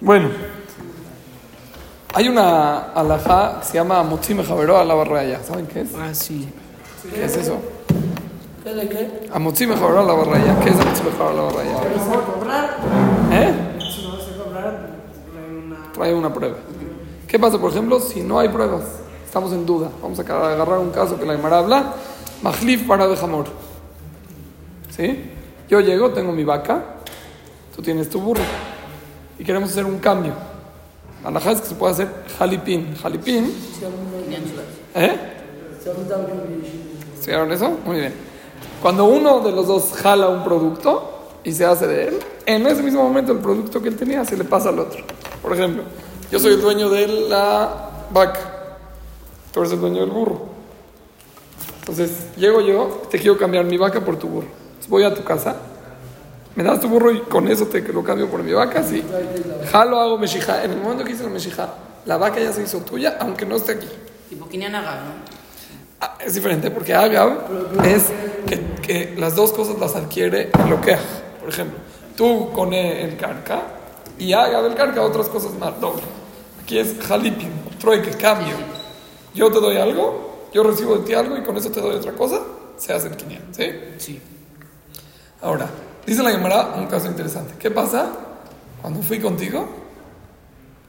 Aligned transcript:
Bueno, 0.00 0.28
hay 2.12 2.28
una 2.28 2.92
alajá 2.92 3.60
que 3.60 3.66
se 3.66 3.74
llama 3.74 4.02
Motzime 4.02 4.44
Javeró 4.44 4.76
a 4.78 4.84
la 4.84 4.94
barraya. 4.94 5.42
¿Saben 5.42 5.66
qué 5.66 5.80
es? 5.82 5.94
Ah, 5.94 6.14
sí. 6.14 6.48
¿Qué 7.14 7.24
es 7.24 7.36
eso? 7.36 7.58
¿Qué 8.62 8.74
de 8.74 8.88
qué? 8.88 9.28
Amotzime 9.32 9.74
Javeró 9.74 10.00
a 10.00 10.04
la 10.04 10.12
barraya. 10.12 10.60
¿Qué 10.60 10.70
es 10.70 10.76
Amotzime 10.78 11.10
Javeró 11.12 11.30
a 11.30 11.34
la 11.34 11.42
barraya? 11.42 11.72
¿Vas 11.72 12.08
a? 12.50 13.36
¿Eh? 13.36 13.54
A 13.54 14.52
trae 15.30 15.56
una... 15.64 15.92
Trae 15.92 16.14
una 16.14 16.34
prueba. 16.34 16.56
¿Qué 17.26 17.38
pasa, 17.38 17.58
por 17.58 17.70
ejemplo, 17.70 18.00
si 18.00 18.22
no 18.22 18.38
hay 18.38 18.48
pruebas? 18.48 18.84
Estamos 19.24 19.52
en 19.52 19.64
duda. 19.64 19.88
Vamos 20.02 20.18
a 20.18 20.22
agarrar 20.22 20.78
un 20.78 20.90
caso 20.90 21.18
que 21.18 21.24
la 21.24 21.32
Aymara 21.32 21.58
habla. 21.58 21.94
Majlif 22.42 22.86
para 22.86 23.06
de 23.06 23.16
jamor. 23.16 23.46
¿Sí? 24.94 25.32
Yo 25.68 25.80
llego, 25.80 26.10
tengo 26.10 26.32
mi 26.32 26.44
vaca, 26.44 26.82
tú 27.74 27.82
tienes 27.82 28.08
tu 28.08 28.20
burro. 28.20 28.42
Y 29.38 29.44
queremos 29.44 29.70
hacer 29.70 29.84
un 29.84 29.98
cambio. 29.98 30.32
Alajá 31.24 31.52
es 31.52 31.60
que 31.60 31.68
se 31.68 31.74
puede 31.74 31.92
hacer 31.92 32.08
jalipín. 32.38 32.94
Jalipín, 32.96 33.52
¿eh? 34.94 35.18
¿Estudiaron 37.14 37.52
eso? 37.52 37.70
Muy 37.84 37.98
bien. 37.98 38.14
Cuando 38.80 39.04
uno 39.04 39.40
de 39.40 39.52
los 39.52 39.66
dos 39.66 39.92
jala 39.94 40.28
un 40.28 40.44
producto 40.44 41.30
y 41.42 41.52
se 41.52 41.64
hace 41.64 41.86
de 41.86 42.08
él, 42.08 42.18
en 42.44 42.66
ese 42.66 42.82
mismo 42.82 43.02
momento 43.02 43.32
el 43.32 43.38
producto 43.38 43.82
que 43.82 43.88
él 43.88 43.96
tenía 43.96 44.24
se 44.24 44.36
le 44.36 44.44
pasa 44.44 44.68
al 44.68 44.78
otro. 44.78 45.02
Por 45.42 45.52
ejemplo, 45.52 45.82
yo 46.30 46.38
soy 46.38 46.54
el 46.54 46.60
dueño 46.60 46.88
de 46.88 47.06
la 47.28 47.90
vaca, 48.10 48.76
tú 49.52 49.60
eres 49.60 49.72
el 49.72 49.80
dueño 49.80 50.00
del 50.00 50.10
burro. 50.10 50.46
Entonces, 51.80 52.34
llego 52.36 52.60
yo, 52.60 53.02
te 53.10 53.18
quiero 53.18 53.38
cambiar 53.38 53.64
mi 53.64 53.76
vaca 53.76 54.04
por 54.04 54.18
tu 54.18 54.28
burro. 54.28 54.48
Voy 54.88 55.02
a 55.02 55.12
tu 55.12 55.24
casa, 55.24 55.56
me 56.56 56.64
das 56.64 56.80
tu 56.80 56.88
burro 56.88 57.12
y 57.12 57.20
con 57.20 57.46
eso 57.48 57.66
te 57.66 57.80
lo 57.82 58.02
cambio 58.02 58.28
por 58.28 58.42
mi 58.42 58.52
vaca, 58.52 58.82
sí. 58.82 59.04
Jalo, 59.70 60.00
hago 60.00 60.18
meshija. 60.18 60.64
En 60.64 60.72
el 60.72 60.78
momento 60.80 61.04
que 61.04 61.12
hice 61.12 61.22
la 61.22 61.30
meshija, 61.30 61.68
la 62.06 62.16
vaca 62.16 62.40
ya 62.40 62.52
se 62.52 62.62
hizo 62.62 62.80
tuya, 62.80 63.16
aunque 63.20 63.44
no 63.46 63.56
esté 63.56 63.72
aquí. 63.72 63.88
Tipo 64.28 64.48
Kinyan 64.48 64.74
Agab, 64.74 64.94
¿no? 64.96 65.36
Ah, 66.00 66.16
Es 66.24 66.34
diferente 66.34 66.70
porque 66.70 66.94
Agab 66.94 67.38
es 67.84 68.04
que, 68.46 68.60
que 68.82 69.14
las 69.18 69.34
dos 69.36 69.52
cosas 69.52 69.78
las 69.78 69.94
adquiere 69.96 70.50
el 70.64 70.72
Okeach. 70.72 71.00
Por 71.40 71.48
ejemplo, 71.48 71.78
tú 72.16 72.50
con 72.52 72.72
el 72.72 73.16
carca 73.16 73.62
y 74.18 74.32
Agab 74.32 74.66
el 74.66 74.74
carca 74.74 75.02
otras 75.02 75.28
cosas 75.28 75.52
más 75.54 75.78
doble. 75.80 76.02
Aquí 76.62 76.78
es 76.78 76.96
Jalipin, 77.06 77.50
trueque, 77.78 78.10
cambio. 78.10 78.54
Yo 79.34 79.50
te 79.52 79.60
doy 79.60 79.76
algo, 79.76 80.48
yo 80.52 80.62
recibo 80.62 80.96
de 80.96 81.04
ti 81.04 81.14
algo 81.14 81.36
y 81.36 81.42
con 81.42 81.56
eso 81.56 81.70
te 81.70 81.80
doy 81.80 81.94
otra 81.96 82.12
cosa, 82.12 82.40
se 82.78 82.92
hace 82.92 83.08
el 83.08 83.16
500. 83.16 83.56
¿sí? 83.56 83.72
Sí. 83.98 84.20
Ahora, 85.42 85.68
dice 86.06 86.22
la 86.22 86.30
Gemara 86.30 86.74
un 86.76 86.86
caso 86.86 87.06
interesante. 87.06 87.54
¿Qué 87.58 87.70
pasa? 87.70 88.06
Cuando 88.80 89.02
fui 89.02 89.18
contigo, 89.20 89.66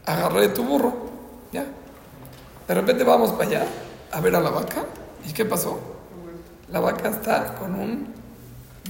agarré 0.06 0.50
tu 0.50 0.64
burro, 0.64 0.94
¿ya? 1.52 1.66
De 2.68 2.74
repente 2.74 3.04
vamos 3.04 3.32
para 3.32 3.46
allá 3.50 3.66
a 4.12 4.22
ver 4.22 4.36
a 4.36 4.40
la 4.42 4.50
vaca. 4.50 4.84
¿Y 5.28 5.34
qué 5.34 5.46
pasó? 5.46 5.80
La 6.70 6.80
vaca 6.80 7.10
está 7.10 7.56
con 7.56 7.74
un 7.76 8.14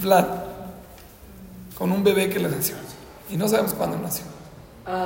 Vlad, 0.02 0.26
con 1.78 1.92
un 1.92 2.04
bebé 2.04 2.30
que 2.30 2.40
le 2.40 2.50
nació. 2.50 2.76
Y 3.30 3.38
no 3.38 3.48
sabemos 3.48 3.74
cuándo 3.74 3.98
nació. 3.98 4.26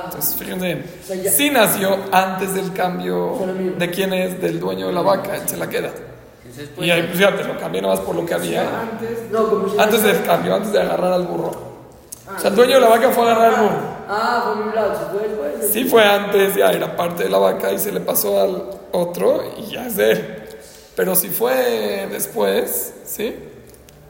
Entonces, 0.04 0.36
fíjense 0.36 0.64
bien. 0.66 0.86
sea, 1.04 1.16
ya- 1.16 1.30
Sí 1.32 1.50
nació 1.50 1.96
antes 2.12 2.54
del 2.54 2.72
cambio 2.72 3.36
de 3.78 3.90
quién 3.90 4.12
es, 4.12 4.40
del 4.40 4.60
dueño 4.60 4.86
de 4.86 4.92
la 4.92 5.02
vaca, 5.02 5.34
él 5.36 5.48
se 5.48 5.56
la 5.56 5.68
queda. 5.68 5.90
Entonces, 6.52 6.74
pues, 6.76 6.86
Y 6.86 6.90
ahí, 6.90 7.02
pues 7.04 7.18
ya 7.18 7.34
te 7.34 7.44
lo 7.44 7.58
cambié 7.58 7.80
nomás 7.80 8.00
por 8.00 8.14
lo 8.14 8.26
que 8.26 8.34
había. 8.34 8.80
Antes... 8.80 9.30
No, 9.30 9.48
como 9.48 9.68
si... 9.70 9.78
Antes 9.78 10.02
del 10.02 10.22
cambio, 10.22 10.54
antes 10.54 10.72
de 10.72 10.80
agarrar 10.82 11.12
al 11.12 11.26
burro. 11.26 11.50
O 11.50 12.38
sea, 12.38 12.50
el 12.50 12.56
dueño 12.56 12.74
de 12.74 12.80
la 12.80 12.88
vaca 12.88 13.10
fue 13.10 13.24
a 13.24 13.32
agarrar 13.32 13.54
al 13.54 13.60
burro. 13.62 13.80
Ah, 14.08 14.42
fue 14.44 14.66
mi 14.66 14.74
lado, 14.74 14.94
se 14.94 15.18
fue 15.18 15.28
después. 15.28 15.72
Sí 15.72 15.84
fue 15.84 16.04
antes, 16.04 16.54
ya 16.54 16.70
era 16.70 16.94
parte 16.94 17.24
de 17.24 17.30
la 17.30 17.38
vaca 17.38 17.72
y 17.72 17.78
se 17.78 17.90
le 17.90 18.00
pasó 18.00 18.38
al 18.40 18.64
otro 18.92 19.42
y 19.56 19.70
ya 19.72 19.86
es 19.86 19.96
de 19.96 20.12
él. 20.12 20.42
Pero 20.94 21.14
si 21.14 21.30
fue 21.30 22.06
después, 22.10 22.92
¿sí? 23.06 23.34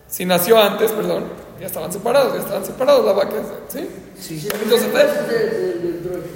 Si 0.09 0.25
nació 0.25 0.59
antes, 0.59 0.91
perdón, 0.91 1.25
ya 1.61 1.67
estaban 1.67 1.93
separados, 1.93 2.35
ya 2.35 2.41
estaban 2.41 2.65
separados 2.65 3.05
la 3.07 3.13
vaca, 3.13 3.37
¿sí? 3.69 3.89
Sí. 4.19 4.49
Entonces, 4.53 4.93
del 4.93 6.01
trueque. 6.03 6.29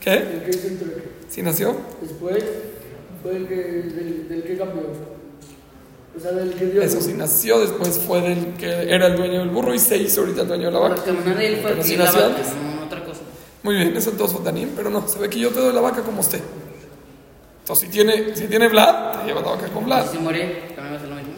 ¿qué? 0.00 0.14
El 0.14 0.42
que 0.44 0.50
es 0.50 0.64
el 0.64 0.78
trueque. 0.78 1.08
Si 1.28 1.42
nació, 1.42 1.76
Después 2.00 2.44
fue 3.22 3.36
el 3.36 3.48
que, 3.48 3.54
del, 3.54 4.28
del 4.28 4.42
que 4.44 4.56
cambió. 4.56 5.17
O 6.18 6.20
sea, 6.20 6.32
del 6.32 6.52
que 6.54 6.66
dio... 6.66 6.82
eso 6.82 7.00
sí 7.00 7.14
nació, 7.14 7.60
después 7.60 8.00
fue 8.04 8.20
del 8.20 8.54
que 8.54 8.92
era 8.92 9.06
el 9.06 9.16
dueño 9.16 9.38
del 9.38 9.50
burro 9.50 9.72
y 9.72 9.78
se 9.78 9.96
hizo 9.96 10.22
ahorita 10.22 10.42
el 10.42 10.48
dueño 10.48 10.66
de 10.66 10.72
la 10.72 10.78
vaca. 10.80 11.02
De 11.02 11.46
él 11.46 11.60
fue 11.62 11.70
Pero 11.74 11.76
la 11.76 12.04
nació 12.04 12.20
vaca, 12.22 12.26
antes. 12.26 12.46
no 12.56 12.84
otra 12.84 13.04
cosa. 13.04 13.20
Muy 13.62 13.76
bien, 13.76 13.96
eso 13.96 14.10
entonces 14.10 14.36
fue 14.36 14.44
Danim, 14.44 14.70
pero 14.74 14.90
no, 14.90 15.06
se 15.06 15.18
ve 15.20 15.30
que 15.30 15.38
yo 15.38 15.50
te 15.50 15.60
doy 15.60 15.72
la 15.72 15.80
vaca 15.80 16.02
como 16.02 16.20
usted. 16.20 16.40
Entonces, 17.60 17.86
si 17.86 17.92
tiene, 17.92 18.34
si 18.34 18.48
tiene 18.48 18.66
Vlad, 18.68 19.20
te 19.20 19.26
llevas 19.26 19.44
la 19.44 19.50
vaca 19.50 19.68
con 19.68 19.84
Vlad. 19.84 20.06
Si 20.06 20.16
se 20.16 20.18
muere, 20.18 20.72
también 20.74 20.94
va 20.94 20.96
a 20.96 21.00
ser 21.00 21.08
lo 21.08 21.14
mismo. 21.14 21.32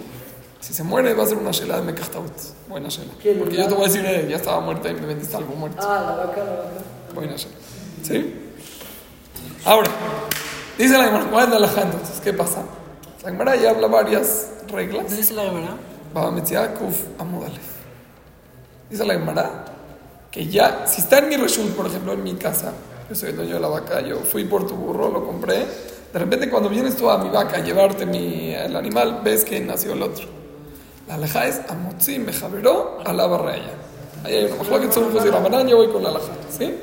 Si 0.60 0.72
se 0.72 0.82
muere, 0.82 1.12
va 1.12 1.24
a 1.24 1.26
ser 1.26 1.36
una 1.36 1.50
shela 1.50 1.76
de 1.76 1.82
Mekachtaut. 1.82 2.32
Buena 2.68 2.88
shela. 2.88 3.12
¿Quién, 3.20 3.38
Porque 3.38 3.56
yo 3.56 3.66
te 3.66 3.74
voy 3.74 3.84
a 3.84 3.86
decir, 3.88 4.04
eh, 4.06 4.26
ya 4.30 4.36
estaba 4.36 4.60
muerta 4.60 4.88
y 4.88 4.94
me 4.94 5.06
vendiste 5.06 5.36
algo 5.36 5.54
muerto. 5.56 5.78
Ah, 5.82 6.16
la 6.16 6.24
vaca, 6.24 6.44
la 6.44 6.50
vaca. 6.52 6.70
Buena 7.14 7.36
shela. 7.36 7.54
¿Sí? 8.02 8.34
Ahora, 9.64 9.90
dice 10.78 10.96
la 10.96 11.04
Gemara, 11.04 11.26
¿cuál 11.30 11.44
es 11.44 11.50
la 11.50 11.56
alhaja 11.56 11.82
entonces? 11.82 12.20
¿Qué 12.22 12.32
pasa? 12.32 12.62
La 13.22 13.30
Gemara 13.30 13.54
ya 13.56 13.70
habla 13.70 13.86
varias 13.86 14.48
reglas. 14.72 15.02
Entonces, 15.02 15.30
es 15.30 15.36
la 15.36 15.44
verdad. 15.44 15.76
Baba 16.14 16.30
Metzia, 16.30 16.72
Kuf, 16.72 17.02
Amudalef. 17.18 17.60
Dice 18.88 19.04
la 19.04 19.14
Gemara 19.14 19.64
que 20.30 20.46
ya, 20.46 20.86
si 20.86 21.00
está 21.00 21.18
en 21.18 21.28
mi 21.28 21.36
reshut, 21.36 21.70
por 21.74 21.86
ejemplo, 21.86 22.12
en 22.12 22.22
mi 22.22 22.34
casa, 22.34 22.72
yo 23.08 23.14
soy 23.14 23.30
el 23.30 23.36
dueño 23.36 23.54
de 23.54 23.60
la 23.60 23.68
vaca, 23.68 24.00
yo 24.00 24.18
fui 24.20 24.44
por 24.44 24.66
tu 24.66 24.74
burro, 24.74 25.10
lo 25.10 25.26
compré. 25.26 25.66
De 26.12 26.18
repente, 26.18 26.48
cuando 26.48 26.68
vienes 26.68 26.96
tú 26.96 27.10
a 27.10 27.18
mi 27.18 27.28
vaca 27.28 27.58
a 27.58 27.60
llevarte 27.60 28.06
mi, 28.06 28.54
el 28.54 28.74
animal, 28.74 29.20
ves 29.22 29.44
que 29.44 29.60
nació 29.60 29.92
el 29.92 30.02
otro. 30.02 30.26
La 31.08 31.14
alhaja 31.14 31.46
es 31.46 31.60
Amotzi 31.68 32.20
Mejaveró 32.20 33.00
a 33.04 33.12
la 33.12 33.26
barraya. 33.26 33.74
Ahí 34.24 34.36
hay 34.36 34.44
una 34.44 34.80
que 34.80 34.92
son 34.92 35.14
y 35.14 35.30
Rabanán, 35.30 35.66
yo 35.66 35.76
voy 35.76 35.88
con 35.88 36.02
la 36.02 36.10
alhaja. 36.10 36.32
¿Sí? 36.56 36.76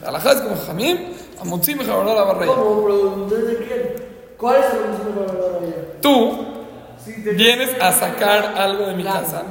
La 0.00 0.08
alhaja 0.08 0.32
es 0.32 0.40
como 0.42 0.56
Jamim, 0.56 0.98
Amotzi 1.40 1.74
Mejaveró 1.74 2.12
a 2.12 2.14
la 2.14 2.22
barraya. 2.22 2.54
¿Cómo? 2.54 2.84
Pero, 2.84 3.26
¿Desde 3.28 3.56
quién? 3.66 4.04
¿Cuál 4.44 4.56
es 4.60 4.66
el 4.66 5.14
valor 5.14 5.58
allá? 5.62 5.74
Tú 6.02 6.44
vienes 7.34 7.70
a 7.80 7.92
sacar 7.92 8.52
algo 8.58 8.88
de 8.88 8.94
mi 8.94 9.02
casa. 9.02 9.42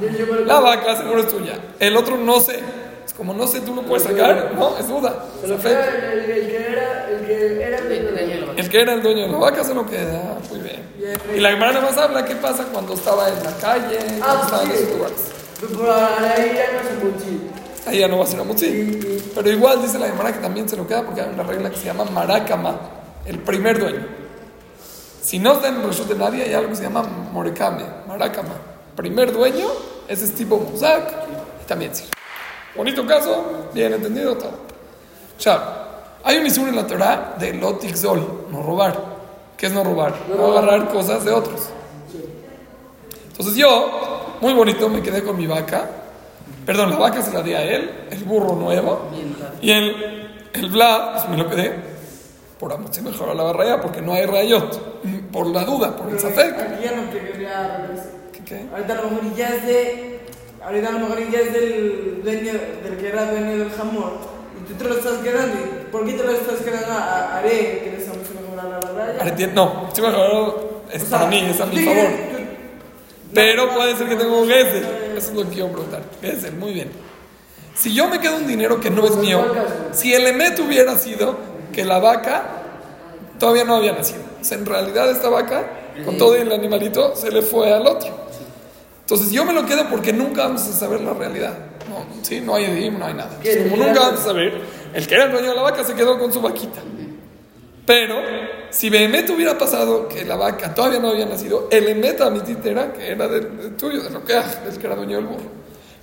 La 0.46 0.60
vaca 0.60 0.94
seguro 0.96 1.18
es 1.18 1.28
tuya. 1.28 1.54
El 1.80 1.96
otro 1.96 2.16
no 2.16 2.38
sé. 2.38 2.60
Es 3.04 3.12
como 3.12 3.34
no 3.34 3.44
sé, 3.48 3.62
tú 3.62 3.74
lo 3.74 3.82
puedes 3.82 4.04
sacar. 4.04 4.52
No, 4.54 4.78
es 4.78 4.86
duda. 4.86 5.16
El, 5.42 5.50
el 5.50 6.46
que 6.46 6.66
era, 6.70 7.08
el 7.10 7.26
que 7.26 7.62
era 7.64 7.78
el 7.78 7.88
dueño 7.88 8.12
de 8.12 8.36
la 8.40 8.46
vaca. 8.46 8.60
El 8.60 8.68
que 8.70 8.80
era 8.80 8.92
el 8.92 9.02
dueño 9.02 9.22
de 9.22 9.28
la 9.32 9.38
vaca 9.38 9.64
se 9.64 9.74
lo 9.74 9.84
queda. 9.84 10.38
Muy 10.48 10.60
bien. 10.60 10.82
Y 11.34 11.40
la 11.40 11.50
hermana 11.50 11.80
más 11.80 11.98
habla 11.98 12.24
qué 12.24 12.36
pasa 12.36 12.64
cuando 12.72 12.94
estaba 12.94 13.28
en 13.30 13.42
la 13.42 13.50
calle, 13.60 13.98
cuando 14.20 14.24
Ah, 14.24 14.42
estaba 14.44 14.62
en 14.62 14.68
sí. 14.70 14.74
esos 14.76 14.90
lugares. 14.96 15.16
Pero 15.60 15.92
ahí 15.92 16.52
ya 16.54 16.66
no 16.72 16.88
se 16.88 17.04
mochila. 17.04 17.50
Ahí 17.88 17.98
ya 17.98 18.06
no 18.06 18.18
va 18.18 18.24
a 18.24 18.26
ser 18.28 18.38
a 18.38 18.44
Pero 19.34 19.50
igual 19.50 19.82
dice 19.82 19.98
la 19.98 20.06
hermana 20.06 20.32
que 20.32 20.38
también 20.38 20.68
se 20.68 20.76
lo 20.76 20.86
queda 20.86 21.02
porque 21.02 21.20
hay 21.20 21.30
una 21.34 21.42
regla 21.42 21.68
que 21.68 21.78
se 21.78 21.86
llama 21.86 22.04
maracama, 22.04 22.78
el 23.26 23.40
primer 23.40 23.80
dueño. 23.80 24.23
Si 25.24 25.38
no 25.38 25.52
está 25.54 25.68
en 25.68 25.76
el 25.76 25.84
reshut 25.84 26.06
de 26.06 26.16
nadie, 26.16 26.42
hay 26.42 26.52
algo 26.52 26.68
que 26.68 26.76
se 26.76 26.82
llama 26.82 27.02
morecame, 27.32 27.82
maracama. 28.06 28.56
Primer 28.94 29.32
dueño, 29.32 29.68
ese 30.06 30.26
es 30.26 30.34
tipo 30.34 30.58
musak, 30.58 31.10
y 31.62 31.66
también 31.66 31.94
sí. 31.94 32.04
Bonito 32.76 33.06
caso, 33.06 33.70
bien 33.72 33.94
entendido 33.94 34.36
todo. 34.36 34.52
Ya, 35.40 36.18
hay 36.22 36.36
un 36.36 36.46
isur 36.46 36.68
en 36.68 36.76
la 36.76 36.86
Torah 36.86 37.36
de 37.38 37.54
lotikzol, 37.54 38.48
no 38.50 38.62
robar. 38.62 39.00
¿Qué 39.56 39.68
es 39.68 39.72
no 39.72 39.82
robar? 39.82 40.14
No 40.28 40.48
agarrar 40.48 40.90
cosas 40.90 41.24
de 41.24 41.32
otros. 41.32 41.70
Entonces 43.30 43.56
yo, 43.56 44.36
muy 44.42 44.52
bonito, 44.52 44.90
me 44.90 45.00
quedé 45.00 45.24
con 45.24 45.38
mi 45.38 45.46
vaca. 45.46 45.88
Perdón, 46.66 46.90
la 46.90 46.96
vaca 46.96 47.22
se 47.22 47.32
la 47.32 47.40
di 47.40 47.54
a 47.54 47.62
él, 47.62 48.08
el 48.10 48.24
burro 48.24 48.56
nuevo. 48.56 49.08
Y 49.62 49.70
el, 49.70 50.50
el 50.52 50.68
Vlad, 50.68 51.12
pues 51.12 51.28
me 51.30 51.38
lo 51.38 51.48
quedé 51.48 51.93
por 52.64 52.72
amor, 52.72 52.90
mejor 53.02 53.36
la 53.36 53.42
barraya 53.42 53.78
porque 53.80 54.00
no 54.00 54.14
hay 54.14 54.24
rayot. 54.24 55.30
Por 55.30 55.48
la 55.48 55.64
duda, 55.64 55.94
por 55.96 56.10
el 56.10 56.18
safek. 56.18 56.58
Aquí 56.58 56.84
ya 56.84 56.92
no 56.92 57.10
te 57.10 57.18
quería 57.18 57.76
regresar. 57.78 58.10
¿Qué, 58.32 58.40
qué? 58.44 58.66
Ahorita 58.72 58.92
a 58.94 59.02
lo 59.02 59.10
mejor 59.10 59.36
ya 59.36 59.48
es 59.48 59.66
de. 59.66 60.20
Ahorita 60.64 60.88
a 60.88 60.92
lo 60.92 60.98
mejor 61.00 61.30
ya 61.30 61.40
es 61.40 61.52
del 61.52 62.20
dueño, 62.24 62.52
del 62.82 62.96
que 62.96 63.08
era 63.08 63.30
dueño 63.30 63.58
del 63.58 63.70
jamón. 63.70 64.12
Y 64.58 64.72
tú 64.72 64.78
te 64.78 64.84
lo 64.88 64.94
estás 64.96 65.18
quedando. 65.18 65.56
¿Y 65.60 65.90
¿Por 65.92 66.06
qué 66.06 66.12
te 66.14 66.22
lo 66.24 66.30
estás 66.32 66.60
quedando 66.60 66.90
a, 66.92 67.38
Are, 67.38 67.50
que 67.84 67.92
les 67.98 68.08
vamos 68.08 68.26
a 68.30 68.40
mejorar 68.40 68.94
la? 68.94 69.12
Ahora 69.18 69.28
entiendo- 69.28 69.64
No, 69.64 69.90
sí 69.94 70.00
mejor 70.00 70.84
es 70.90 71.02
O 71.02 71.06
sea, 71.06 71.18
para 71.18 71.30
mí, 71.30 71.46
es 71.50 71.60
a 71.60 71.66
mi 71.66 71.78
favor. 71.84 72.04
tú- 72.06 72.44
Pero 73.34 73.66
no, 73.66 73.74
puede 73.74 73.96
ser 73.96 74.08
que 74.08 74.16
tenga 74.16 74.32
un 74.34 74.48
Gesel. 74.48 74.84
Eso 75.16 75.30
es 75.30 75.34
lo 75.34 75.42
que 75.44 75.50
quiero 75.50 75.68
preguntar. 75.68 76.02
Gesel, 76.22 76.54
muy 76.54 76.72
bien. 76.72 76.90
Si 77.74 77.92
yo 77.92 78.08
me 78.08 78.20
quedo 78.20 78.36
un 78.36 78.46
dinero 78.46 78.80
que 78.80 78.88
no 78.88 79.04
es 79.04 79.16
mío, 79.16 79.44
si 79.92 80.14
el 80.14 80.26
emet 80.28 80.58
hubiera 80.60 80.96
sido 80.96 81.36
que 81.74 81.84
la 81.84 81.98
vaca 81.98 82.44
todavía 83.38 83.64
no 83.64 83.76
había 83.76 83.92
nacido. 83.92 84.22
O 84.40 84.44
sea, 84.44 84.58
en 84.58 84.66
realidad 84.66 85.10
esta 85.10 85.28
vaca, 85.28 85.64
con 86.04 86.16
todo 86.18 86.36
el 86.36 86.50
animalito, 86.52 87.16
se 87.16 87.30
le 87.30 87.42
fue 87.42 87.72
al 87.72 87.86
otro. 87.86 88.10
Entonces 89.00 89.30
yo 89.30 89.44
me 89.44 89.52
lo 89.52 89.66
quedo 89.66 89.88
porque 89.90 90.12
nunca 90.12 90.44
vamos 90.44 90.62
a 90.62 90.72
saber 90.72 91.00
la 91.00 91.12
realidad. 91.12 91.54
No, 91.88 92.06
¿sí? 92.22 92.40
no 92.40 92.54
hay 92.54 92.64
edim, 92.64 92.98
no 92.98 93.06
hay 93.06 93.14
nada. 93.14 93.38
Como 93.68 93.84
nunca 93.84 94.00
vamos 94.00 94.20
a 94.20 94.24
saber, 94.24 94.62
El 94.94 95.06
que 95.06 95.14
era 95.14 95.24
el 95.24 95.32
dueño 95.32 95.50
de 95.50 95.56
la 95.56 95.62
vaca 95.62 95.84
se 95.84 95.94
quedó 95.94 96.18
con 96.18 96.32
su 96.32 96.40
vaquita. 96.40 96.80
Pero, 97.86 98.14
si 98.70 98.88
Behemet 98.88 99.28
hubiera 99.28 99.58
pasado 99.58 100.08
que 100.08 100.24
la 100.24 100.36
vaca 100.36 100.74
todavía 100.74 101.00
no 101.00 101.10
había 101.10 101.26
nacido, 101.26 101.68
el 101.70 101.86
Emet 101.86 102.18
Amitit 102.22 102.64
era 102.64 102.92
que 102.94 103.10
era 103.10 103.28
del, 103.28 103.58
del 103.58 103.76
tuyo, 103.76 104.02
de 104.02 104.08
lo 104.08 104.24
que 104.24 104.32
del 104.32 104.78
que 104.78 104.86
era 104.86 104.96
dueño 104.96 105.16
del 105.16 105.26
burro. 105.26 105.50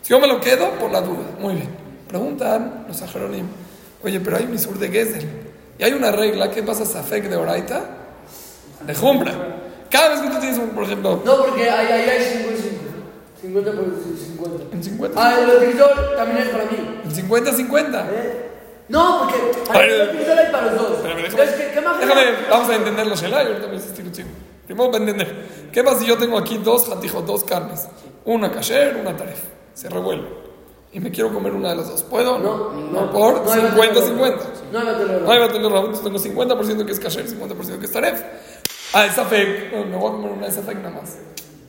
Si 0.04 0.10
yo 0.10 0.20
me 0.20 0.28
lo 0.28 0.40
quedo, 0.40 0.70
por 0.74 0.92
la 0.92 1.02
duda. 1.02 1.26
Muy 1.40 1.56
bien. 1.56 1.70
Preguntan 2.08 2.86
los 2.88 3.02
ajeronim, 3.02 3.48
oye, 4.04 4.20
pero 4.20 4.38
hay 4.38 4.44
un 4.44 4.54
isur 4.54 4.78
de 4.78 4.90
Gesel. 4.90 5.51
Y 5.82 5.84
hay 5.84 5.94
una 5.94 6.12
regla, 6.12 6.52
¿qué 6.52 6.62
pasa 6.62 6.86
Safek 6.86 7.28
de 7.28 7.36
Oraita? 7.36 7.84
De 8.86 8.94
Jumbra. 8.94 9.32
Cada 9.90 10.10
vez 10.10 10.20
que 10.22 10.28
tú 10.30 10.40
tienes 10.40 10.60
un, 10.60 10.70
por 10.70 10.84
ejemplo, 10.84 11.24
No, 11.26 11.38
porque 11.38 11.68
ahí, 11.68 11.92
ahí 11.92 12.08
hay 12.08 12.24
5 12.44 12.52
y 12.54 12.62
5. 12.62 12.76
50 13.42 13.72
por 13.72 13.86
50. 14.16 14.76
en 14.76 14.84
50, 14.84 15.20
Ah, 15.20 15.40
el 15.40 15.50
utilizador 15.58 16.16
también 16.16 16.38
es 16.44 16.50
para 16.50 16.66
mí. 16.66 17.02
en 17.04 17.12
50-50. 17.12 18.06
¿Eh? 18.12 18.50
No, 18.90 19.22
porque 19.28 19.72
A 19.76 19.80
ver, 19.80 19.90
el 19.90 20.10
utilizador 20.10 20.40
hay 20.46 20.52
para 20.52 20.66
los 20.68 20.76
dos. 20.84 20.98
Espérame, 20.98 21.26
Entonces, 21.26 21.56
¿qué, 21.56 21.72
qué 21.74 21.82
más 21.82 22.00
déjame, 22.00 22.26
vamos 22.48 22.70
a 22.70 22.76
entender 22.76 23.08
los 23.08 23.20
Shelay, 23.20 23.48
ahorita 23.48 23.68
me 23.68 23.74
dices 23.74 23.94
tirutzim. 23.96 24.28
Primero 24.68 24.92
para 24.92 25.04
entender, 25.04 25.46
¿qué 25.72 25.84
pasa 25.84 25.98
si 26.02 26.06
yo 26.06 26.16
tengo 26.20 26.38
aquí 26.38 26.60
dos 26.60 26.88
jatijos, 26.90 27.26
dos 27.26 27.44
carnes? 27.44 27.88
Una 28.26 28.52
kasher, 28.52 28.98
una 28.98 29.18
taref. 29.18 29.40
Se 29.74 29.90
revuelve. 29.90 30.28
Y 30.94 31.00
me 31.00 31.10
quiero 31.10 31.34
comer 31.34 31.54
una 31.54 31.70
de 31.70 31.78
las 31.78 31.88
dos. 31.90 32.04
¿Puedo? 32.04 32.38
No, 32.38 32.72
no. 32.74 33.12
Por 33.12 33.46
No 33.46 33.52
hay 33.82 33.90
50-50. 33.90 34.36
No 34.72 34.86
batelo. 34.86 35.20
No 35.22 35.32
hay 35.32 35.40
batelo 35.40 35.70
rabot, 35.70 35.96
entonces 35.96 36.24
tengo 36.24 36.46
50% 36.46 36.86
que 36.86 36.92
es 36.92 37.00
kasher, 37.00 37.28
50% 37.28 37.80
que 37.80 37.86
es 37.86 37.92
taref. 37.92 38.22
Ah, 38.94 39.06
es 39.06 39.14
safek. 39.14 39.72
No, 39.74 39.86
me 39.86 39.96
voy 39.96 40.10
a 40.10 40.12
comer 40.16 40.32
una 40.32 40.46
de 40.48 40.52
safek 40.52 40.78
nada 40.78 41.02
más. 41.02 41.18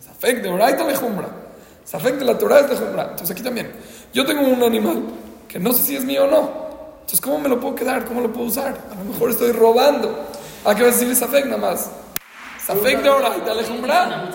Safek 0.01 0.43
de 0.43 0.49
oraita 0.49 0.85
le 0.85 0.97
jumbra. 0.97 1.29
Safek 1.85 2.17
de 2.17 2.25
la 2.25 2.37
Torah 2.37 2.61
es 2.61 2.71
de 2.71 2.77
jumbra. 2.77 3.03
Entonces 3.11 3.31
aquí 3.31 3.43
también. 3.43 3.71
Yo 4.13 4.27
tengo 4.27 4.43
un 4.43 4.63
animal 4.63 5.03
que 5.47 5.61
no 5.61 5.73
sé 5.73 5.83
si 5.83 5.97
es 5.97 6.05
mío 6.05 6.25
o 6.25 6.27
no. 6.27 6.63
Entonces, 6.95 7.21
¿cómo 7.21 7.39
me 7.39 7.49
lo 7.49 7.61
puedo 7.61 7.75
quedar? 7.75 8.05
¿Cómo 8.07 8.21
lo 8.21 8.33
puedo 8.33 8.47
usar? 8.47 8.77
A 8.91 8.95
lo 8.95 9.05
mejor 9.05 9.31
estoy 9.31 9.53
robando. 9.53 10.27
¿A 10.65 10.75
qué 10.75 10.85
vas 10.85 10.97
a 10.97 10.99
decir 10.99 11.15
Safek 11.15 11.47
nada 11.47 11.59
más? 11.59 11.91
Safek 12.65 13.03
de 13.03 13.11
oraita 13.11 13.55
le 13.55 13.63
La 13.63 13.69
jumbra. 13.69 14.27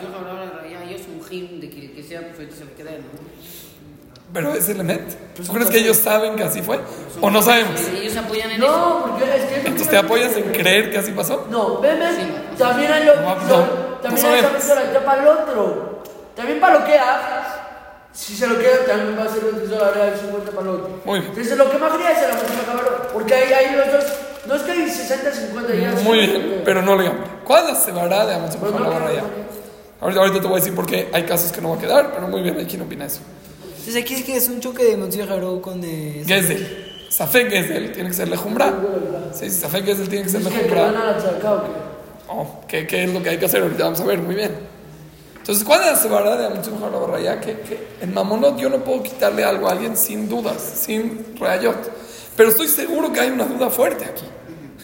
de 0.63 0.69
ya, 0.71 0.83
ellos 0.83 1.01
un 1.07 1.23
jim 1.25 1.59
de 1.59 1.69
que 1.69 1.85
el 1.85 1.91
que 1.93 2.03
sea, 2.03 2.21
pues 2.21 2.39
ahorita 2.39 2.55
se 2.55 2.65
le 2.65 2.71
queda, 2.73 2.91
¿no? 2.91 3.07
Pero 4.33 4.53
es 4.53 4.67
el 4.69 4.79
Emet. 4.81 5.33
¿Tú 5.35 5.53
crees 5.53 5.69
que 5.69 5.77
ellos 5.79 5.97
saben 5.97 6.35
que 6.35 6.43
así 6.43 6.61
fue? 6.61 6.79
¿O 7.21 7.29
no 7.29 7.41
sabemos? 7.41 7.79
Ellos 7.81 8.13
se 8.13 8.19
apoyan 8.19 8.51
en 8.51 8.61
eso. 8.61 8.67
No, 8.71 9.05
porque 9.05 9.23
es 9.23 9.43
que. 9.45 9.55
Entonces, 9.59 9.89
¿te 9.89 9.97
apoyas 9.97 10.35
en 10.35 10.51
creer 10.51 10.91
que 10.91 10.97
así 10.97 11.11
pasó? 11.11 11.47
No. 11.49 11.81
Sí. 11.81 12.27
También 12.57 12.91
hay 12.91 13.05
lo, 13.05 13.15
No, 13.15 13.35
no, 13.35 13.47
lo- 13.47 13.57
no 13.57 13.87
también 14.01 14.25
hay 14.27 14.41
ya 14.93 15.05
para 15.05 15.21
el 15.21 15.27
otro. 15.27 16.03
También 16.35 16.59
para 16.59 16.79
lo 16.79 16.85
que 16.85 16.97
hagas. 16.97 17.47
Si 18.11 18.35
se 18.35 18.47
lo 18.47 18.57
queda, 18.57 18.83
también 18.87 19.17
va 19.17 19.23
a 19.23 19.33
ser 19.33 19.43
el 19.43 19.55
utilizador 19.55 19.81
la 19.81 19.91
verdad, 19.91 20.13
el 20.13 20.19
50 20.19 20.51
para 20.51 20.61
el 20.63 20.69
otro. 20.69 20.89
Muy 21.05 21.19
bien. 21.19 21.29
Entonces, 21.31 21.57
lo 21.57 21.69
que 21.71 21.77
más 21.77 21.91
quería 21.91 22.11
es 22.11 22.21
la 22.27 22.33
música 22.33 22.65
cabrón. 22.65 22.93
Porque 23.13 23.33
ahí, 23.35 23.53
ahí 23.53 23.75
los 23.75 23.91
dos. 23.91 24.05
No 24.47 24.55
es 24.55 24.61
que 24.63 24.71
hay 24.71 24.89
60, 24.89 25.31
50 25.31 25.75
ya. 25.75 25.91
Muy 26.03 26.17
bien, 26.19 26.61
pero 26.65 26.81
no 26.81 26.95
le 26.95 27.03
llamo. 27.03 27.19
¿Cuál 27.43 27.65
es 27.67 27.73
la 27.73 27.75
sevará 27.79 28.25
de 28.25 28.35
Amazon 28.35 28.61
con 28.61 28.71
no, 28.73 28.79
la 28.79 28.89
barra 28.89 29.13
ya? 29.13 29.23
Ahorita, 30.01 30.19
ahorita 30.21 30.41
te 30.41 30.47
voy 30.47 30.57
a 30.57 30.59
decir 30.59 30.75
por 30.75 30.85
qué 30.85 31.09
hay 31.13 31.23
casos 31.23 31.51
que 31.51 31.61
no 31.61 31.69
va 31.71 31.75
a 31.75 31.79
quedar, 31.79 32.11
pero 32.13 32.27
muy 32.27 32.41
bien, 32.41 32.57
hay 32.57 32.65
quien 32.65 32.81
opina 32.81 33.05
eso. 33.05 33.19
Entonces 33.87 34.03
aquí 34.03 34.15
es 34.15 34.23
que 34.25 34.35
es 34.35 34.49
un 34.49 34.59
choque 34.59 34.83
de 34.83 34.97
Monsieur 34.97 35.29
Jarou 35.29 35.61
con 35.61 35.79
de... 35.79 36.21
Gesel. 36.27 37.05
Safek 37.07 37.49
Gesel 37.49 37.93
tiene 37.93 38.09
que 38.09 38.15
ser 38.15 38.27
lejumbra. 38.27 38.73
Sí, 39.31 39.49
sí, 39.49 39.61
Safek 39.61 39.85
Gesel 39.85 40.09
tiene 40.09 40.25
que 40.25 40.29
ser 40.29 40.43
lejumbra. 40.43 41.15
Oh, 42.27 42.59
¿qué, 42.67 42.85
¿Qué 42.85 43.05
es 43.05 43.13
lo 43.13 43.23
que 43.23 43.29
hay 43.29 43.37
que 43.37 43.45
hacer? 43.45 43.61
Ahorita 43.61 43.85
vamos 43.85 44.01
a 44.01 44.03
ver, 44.03 44.19
muy 44.19 44.35
bien. 44.35 44.51
Entonces, 45.37 45.63
¿cuál 45.63 45.79
es 45.79 45.85
la 45.85 45.95
sevará 45.95 46.35
de 46.35 46.49
barra 46.49 47.21
ya? 47.21 47.39
Que, 47.39 47.61
que 47.61 47.87
en 48.01 48.13
Mamonot 48.13 48.57
yo 48.59 48.67
no 48.67 48.83
puedo 48.83 49.01
quitarle 49.03 49.45
algo 49.45 49.69
a 49.69 49.71
alguien 49.71 49.95
sin 49.95 50.27
dudas, 50.27 50.61
sin 50.61 51.37
rayot. 51.39 51.89
Pero 52.35 52.49
estoy 52.49 52.67
seguro 52.67 53.13
que 53.13 53.21
hay 53.21 53.29
una 53.29 53.45
duda 53.45 53.69
fuerte 53.69 54.03
aquí. 54.03 54.25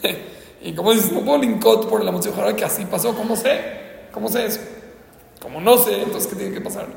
y 0.62 0.74
como 0.74 0.94
dices, 0.94 1.12
no 1.12 1.26
puedo 1.26 1.40
linkot 1.40 1.90
por 1.90 2.02
la 2.02 2.10
Amazon 2.10 2.56
que 2.56 2.64
así 2.64 2.86
pasó. 2.86 3.14
¿Cómo 3.14 3.36
sé? 3.36 3.60
¿Cómo 4.14 4.30
sé 4.30 4.46
eso? 4.46 4.62
Como 5.42 5.60
no 5.60 5.78
sé, 5.78 6.04
entonces, 6.04 6.30
¿qué 6.30 6.38
tiene 6.38 6.54
que 6.54 6.62
pasar? 6.62 6.88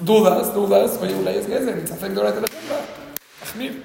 Dudas, 0.00 0.54
dudas. 0.54 0.98
Oye, 1.02 1.14
Ulay 1.14 1.38
es 1.38 1.46
Gesel, 1.46 1.86
Safek 1.86 2.12
de 2.12 2.20
ahora 2.20 2.34
te 2.34 2.40
la 2.40 2.48
compra. 2.48 2.76
Ahmir. 3.52 3.82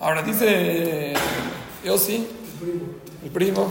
Ahora 0.00 0.22
dice 0.22 1.14
Yossi, 1.84 2.26
el 3.22 3.30
primo, 3.30 3.70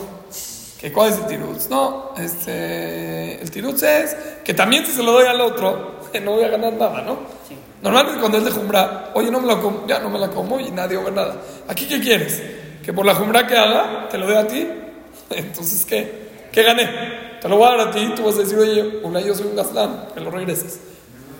que 0.80 0.92
cuál 0.92 1.12
es 1.12 1.20
el 1.20 1.28
tirutz. 1.28 1.70
No, 1.70 2.14
este, 2.18 3.42
el 3.42 3.52
tirutz 3.52 3.84
es 3.84 4.16
que 4.44 4.54
también 4.54 4.86
si 4.86 4.94
se 4.94 5.04
lo 5.04 5.12
doy 5.12 5.28
al 5.28 5.42
otro, 5.42 6.00
no 6.24 6.32
voy 6.32 6.44
a 6.44 6.50
ganar 6.50 6.74
nada, 6.74 7.02
¿no? 7.02 7.18
Sí. 7.48 7.56
Normalmente 7.82 8.22
cuando 8.22 8.38
es 8.38 8.46
de 8.46 8.52
jumbra, 8.52 9.12
oye, 9.14 9.30
no 9.30 9.42
me 9.42 9.48
la 9.48 9.60
como, 9.60 9.86
ya 9.86 10.00
no 10.00 10.10
me 10.10 10.18
la 10.18 10.30
como 10.30 10.60
y 10.60 10.72
nadie 10.72 10.98
va 10.98 11.12
nada. 11.12 11.42
¿Aquí 11.68 11.86
qué 11.88 12.00
quieres? 12.00 12.42
¿Que 12.84 12.94
por 12.94 13.06
la 13.06 13.16
jumbra 13.16 13.46
que 13.46 13.58
haga, 13.58 14.08
te 14.10 14.18
lo 14.18 14.28
dé 14.28 14.38
a 14.38 14.48
ti? 14.48 14.66
Entonces, 15.30 15.86
¿qué? 15.86 16.24
¿Qué 16.52 16.64
gané? 16.64 17.33
Te 17.44 17.50
lo 17.50 17.58
voy 17.58 17.68
a 17.68 17.72
dar 17.72 17.90
a 17.90 17.92
ti, 17.92 18.10
tú 18.16 18.24
vas 18.24 18.36
a 18.36 18.38
decir, 18.38 18.58
oye, 18.58 19.02
una 19.04 19.20
yo 19.20 19.36
soy 19.36 19.48
un 19.48 19.56
gaslán, 19.58 20.08
me 20.16 20.22
lo 20.22 20.32
regreses. 20.32 20.80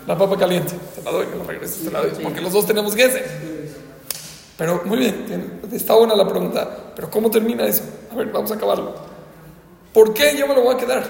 La 0.06 0.18
papa 0.18 0.38
caliente, 0.38 0.74
te 0.94 1.02
la 1.02 1.12
doy, 1.12 1.28
me 1.28 1.38
lo 1.38 1.46
regreses, 1.46 1.86
te 1.86 1.90
la 1.90 2.02
doy. 2.02 2.12
Porque 2.22 2.42
los 2.42 2.52
dos 2.52 2.66
tenemos 2.66 2.94
gese. 2.94 3.24
Pero 4.58 4.82
muy 4.84 4.98
bien, 4.98 5.62
está 5.72 5.94
buena 5.94 6.14
la 6.14 6.28
pregunta. 6.28 6.92
Pero 6.94 7.10
¿cómo 7.10 7.32
termina 7.32 7.66
eso? 7.66 7.84
A 8.12 8.16
ver, 8.16 8.30
vamos 8.34 8.52
a 8.52 8.56
acabarlo. 8.56 8.94
¿Por 9.94 10.14
qué 10.14 10.36
yo 10.38 10.46
me 10.46 10.56
lo 10.56 10.64
voy 10.64 10.76
a 10.76 10.78
quedar? 10.78 11.04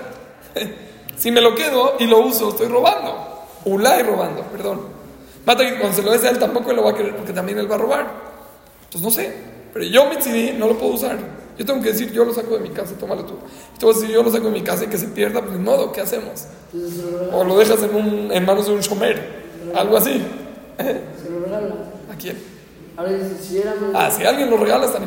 si 1.18 1.32
me 1.32 1.42
lo 1.42 1.56
quedo 1.56 1.96
y 1.98 2.06
lo 2.06 2.20
uso, 2.20 2.50
estoy 2.50 2.68
robando. 2.68 3.48
Ulay 3.66 4.04
robando, 4.04 4.44
perdón. 4.44 4.82
Mata 5.44 5.68
que 5.68 5.80
cuando 5.80 5.96
se 5.96 6.04
lo 6.04 6.12
des 6.12 6.24
a 6.24 6.30
él 6.30 6.38
tampoco 6.38 6.72
lo 6.72 6.84
va 6.84 6.92
a 6.92 6.96
querer 6.96 7.16
porque 7.16 7.34
también 7.34 7.58
él 7.58 7.70
va 7.70 7.76
a 7.76 7.80
robar. 7.80 8.12
Entonces 8.84 9.02
no 9.02 9.10
sé. 9.10 9.34
Pero 9.74 9.86
yo 9.86 10.06
mi 10.06 10.22
CD 10.22 10.54
no 10.54 10.68
lo 10.68 10.78
puedo 10.78 10.94
usar. 10.94 11.18
Yo 11.58 11.66
tengo 11.66 11.82
que 11.82 11.90
decir, 11.90 12.12
yo 12.12 12.26
lo 12.26 12.34
saco 12.34 12.56
de 12.56 12.62
mi 12.62 12.70
casa, 12.70 12.94
tómalo 13.00 13.26
tú. 13.26 13.36
Y 13.76 13.80
tú 13.80 13.88
vas 13.88 13.98
a 13.98 14.00
decir, 14.00 14.16
yo 14.16 14.24
lo 14.24 14.32
saco 14.32 14.46
de 14.46 14.52
mi 14.52 14.62
casa 14.64 14.86
y 14.86 14.88
que 14.88 14.98
se 14.98 15.08
pierda, 15.08 15.42
pues 15.42 15.54
ni 15.54 15.64
modo, 15.64 15.92
¿qué 15.92 16.02
hacemos? 16.02 16.46
O 17.32 17.44
lo 17.44 17.58
dejas 17.58 17.82
en, 17.84 17.96
un, 17.96 18.32
en 18.32 18.46
manos 18.46 18.66
de 18.68 18.74
un 18.74 18.80
shomer, 18.82 19.44
algo 19.76 19.98
así. 19.98 20.22
Se 20.78 21.30
lo 21.30 21.40
regala. 21.46 21.76
¿A 22.12 22.16
quién? 22.18 22.38
Ahora 22.98 23.12
dice, 23.12 23.38
si 23.42 23.58
era. 23.60 23.74
Ah, 23.94 24.10
si 24.12 24.24
alguien 24.24 24.50
lo 24.50 24.58
regala, 24.58 24.86
está 24.86 24.98
en. 24.98 25.06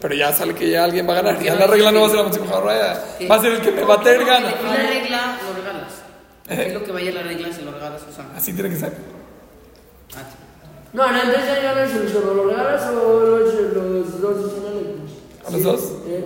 Pero 0.00 0.14
ya 0.14 0.32
sale 0.32 0.54
que 0.54 0.70
ya 0.70 0.84
alguien 0.84 1.08
va 1.08 1.12
a 1.12 1.22
ganar. 1.22 1.42
Ya 1.42 1.54
la 1.54 1.66
regla 1.66 1.90
no 1.90 2.02
va 2.02 2.06
a 2.06 2.10
ser 2.10 2.18
la 2.18 2.24
música 2.24 2.60
raya. 2.60 3.04
Va 3.28 3.34
a 3.36 3.40
ser 3.40 3.52
el 3.52 3.60
que 3.60 3.72
me 3.72 3.82
va 3.82 3.94
a 3.94 4.00
tener 4.02 4.24
gana. 4.24 4.48
Y 4.60 4.64
la 4.64 4.76
regla 4.76 5.38
lo 5.44 5.54
regalas. 5.60 5.92
Eh. 6.48 6.64
Es 6.68 6.74
lo 6.74 6.84
que 6.84 6.92
vaya 6.92 7.12
la 7.12 7.22
regla, 7.22 7.52
se 7.52 7.62
lo 7.62 7.72
regalas 7.72 8.02
a 8.02 8.06
Susana. 8.06 8.28
Así 8.36 8.52
tiene 8.52 8.70
que 8.70 8.76
ser. 8.76 8.92
Ah, 10.16 10.22
No, 10.92 11.12
no, 11.12 11.22
entonces 11.22 11.62
ya 11.62 11.74
no 11.74 11.80
es 11.82 11.94
el 11.94 12.08
solo. 12.08 12.34
¿Lo 12.34 12.44
regalas 12.48 12.86
o 12.90 13.20
los, 13.20 13.54
los 13.54 14.20
dos 14.20 14.52
¿A 15.48 15.50
los 15.50 15.62
dos? 15.62 15.80
¿Eh? 16.06 16.24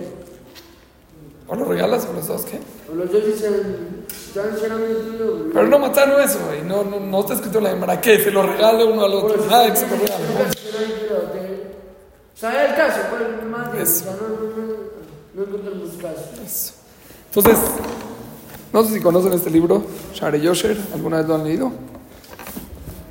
O 1.47 1.55
lo 1.55 1.65
regalas 1.65 2.05
o 2.09 2.13
los 2.13 2.27
dos, 2.27 2.41
¿qué? 2.43 2.59
O 2.91 2.95
los 2.95 3.11
dos 3.11 3.25
dicen. 3.25 4.03
Pero 4.33 5.67
no 5.67 5.79
mataron 5.79 6.21
eso, 6.21 6.39
güey. 6.47 6.63
No, 6.63 6.83
no, 6.83 6.99
no 6.99 7.19
está 7.21 7.35
escrito 7.35 7.59
en 7.59 7.63
la 7.63 7.71
hembra. 7.71 8.01
¿Qué? 8.01 8.19
Se 8.19 8.31
lo 8.31 8.43
regale 8.43 8.83
uno 8.83 9.05
al 9.05 9.13
otro. 9.13 9.45
Nada 9.45 9.71
que 9.71 9.77
se 9.77 9.87
lo 9.87 9.95
regale. 9.95 10.23
O 12.35 12.37
sea, 12.37 12.65
el 12.65 12.75
caso, 12.75 12.99
pues, 13.11 13.49
más 13.49 13.71
bien, 13.71 13.83
o 13.83 13.87
Eso. 13.87 14.05
no, 15.35 15.43
encontramos 15.43 15.89
casos. 16.01 16.39
Eso. 16.45 16.73
Entonces, 17.33 17.57
no 18.73 18.83
sé 18.83 18.93
si 18.95 19.01
conocen 19.01 19.33
este 19.33 19.49
libro, 19.49 19.83
Share 20.13 20.41
Yosher. 20.41 20.77
¿Alguna 20.93 21.17
vez 21.17 21.27
lo 21.27 21.35
han 21.35 21.43
leído? 21.43 21.71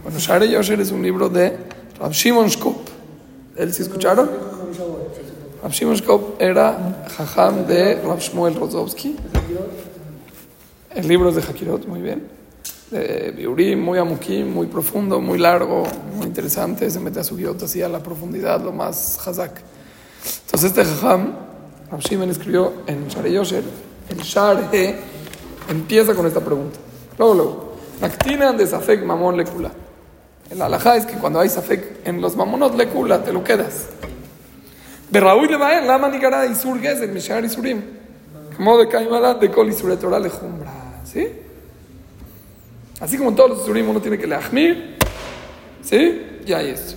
Bueno, 0.02 0.18
Share 0.18 0.48
Yosher 0.50 0.80
es 0.80 0.90
un 0.90 1.02
libro 1.02 1.28
de 1.28 1.56
Rav 1.98 2.12
Shimon 2.12 2.48
Shkop. 2.48 2.76
¿Él 3.56 3.72
sí 3.72 3.82
escucharon? 3.82 4.51
Rav 5.62 5.70
Shimon 5.70 5.96
era 6.40 6.76
jajam 7.16 7.66
de 7.66 7.94
Rav 8.02 8.18
Shmuel 8.18 8.56
Rozovsky. 8.56 9.14
El 10.92 11.06
libro 11.06 11.28
es 11.28 11.36
de 11.36 11.42
Hakirot, 11.42 11.86
muy 11.86 12.02
bien. 12.02 12.26
De 12.90 13.32
Biurim, 13.36 13.80
muy 13.80 13.98
amukim, 13.98 14.52
muy 14.52 14.66
profundo, 14.66 15.20
muy 15.20 15.38
largo, 15.38 15.84
muy 16.16 16.26
interesante. 16.26 16.90
Se 16.90 16.98
mete 16.98 17.20
a 17.20 17.24
su 17.24 17.36
guiot 17.36 17.62
así 17.62 17.80
a 17.80 17.88
la 17.88 18.02
profundidad, 18.02 18.60
lo 18.60 18.72
más 18.72 19.24
hazak. 19.24 19.62
Entonces 20.46 20.70
este 20.70 20.84
jajam, 20.84 21.32
Rav 21.92 22.00
Shimon 22.00 22.30
escribió 22.30 22.72
en 22.88 23.06
Share 23.06 23.30
Yosher, 23.30 23.62
el 24.08 24.18
Share 24.18 24.96
empieza 25.68 26.12
con 26.14 26.26
esta 26.26 26.40
pregunta. 26.40 26.78
Luego, 27.18 27.34
luego, 27.34 27.72
Naktinan 28.00 28.56
de 28.56 28.66
Safek 28.66 29.04
Mamón 29.04 29.36
Lekula. 29.36 29.70
El 30.50 30.60
alajá 30.60 30.96
es 30.96 31.06
que 31.06 31.14
cuando 31.18 31.38
hay 31.38 31.48
Safek 31.48 32.04
en 32.04 32.20
los 32.20 32.34
mamonos 32.34 32.74
Lekula, 32.74 33.22
te 33.22 33.32
lo 33.32 33.44
quedas. 33.44 33.86
De 35.12 35.20
Raúl 35.20 35.46
le 35.46 35.58
va 35.58 35.78
la 35.82 35.98
manicara 35.98 36.46
y 36.46 36.54
surges 36.54 36.98
el 37.02 37.10
Mishar 37.10 37.44
y 37.44 37.50
Surim. 37.50 37.82
Como 38.56 38.78
de 38.78 38.88
Caimara 38.88 39.34
de 39.34 39.50
Kol 39.50 39.68
y 39.68 39.74
Suretora 39.74 40.18
le 40.18 40.30
jumbra. 40.30 40.72
¿Sí? 41.04 41.28
Así 42.98 43.18
como 43.18 43.28
en 43.28 43.36
todos 43.36 43.50
los 43.50 43.66
Surim 43.66 43.90
uno 43.90 44.00
tiene 44.00 44.16
que 44.16 44.26
leahmir. 44.26 44.96
¿Sí? 45.82 46.40
Ya 46.46 46.58
hay 46.58 46.70
esto. 46.70 46.94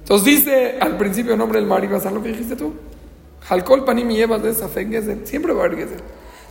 Entonces 0.00 0.26
dice 0.26 0.76
al 0.78 0.98
principio 0.98 1.32
el 1.32 1.38
nombre 1.38 1.58
del 1.58 1.66
marido, 1.66 1.98
¿sabes 1.98 2.12
lo 2.12 2.22
que 2.22 2.28
dijiste 2.28 2.54
tú? 2.54 2.74
Halkol 3.48 3.86
panim 3.86 4.10
y 4.10 4.16
llevas 4.16 4.42
de 4.42 4.52
Safek 4.52 4.90
Gezel. 4.90 5.26
Siempre 5.26 5.54
va 5.54 5.62
a 5.62 5.64
haber 5.64 5.78
Gezel. 5.78 6.00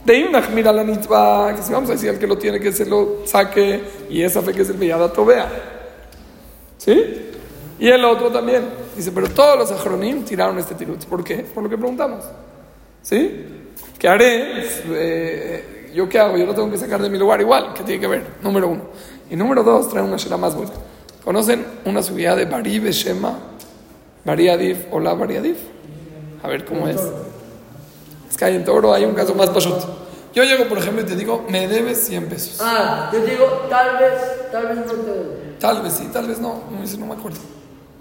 De 0.04 0.26
una 0.28 0.42
mira 0.50 0.74
la 0.74 0.84
mitzvah, 0.84 1.54
que 1.56 1.62
si 1.62 1.72
vamos 1.72 1.92
a 1.92 1.94
decir 1.94 2.10
al 2.10 2.18
que 2.18 2.26
lo 2.26 2.40
tiene 2.40 2.60
que 2.60 2.72
se 2.72 2.88
lo 2.88 3.22
saque 3.26 3.84
y 4.10 4.24
esa 4.24 4.42
fe 4.42 4.52
que 4.52 4.64
es 4.64 4.70
el 4.72 4.78
Bellada 4.78 5.14
Tobea. 5.14 5.48
¿Sí? 6.80 7.30
Y 7.78 7.88
el 7.88 8.04
otro 8.04 8.32
también. 8.32 8.81
Dice, 8.96 9.12
pero 9.12 9.30
todos 9.30 9.58
los 9.58 9.72
ajronim 9.72 10.24
tiraron 10.24 10.58
este 10.60 10.76
tirut. 10.76 11.06
¿Por 11.06 11.24
qué? 11.24 11.38
Por 11.38 11.64
lo 11.64 11.70
que 11.70 11.78
preguntamos. 11.78 12.26
¿Sí? 13.02 13.46
¿Qué 13.98 14.08
haré? 14.08 14.68
Eh, 14.90 15.92
¿Yo 15.94 16.08
qué 16.08 16.20
hago? 16.20 16.38
Yo 16.38 16.46
lo 16.46 16.54
tengo 16.54 16.70
que 16.70 16.78
sacar 16.78 17.02
de 17.02 17.10
mi 17.10 17.18
lugar 17.18 17.40
igual. 17.42 17.74
¿Qué 17.74 17.84
tiene 17.84 18.02
que 18.02 18.08
ver? 18.08 18.26
Número 18.42 18.68
uno. 18.68 18.82
Y 19.30 19.36
número 19.36 19.64
dos, 19.64 19.90
trae 19.90 20.04
una 20.04 20.18
shela 20.18 20.38
más 20.38 20.56
buena. 20.56 20.72
¿Conocen 21.24 21.66
una 21.86 22.02
subida 22.02 22.36
de 22.36 22.46
Bari 22.46 22.80
Beshema? 22.80 23.38
Bari 24.26 24.50
Adif. 24.50 24.86
Hola, 24.92 25.14
Bari 25.14 25.38
Adif. 25.38 25.58
A 26.44 26.48
ver 26.48 26.66
cómo 26.66 26.88
es. 26.88 27.00
Es 28.30 28.38
que 28.38 28.46
hay 28.46 28.56
en 28.56 28.66
Toro, 28.66 28.94
hay 28.94 29.06
un 29.06 29.14
caso 29.14 29.36
más 29.36 29.50
pashut. 29.50 29.80
Yo 30.34 30.44
llego, 30.44 30.68
por 30.68 30.78
ejemplo, 30.78 31.02
y 31.02 31.06
te 31.06 31.16
digo, 31.16 31.46
me 31.50 31.68
debes 31.68 32.06
100 32.06 32.26
pesos. 32.28 32.58
Ah, 32.62 33.10
yo 33.12 33.22
te 33.22 33.32
digo, 33.32 33.46
tal 33.70 33.98
vez, 33.98 34.52
tal 34.52 34.68
vez 34.68 34.78
no 34.78 34.84
te 34.84 35.12
debo. 35.12 35.34
Tal 35.60 35.82
vez 35.82 35.94
sí, 35.94 36.10
tal 36.12 36.28
vez 36.28 36.40
no. 36.40 36.62
Dice, 36.82 36.98
no 36.98 37.06
me 37.06 37.14
acuerdo. 37.14 37.40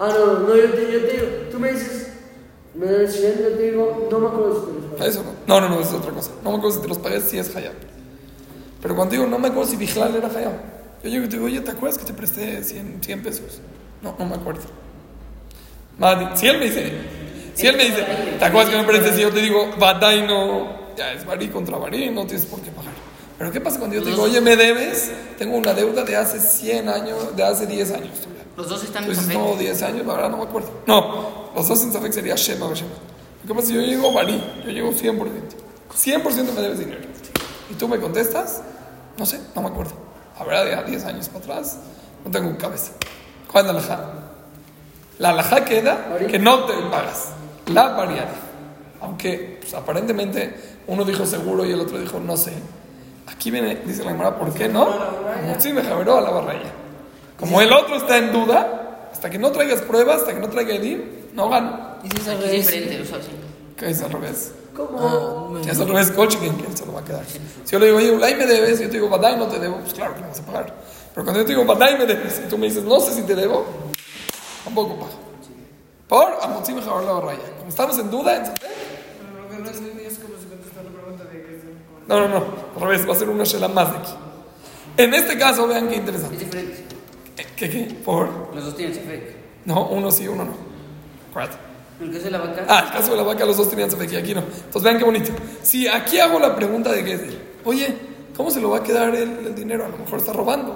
Ah, 0.02 0.09
no, 0.16 0.38
no, 0.49 0.57
yo 0.57 0.71
te, 0.71 0.90
yo 0.90 1.00
te 1.07 1.12
digo, 1.12 1.26
tú 1.50 1.59
me 1.59 1.73
dices, 1.73 2.09
me 2.75 2.87
debes 2.87 3.12
100, 3.21 3.38
yo 3.38 3.49
te 3.50 3.62
digo, 3.64 4.09
no 4.11 4.19
me 4.19 4.26
acuerdo 4.28 4.61
si 4.61 4.66
te 4.66 4.73
los 4.73 4.99
pagué. 4.99 5.11
Eso 5.11 5.23
no. 5.23 5.33
No, 5.47 5.61
no, 5.61 5.75
no, 5.75 5.80
eso 5.83 5.90
es 5.90 5.97
otra 5.97 6.12
cosa. 6.12 6.30
No 6.42 6.52
me 6.52 6.57
acuerdo 6.57 6.76
si 6.76 6.83
te 6.83 6.88
los 6.88 6.97
pagué, 6.97 7.21
si 7.21 7.38
es 7.38 7.54
Hayab. 7.54 7.75
Pero 8.80 8.97
cuando 8.97 9.12
digo, 9.12 9.26
no 9.26 9.38
me 9.38 9.49
acuerdo 9.49 9.71
si 9.71 9.76
Bijlal 9.76 10.16
era 10.16 10.28
Hayab. 10.28 10.54
Yo 11.04 11.11
llego 11.11 11.26
y 11.26 11.28
te 11.28 11.37
digo, 11.37 11.45
oye, 11.45 11.61
¿te 11.61 11.71
acuerdas 11.73 11.99
que 11.99 12.07
te 12.07 12.14
presté 12.14 12.64
100, 12.64 13.00
100 13.02 13.23
pesos? 13.23 13.61
No, 14.00 14.16
no 14.19 14.25
me 14.25 14.37
acuerdo. 14.37 14.62
Madi, 15.99 16.35
si 16.35 16.47
él 16.47 16.59
me 16.59 16.64
dice, 16.64 16.92
si 17.52 17.66
él 17.66 17.76
me 17.76 17.85
dice, 17.85 18.02
¿te 18.38 18.45
acuerdas 18.47 18.73
que 18.73 18.78
me 18.78 18.85
presté? 18.85 19.12
Si 19.12 19.21
yo 19.21 19.30
te 19.30 19.40
digo, 19.40 19.69
Badai 19.78 20.26
no, 20.26 20.95
ya 20.97 21.12
es 21.12 21.26
Bari 21.26 21.49
contra 21.49 21.76
Bari, 21.76 22.09
no 22.09 22.25
tienes 22.26 22.47
por 22.47 22.62
qué 22.62 22.71
pagar. 22.71 22.95
Pero 23.37 23.52
¿qué 23.52 23.61
pasa 23.61 23.78
cuando 23.78 23.97
yo 23.97 24.02
te 24.02 24.09
digo, 24.09 24.23
oye, 24.23 24.40
me 24.40 24.57
debes? 24.57 25.12
Tengo 25.37 25.59
una 25.59 25.75
deuda 25.75 26.04
de 26.04 26.16
hace 26.16 26.40
100 26.40 26.88
años, 26.88 27.37
de 27.37 27.42
hace 27.42 27.66
10 27.66 27.90
años. 27.92 28.28
Los 28.57 28.69
dos 28.69 28.85
están 28.85 29.04
en 29.04 29.14
café. 29.14 29.35
no, 29.35 29.57
10 29.57 29.83
años, 29.83 30.07
la 30.07 30.14
verdad 30.14 30.30
no 30.30 30.38
me 30.38 30.45
acuerdo. 30.45 30.71
No, 30.87 31.50
los 31.54 31.69
dos 31.69 31.83
en 31.83 31.92
Safek 31.92 32.12
sería 32.12 32.35
Shema 32.35 32.66
o 32.66 32.75
Shema. 32.75 32.90
Lo 33.42 33.49
que 33.49 33.54
pasa 33.54 33.69
es 33.69 33.73
que 33.73 33.75
yo 33.75 33.87
llego 33.87 34.12
Bari, 34.12 34.42
yo 34.64 34.71
llego 34.71 34.90
100%. 34.90 35.26
100% 35.95 36.52
me 36.54 36.61
debes 36.61 36.78
dinero. 36.78 37.00
Y 37.71 37.75
tú 37.75 37.88
me 37.88 37.99
contestas, 37.99 38.62
no 39.16 39.25
sé, 39.25 39.40
no 39.54 39.62
me 39.62 39.69
acuerdo. 39.69 39.92
Habrá 40.38 40.64
de 40.64 40.75
a 40.75 40.83
10 40.83 41.04
años 41.04 41.28
para 41.28 41.45
atrás, 41.45 41.78
no 42.25 42.30
tengo 42.30 42.57
cabeza. 42.59 42.92
¿Cuál 43.50 43.66
es 43.66 43.73
la 43.73 43.78
alajá? 43.78 44.11
La 45.19 45.30
alajá 45.30 45.64
queda 45.64 46.16
que 46.28 46.38
no 46.38 46.64
te 46.64 46.75
pagas. 46.90 47.28
La 47.66 47.88
variable. 47.88 48.35
Aunque 49.00 49.59
pues, 49.61 49.75
aparentemente 49.75 50.78
uno 50.87 51.04
dijo 51.04 51.25
seguro 51.26 51.64
y 51.64 51.73
el 51.73 51.80
otro 51.80 51.99
dijo 51.99 52.21
no 52.21 52.37
sé. 52.37 52.54
Aquí 53.26 53.50
viene, 53.50 53.76
dice 53.87 54.04
la 54.04 54.11
Gemara, 54.11 54.38
¿por 54.38 54.52
qué 54.52 54.69
no? 54.69 54.88
Sí, 55.59 55.73
me 55.73 55.83
javeró 55.83 56.19
a 56.19 56.21
la 56.21 56.30
barraya. 56.30 56.73
Como 57.40 57.61
el 57.61 57.73
otro 57.73 57.97
está 57.97 58.18
en 58.18 58.32
duda, 58.32 59.09
hasta 59.12 59.30
que 59.30 59.38
no 59.38 59.50
traigas 59.50 59.80
pruebas, 59.82 60.20
hasta 60.20 60.35
que 60.35 60.40
no 60.40 60.49
traiga 60.49 60.75
Edim, 60.75 61.02
no 61.35 61.49
gano. 61.49 61.97
Y 62.04 62.11
si 62.11 62.16
es 62.20 62.28
al 62.28 62.37
Aquí 62.37 62.44
es 62.44 62.50
revés. 62.50 62.66
diferente, 62.66 63.02
o 63.02 63.04
sea, 63.06 63.23
sí. 63.23 63.30
¿Qué 63.76 63.90
es 63.90 64.02
al 64.02 64.12
revés? 64.12 64.52
¿Cómo? 64.76 65.59
Si 65.62 65.70
es 65.70 65.80
al 65.80 65.88
revés, 65.88 66.11
coach, 66.12 66.37
¿quién, 66.37 66.76
se 66.76 66.87
lo 66.87 66.92
va 66.92 67.00
a 67.00 67.04
quedar? 67.04 67.25
Si 67.26 67.73
yo 67.73 67.78
le 67.78 67.87
digo, 67.87 67.99
oye, 67.99 68.11
Ulay 68.12 68.35
me 68.37 68.47
debes, 68.47 68.78
y 68.80 68.85
yo 68.85 68.88
te 68.88 68.94
digo, 68.94 69.09
Badai 69.09 69.37
no 69.37 69.47
te 69.47 69.59
debo, 69.59 69.78
pues 69.78 69.94
claro 69.94 70.14
que 70.14 70.20
me 70.20 70.28
vas 70.28 70.38
a 70.40 70.47
pagar. 70.47 70.75
Pero 71.14 71.25
cuando 71.25 71.40
yo 71.40 71.47
te 71.47 71.52
digo, 71.52 71.64
Badai 71.64 71.99
me 71.99 72.06
debes, 72.06 72.40
y 72.44 72.49
tú 72.49 72.56
me 72.59 72.66
dices, 72.66 72.85
no 72.85 73.00
sé 73.00 73.12
si 73.14 73.23
te 73.23 73.35
debo, 73.35 73.64
tampoco 74.64 74.97
pago. 74.97 75.11
Por 76.09 76.38
Amotzi 76.42 76.73
me 76.73 76.82
javeró 76.82 76.99
a 76.99 77.02
la 77.02 77.12
barraya. 77.12 77.56
Como 77.59 77.68
estamos 77.68 77.99
en 77.99 78.11
duda, 78.11 78.37
en 78.37 78.47
Safek, 78.47 78.62
Pero 78.62 79.42
lo 79.42 79.49
que 79.49 79.56
no 79.59 79.70
es 79.70 79.76
es 80.12 80.18
como 80.18 80.35
si 80.38 80.47
la 80.49 80.90
pregunta 80.90 81.25
de 81.25 81.42
que 81.42 81.56
es 81.56 81.62
No, 82.09 82.20
no, 82.20 82.28
no. 82.28 82.44
Al 82.76 82.80
revés, 82.82 83.09
va 83.09 83.12
a 83.12 83.16
ser 83.16 83.28
una 83.28 83.44
shela 83.44 83.68
más 83.68 83.92
de 83.92 83.99
aquí. 83.99 84.12
En 84.97 85.14
este 85.14 85.38
caso, 85.38 85.68
vean 85.68 85.87
qué 85.87 85.94
Es 85.94 86.00
interesante. 86.00 86.37
diferente. 86.37 86.89
¿Qué, 87.61 87.69
qué? 87.69 87.95
¿Por? 88.02 88.55
Los 88.55 88.64
dos 88.64 88.75
tienen 88.75 88.97
café. 88.97 89.37
No, 89.67 89.88
uno 89.88 90.11
sí, 90.11 90.26
uno 90.26 90.47
no. 90.47 90.52
Correcto. 91.31 91.59
El 92.00 92.11
caso 92.11 92.25
de 92.25 92.31
la 92.31 92.38
vaca, 92.38 92.64
Ah, 92.67 92.85
el 92.87 92.93
caso 92.95 93.11
de 93.11 93.17
la 93.19 93.23
vaca, 93.23 93.45
los 93.45 93.59
dos 93.59 93.69
tenían 93.69 93.90
Safek 93.90 94.12
y 94.12 94.17
aquí 94.17 94.35
no. 94.35 94.40
Entonces, 94.40 94.83
vean 94.83 94.97
qué 94.97 95.05
bonito. 95.05 95.31
Si 95.62 95.87
aquí 95.87 96.19
hago 96.21 96.38
la 96.38 96.57
pregunta 96.57 96.90
de 96.90 97.02
Gesel, 97.05 97.38
oye, 97.67 97.95
¿cómo 98.35 98.50
se 98.50 98.62
lo 98.62 98.71
va 98.71 98.79
a 98.79 98.83
quedar 98.83 99.14
el, 99.14 99.49
el 99.49 99.55
dinero? 99.55 99.85
A 99.85 99.88
lo 99.88 99.99
mejor 99.99 100.21
está 100.21 100.33
robando. 100.33 100.75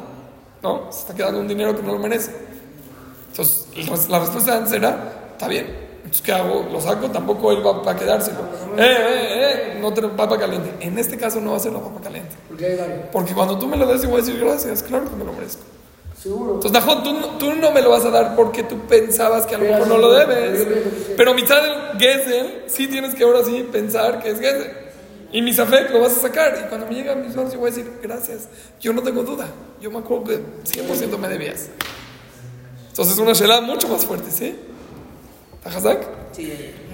¿No? 0.63 0.93
Se 0.93 1.01
está 1.01 1.15
quedando 1.15 1.41
un 1.41 1.49
dinero 1.49 1.75
que 1.75 1.83
no 1.83 1.93
lo 1.93 1.99
merece. 1.99 2.33
Entonces, 3.31 4.09
la 4.11 4.19
respuesta 4.19 4.55
antes 4.55 4.75
era, 4.75 5.29
está 5.33 5.49
bien. 5.49 5.67
Entonces, 5.97 6.21
¿qué 6.21 6.33
hago? 6.33 6.69
¿Lo 6.71 6.83
saco? 6.83 7.11
Tampoco 7.11 7.51
él 7.51 7.67
va 7.67 7.91
a 7.91 7.97
quedárselo. 7.97 8.41
Eh, 8.77 8.83
eh, 8.83 9.73
eh, 9.77 9.79
no 9.81 9.91
te 9.95 10.03
papa 10.03 10.39
caliente. 10.39 10.75
En 10.81 10.99
este 10.99 11.17
caso 11.17 11.41
no 11.41 11.53
va 11.53 11.57
a 11.57 11.61
ser 11.61 11.73
la 11.73 11.81
papa 11.81 12.03
caliente. 12.03 12.37
Porque 12.47 12.67
hay 12.67 12.77
varios. 12.77 12.99
Porque 13.11 13.33
cuando 13.33 13.59
tú 13.59 13.67
me 13.67 13.79
lo 13.79 13.87
des, 13.87 14.03
yo 14.03 14.11
voy 14.11 14.21
a 14.21 14.23
decir 14.23 14.39
gracias, 14.39 14.83
claro 14.83 15.09
que 15.09 15.17
me 15.17 15.25
lo 15.25 15.33
merezco. 15.33 15.63
Seguro. 16.25 16.55
Entonces, 16.55 16.73
Najón, 16.73 17.03
tú, 17.05 17.13
no- 17.13 17.27
tú 17.39 17.53
no 17.55 17.71
me 17.71 17.83
lo 17.83 17.91
vas 17.91 18.05
a 18.07 18.11
dar 18.11 18.35
porque 18.35 18.63
tú 18.65 18.79
pensabas 18.89 19.45
que 19.47 19.55
a 19.55 19.59
lo 19.59 19.65
mejor 19.67 19.87
no 19.87 19.99
lo 19.99 20.11
debes. 20.13 20.67
Pero 21.17 21.35
mitad 21.35 21.63
del 21.63 21.99
Gesel, 22.01 22.63
sí 22.67 22.87
tienes 22.89 23.15
que 23.15 23.23
ahora 23.25 23.45
sí 23.45 23.69
pensar 23.71 24.21
que 24.23 24.31
es 24.31 24.41
Gesel. 24.41 24.73
Y 25.33 25.43
mi 25.43 25.53
Safek 25.53 25.91
lo 25.91 26.01
vas 26.01 26.17
a 26.17 26.21
sacar. 26.21 26.59
Y 26.65 26.69
cuando 26.69 26.87
me 26.87 26.95
lleguen 26.95 27.27
mis 27.27 27.37
manos, 27.37 27.53
yo 27.53 27.59
voy 27.61 27.71
a 27.71 27.75
decir 27.75 27.93
gracias. 28.03 28.49
Yo 28.81 28.93
no 28.93 29.03
tengo 29.03 29.23
duda. 29.23 29.47
Yo 29.81 29.91
me 29.91 29.99
acuerdo 29.99 30.25
que 30.25 30.41
100% 30.65 31.19
me 31.19 31.29
debías. 31.29 31.69
Entonces, 32.89 33.15
es 33.15 33.21
una 33.21 33.33
Shelah 33.35 33.61
mucho 33.61 33.89
más 33.89 34.07
fuerte, 34.07 34.31
¿sí? 34.31 34.57
¿Tajazak? 35.63 36.07
sí. 36.33 36.53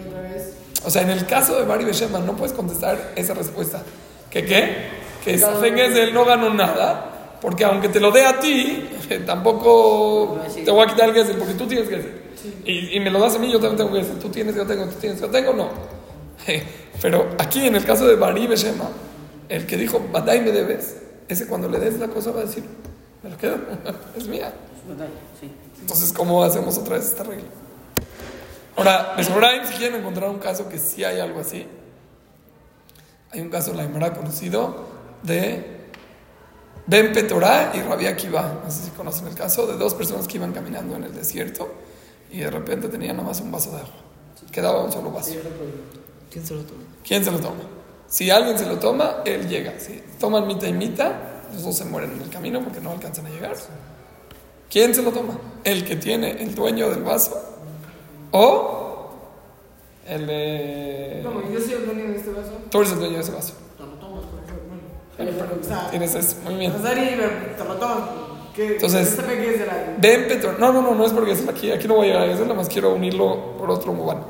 Otra 0.09 0.21
vez. 0.23 0.55
O 0.85 0.91
sea, 0.91 1.03
en 1.03 1.11
el 1.11 1.27
caso 1.27 1.57
de 1.57 1.67
Bari 1.67 1.85
Beshema 1.85 2.19
no 2.21 2.35
puedes 2.37 2.53
contestar 2.55 3.13
esa 3.15 3.35
respuesta. 3.35 3.83
¿Que 4.31 4.45
qué? 4.45 4.89
Que 5.25 5.39
Safek 5.39 5.77
es 5.77 5.97
él 5.97 6.15
no 6.15 6.25
ganó 6.25 6.53
nada, 6.55 7.20
porque 7.41 7.65
aunque 7.65 7.89
te 7.89 8.01
lo 8.01 8.11
dé 8.11 8.25
a 8.25 8.39
ti, 8.39 8.89
tampoco 9.27 10.39
te 10.53 10.71
voy 10.71 10.85
a 10.85 10.87
quitar 10.87 11.09
el 11.09 11.15
Gesel, 11.15 11.37
porque 11.37 11.55
tú 11.55 11.67
tienes 11.67 11.89
Gesel. 11.89 12.21
Y, 12.65 12.97
y 12.97 13.01
me 13.01 13.11
lo 13.11 13.19
das 13.19 13.37
a 13.37 13.39
mí, 13.39 13.51
yo 13.51 13.59
también 13.59 13.77
tengo 13.77 13.93
Gesel. 13.99 14.19
Tú 14.19 14.29
tienes, 14.29 14.55
yo 14.55 14.67
tengo, 14.67 14.85
tú 14.87 14.97
tienes, 15.01 15.21
yo 15.21 15.29
tengo, 15.29 15.53
no. 15.53 15.69
Pero 17.03 17.29
aquí 17.39 17.67
en 17.67 17.77
el 17.77 17.85
caso 17.85 18.07
de 18.07 18.17
Bari 18.17 18.47
Beshema, 18.47 18.89
el 19.49 19.67
que 19.67 19.77
dijo, 19.77 20.01
Badai 20.13 20.43
me 20.43 20.53
debes, 20.53 20.97
ese 21.29 21.47
cuando 21.47 21.69
le 21.69 21.79
des 21.79 21.99
la 21.99 22.09
cosa 22.09 22.31
va 22.31 22.41
a 22.41 22.45
decir, 22.45 22.65
me 23.23 23.31
lo 23.31 23.37
quedo, 23.37 23.57
es 24.17 24.27
mía. 24.27 24.53
Entonces, 25.81 26.13
¿cómo 26.13 26.43
hacemos 26.43 26.77
otra 26.79 26.97
vez 26.97 27.07
esta 27.07 27.23
regla? 27.23 27.49
Ahora, 28.77 29.15
Meshoraim, 29.17 29.65
si 29.67 29.75
quieren 29.75 30.01
encontrar 30.01 30.31
un 30.31 30.39
caso 30.39 30.69
que 30.69 30.79
sí 30.79 31.05
hay 31.05 31.21
algo 31.21 31.41
así, 31.41 31.67
hay 33.33 33.41
un 33.41 33.51
caso 33.51 33.71
en 33.71 33.77
la 33.77 33.83
Gemara 33.85 34.13
conocido 34.13 34.87
de 35.23 35.80
Ben 36.91 37.13
Petorá 37.13 37.71
y 37.73 37.83
Rabia 37.83 38.11
Akiva. 38.11 38.63
No 38.65 38.69
sé 38.69 38.87
si 38.87 38.91
conocen 38.91 39.29
el 39.29 39.35
caso 39.35 39.65
de 39.65 39.77
dos 39.77 39.95
personas 39.95 40.27
que 40.27 40.39
iban 40.39 40.53
caminando 40.53 40.97
en 40.97 41.05
el 41.05 41.15
desierto 41.15 41.73
y 42.33 42.41
de 42.41 42.51
repente 42.51 42.89
tenían 42.89 43.17
nomás 43.17 43.41
un 43.41 43.53
vaso 43.53 43.71
de 43.71 43.77
agua. 43.77 43.95
Quedaba 44.51 44.83
un 44.83 44.91
solo 44.91 45.13
vaso. 45.13 45.37
¿Quién 46.29 46.45
se 46.45 46.53
lo 46.53 46.63
toma? 46.63 46.83
¿Quién 47.07 47.25
se 47.25 47.31
lo 47.31 47.39
toma? 47.39 47.61
Si 48.09 48.29
alguien 48.29 48.59
se 48.59 48.67
lo 48.67 48.81
toma, 48.81 49.19
él 49.25 49.49
llega. 49.49 49.79
Si 49.79 50.03
toman 50.19 50.49
mitad 50.49 50.67
y 50.67 50.73
mitad, 50.73 51.13
los 51.53 51.63
dos 51.63 51.77
se 51.77 51.85
mueren 51.85 52.11
en 52.11 52.23
el 52.23 52.29
camino 52.29 52.61
porque 52.61 52.81
no 52.81 52.91
alcanzan 52.91 53.27
a 53.27 53.31
llegar. 53.31 53.55
¿Quién 54.69 54.93
se 54.93 55.03
lo 55.03 55.13
toma? 55.13 55.39
¿El 55.63 55.85
que 55.85 55.95
tiene 55.95 56.43
el 56.43 56.57
dueño 56.57 56.91
del 56.91 57.05
vaso? 57.05 57.41
¿O 58.33 59.13
el 60.09 60.27
de... 60.27 61.23
¿Cómo? 61.25 61.41
Yo 61.53 61.61
soy 61.61 61.75
el 61.75 61.87
dueño 61.87 62.05
de 62.11 62.17
este 62.17 62.31
vaso. 62.31 62.51
Tú 62.69 62.79
eres 62.79 62.93
el 62.95 62.99
dueño 62.99 63.15
de 63.15 63.21
ese 63.21 63.31
vaso. 63.31 63.55
Te 63.77 63.85
lo 63.85 63.93
tomas, 63.93 64.25
por 64.25 64.41
ejemplo. 64.41 64.61
Bueno, 65.17 65.39
o 65.61 65.65
sea, 65.65 65.89
Tienes 65.91 66.15
eso. 66.15 66.37
Muy 66.45 66.55
bien. 66.55 66.73
Entonces- 68.57 69.17
de. 69.17 69.97
Ben 69.99 70.29
Petor. 70.29 70.59
No, 70.59 70.73
no, 70.73 70.83
no, 70.83 70.95
no 70.95 71.07
es 71.07 71.13
porque 71.13 71.33
es 71.33 71.49
aquí. 71.49 71.71
Aquí 71.71 71.89
no 71.89 71.95
voy 71.95 72.09
a 72.09 72.13
llegar 72.13 72.29
a 72.29 72.33
eso, 72.33 72.43
nada 72.43 72.55
más 72.55 72.69
quiero 72.69 72.95
unirlo 72.95 73.57
por 73.57 73.71
otro 73.71 73.93
mubán. 73.93 74.23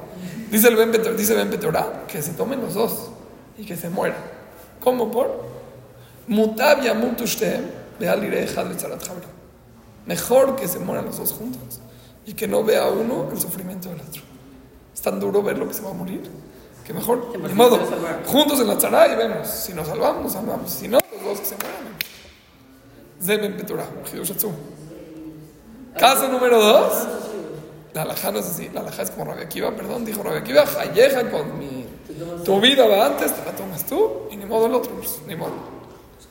Dice 0.51 0.69
el 0.69 0.77
Ben 0.77 0.91
Petor, 0.91 1.17
dice 1.17 1.35
Ben 1.35 1.49
Petorá 1.49 2.05
que 2.09 2.21
se 2.23 2.33
tomen 2.33 2.61
los 2.61 2.75
dos 2.75 3.11
y 3.57 3.65
que 3.65 3.77
se 3.77 3.89
mueran. 3.89 4.19
¿Cómo 4.81 5.11
por? 5.11 5.49
Mutab 6.27 6.83
yamut 6.83 7.21
ushtem 7.21 7.65
ve'al 7.99 8.25
ireh 8.25 8.45
echad 8.45 8.67
be'tzarat 8.67 9.03
chavra. 9.03 9.27
Mejor 10.07 10.57
que 10.57 10.67
se 10.67 10.79
mueran 10.79 11.07
los 11.07 11.19
dos 11.19 11.33
juntos 11.33 11.81
y 12.27 12.35
que 12.35 12.49
no 12.49 12.65
vea 12.65 12.87
uno 12.87 13.29
el 13.33 13.41
sufrimiento 13.41 13.89
del 13.91 14.01
otro. 14.01 14.23
Es 14.95 15.01
tan 15.01 15.21
duro 15.21 15.43
ver 15.43 15.59
lo 15.59 15.67
que 15.69 15.75
se 15.75 15.83
va 15.83 15.91
a 15.91 15.95
morir 15.95 16.23
que 16.85 16.95
mejor, 16.95 17.33
pues, 17.33 17.55
modo, 17.55 17.79
juntos 18.27 18.61
en 18.61 18.67
la 18.67 18.77
tzara 18.77 19.13
y 19.13 19.17
vemos. 19.17 19.47
Si 19.47 19.73
nos 19.73 19.87
salvamos, 19.87 20.25
nos 20.25 20.33
salvamos. 20.33 20.71
Si 20.71 20.89
no, 20.89 20.99
todos 21.21 21.39
los 21.39 21.41
que 21.41 21.47
se 21.47 21.57
mueran. 21.57 21.97
Zeben 23.23 23.57
Petorah, 23.57 23.87
Caso 25.99 26.29
número 26.29 26.59
dos. 26.59 27.07
La 27.93 28.03
alajá 28.03 28.31
no 28.31 28.39
es 28.39 28.47
así, 28.47 28.71
la 28.73 28.81
alajá 28.81 29.03
es 29.03 29.11
como 29.11 29.25
Rabia 29.25 29.45
Akiva, 29.45 29.75
perdón, 29.75 30.05
dijo 30.05 30.23
Rabia 30.23 30.41
Akiva, 30.41 30.65
Jayeja 30.65 31.29
con 31.29 31.59
mi. 31.59 31.87
Tu 32.45 32.61
vida 32.61 32.87
va 32.87 33.07
antes, 33.07 33.35
te 33.35 33.45
la 33.45 33.53
tomas 33.53 33.85
tú, 33.85 34.29
y 34.31 34.37
ni 34.37 34.45
modo 34.47 34.67
el 34.67 34.75
otro, 34.75 34.93
pues, 34.95 35.21
ni 35.27 35.35
modo. 35.35 35.53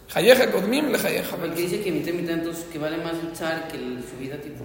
Jayeja 0.07 0.51
con 0.51 0.69
mi, 0.69 0.81
le 0.81 0.97
jayeja. 0.97 1.35
Porque 1.35 1.61
dice 1.61 1.81
que 1.81 1.91
mitad 1.91 2.13
mitad, 2.13 2.35
entonces 2.35 2.65
que 2.71 2.79
vale 2.79 2.97
más 2.97 3.13
el 3.13 3.33
char 3.33 3.67
que 3.67 3.77
su 3.77 4.17
vida, 4.17 4.37
tipo. 4.37 4.63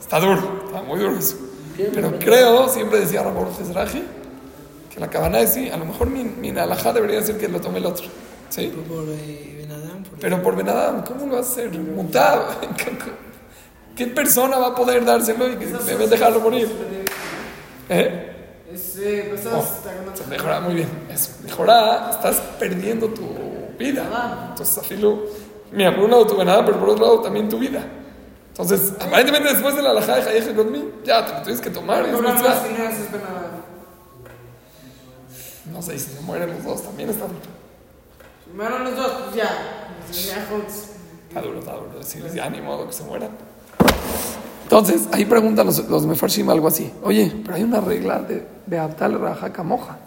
Está 0.00 0.18
duro, 0.18 0.64
está 0.66 0.82
muy 0.82 0.98
duro 0.98 1.16
eso. 1.16 1.36
Pero 1.76 2.18
creo, 2.18 2.68
siempre 2.68 3.00
decía 3.00 3.22
Ramón 3.22 3.54
Gesraji, 3.56 4.02
que 4.92 5.00
la 5.00 5.08
cabana 5.08 5.40
es 5.40 5.54
sí, 5.54 5.70
a 5.70 5.76
lo 5.76 5.84
mejor 5.84 6.10
mi, 6.10 6.24
mi 6.24 6.50
alajá 6.50 6.92
debería 6.92 7.20
decir 7.20 7.38
que 7.38 7.46
lo 7.48 7.60
tome 7.60 7.78
el 7.78 7.86
otro. 7.86 8.06
¿Sí? 8.52 8.66
Por, 8.66 8.84
por 8.84 9.08
eh, 9.08 9.54
Ben 9.60 9.70
Adam, 9.72 10.02
por- 10.04 10.18
Pero 10.18 10.42
por 10.42 10.56
Benadam, 10.56 11.02
¿cómo 11.04 11.24
lo 11.24 11.36
vas 11.36 11.48
a 11.48 11.52
hacer? 11.52 11.70
Mutab. 11.70 12.42
¿Qué 13.96 14.06
persona 14.08 14.58
va 14.58 14.66
a 14.68 14.74
poder 14.74 15.06
dárselo 15.06 15.48
y 15.50 15.56
que 15.56 15.66
debe 15.68 16.06
dejarlo 16.06 16.40
morir? 16.40 16.68
¿Eh? 17.88 18.60
Es, 18.70 18.98
eh, 18.98 19.26
pues, 19.30 19.46
estás. 19.46 19.80
Entonces, 19.98 20.26
mejora, 20.28 20.60
muy 20.60 20.74
bien. 20.74 20.88
Mejora, 21.44 22.10
estás 22.10 22.42
perdiendo 22.58 23.08
tu 23.08 23.22
vida. 23.78 24.48
Entonces, 24.50 24.76
afilo. 24.76 25.22
Mira, 25.70 25.94
por 25.94 26.04
un 26.04 26.10
lado 26.10 26.26
tu 26.26 26.36
venada, 26.36 26.62
pero 26.62 26.78
por 26.78 26.90
otro 26.90 27.06
lado 27.06 27.20
también 27.22 27.48
tu 27.48 27.58
vida. 27.58 27.82
Entonces, 28.48 28.92
aparentemente 29.00 29.48
después 29.48 29.74
de 29.76 29.80
la 29.80 29.92
alajá 29.92 30.16
de 30.16 30.28
Hayeje 30.28 30.54
conmigo, 30.54 30.90
ya 31.04 31.24
te 31.24 31.32
lo 31.32 31.42
tienes 31.42 31.60
que 31.62 31.70
tomar. 31.70 32.06
No 32.08 32.20
no. 32.20 32.34
No 35.72 35.80
sé, 35.80 35.98
si 35.98 36.10
se 36.16 36.20
mueren 36.20 36.50
los 36.50 36.62
dos 36.64 36.82
también 36.82 37.08
está 37.08 37.24
mueron 38.54 38.84
los 38.84 38.96
dos, 38.96 39.12
pues 39.24 39.36
ya. 39.36 40.48
Pues. 40.50 40.90
Está 41.28 41.40
duro, 41.40 41.58
está 41.58 41.72
duro. 41.72 41.98
Decirles 41.98 42.34
ya 42.34 42.48
ni 42.50 42.60
modo 42.60 42.86
que 42.86 42.92
se 42.92 43.04
mueran. 43.04 43.30
Entonces, 44.64 45.08
ahí 45.12 45.24
preguntan 45.24 45.66
los, 45.66 45.86
los 45.88 46.06
Mefarshim 46.06 46.48
algo 46.48 46.68
así. 46.68 46.90
Oye, 47.02 47.32
pero 47.44 47.56
hay 47.56 47.62
una 47.62 47.80
regla 47.80 48.20
de, 48.20 48.46
de 48.66 48.78
Abtal 48.78 49.20
Raja 49.20 49.62
Moja. 49.62 49.98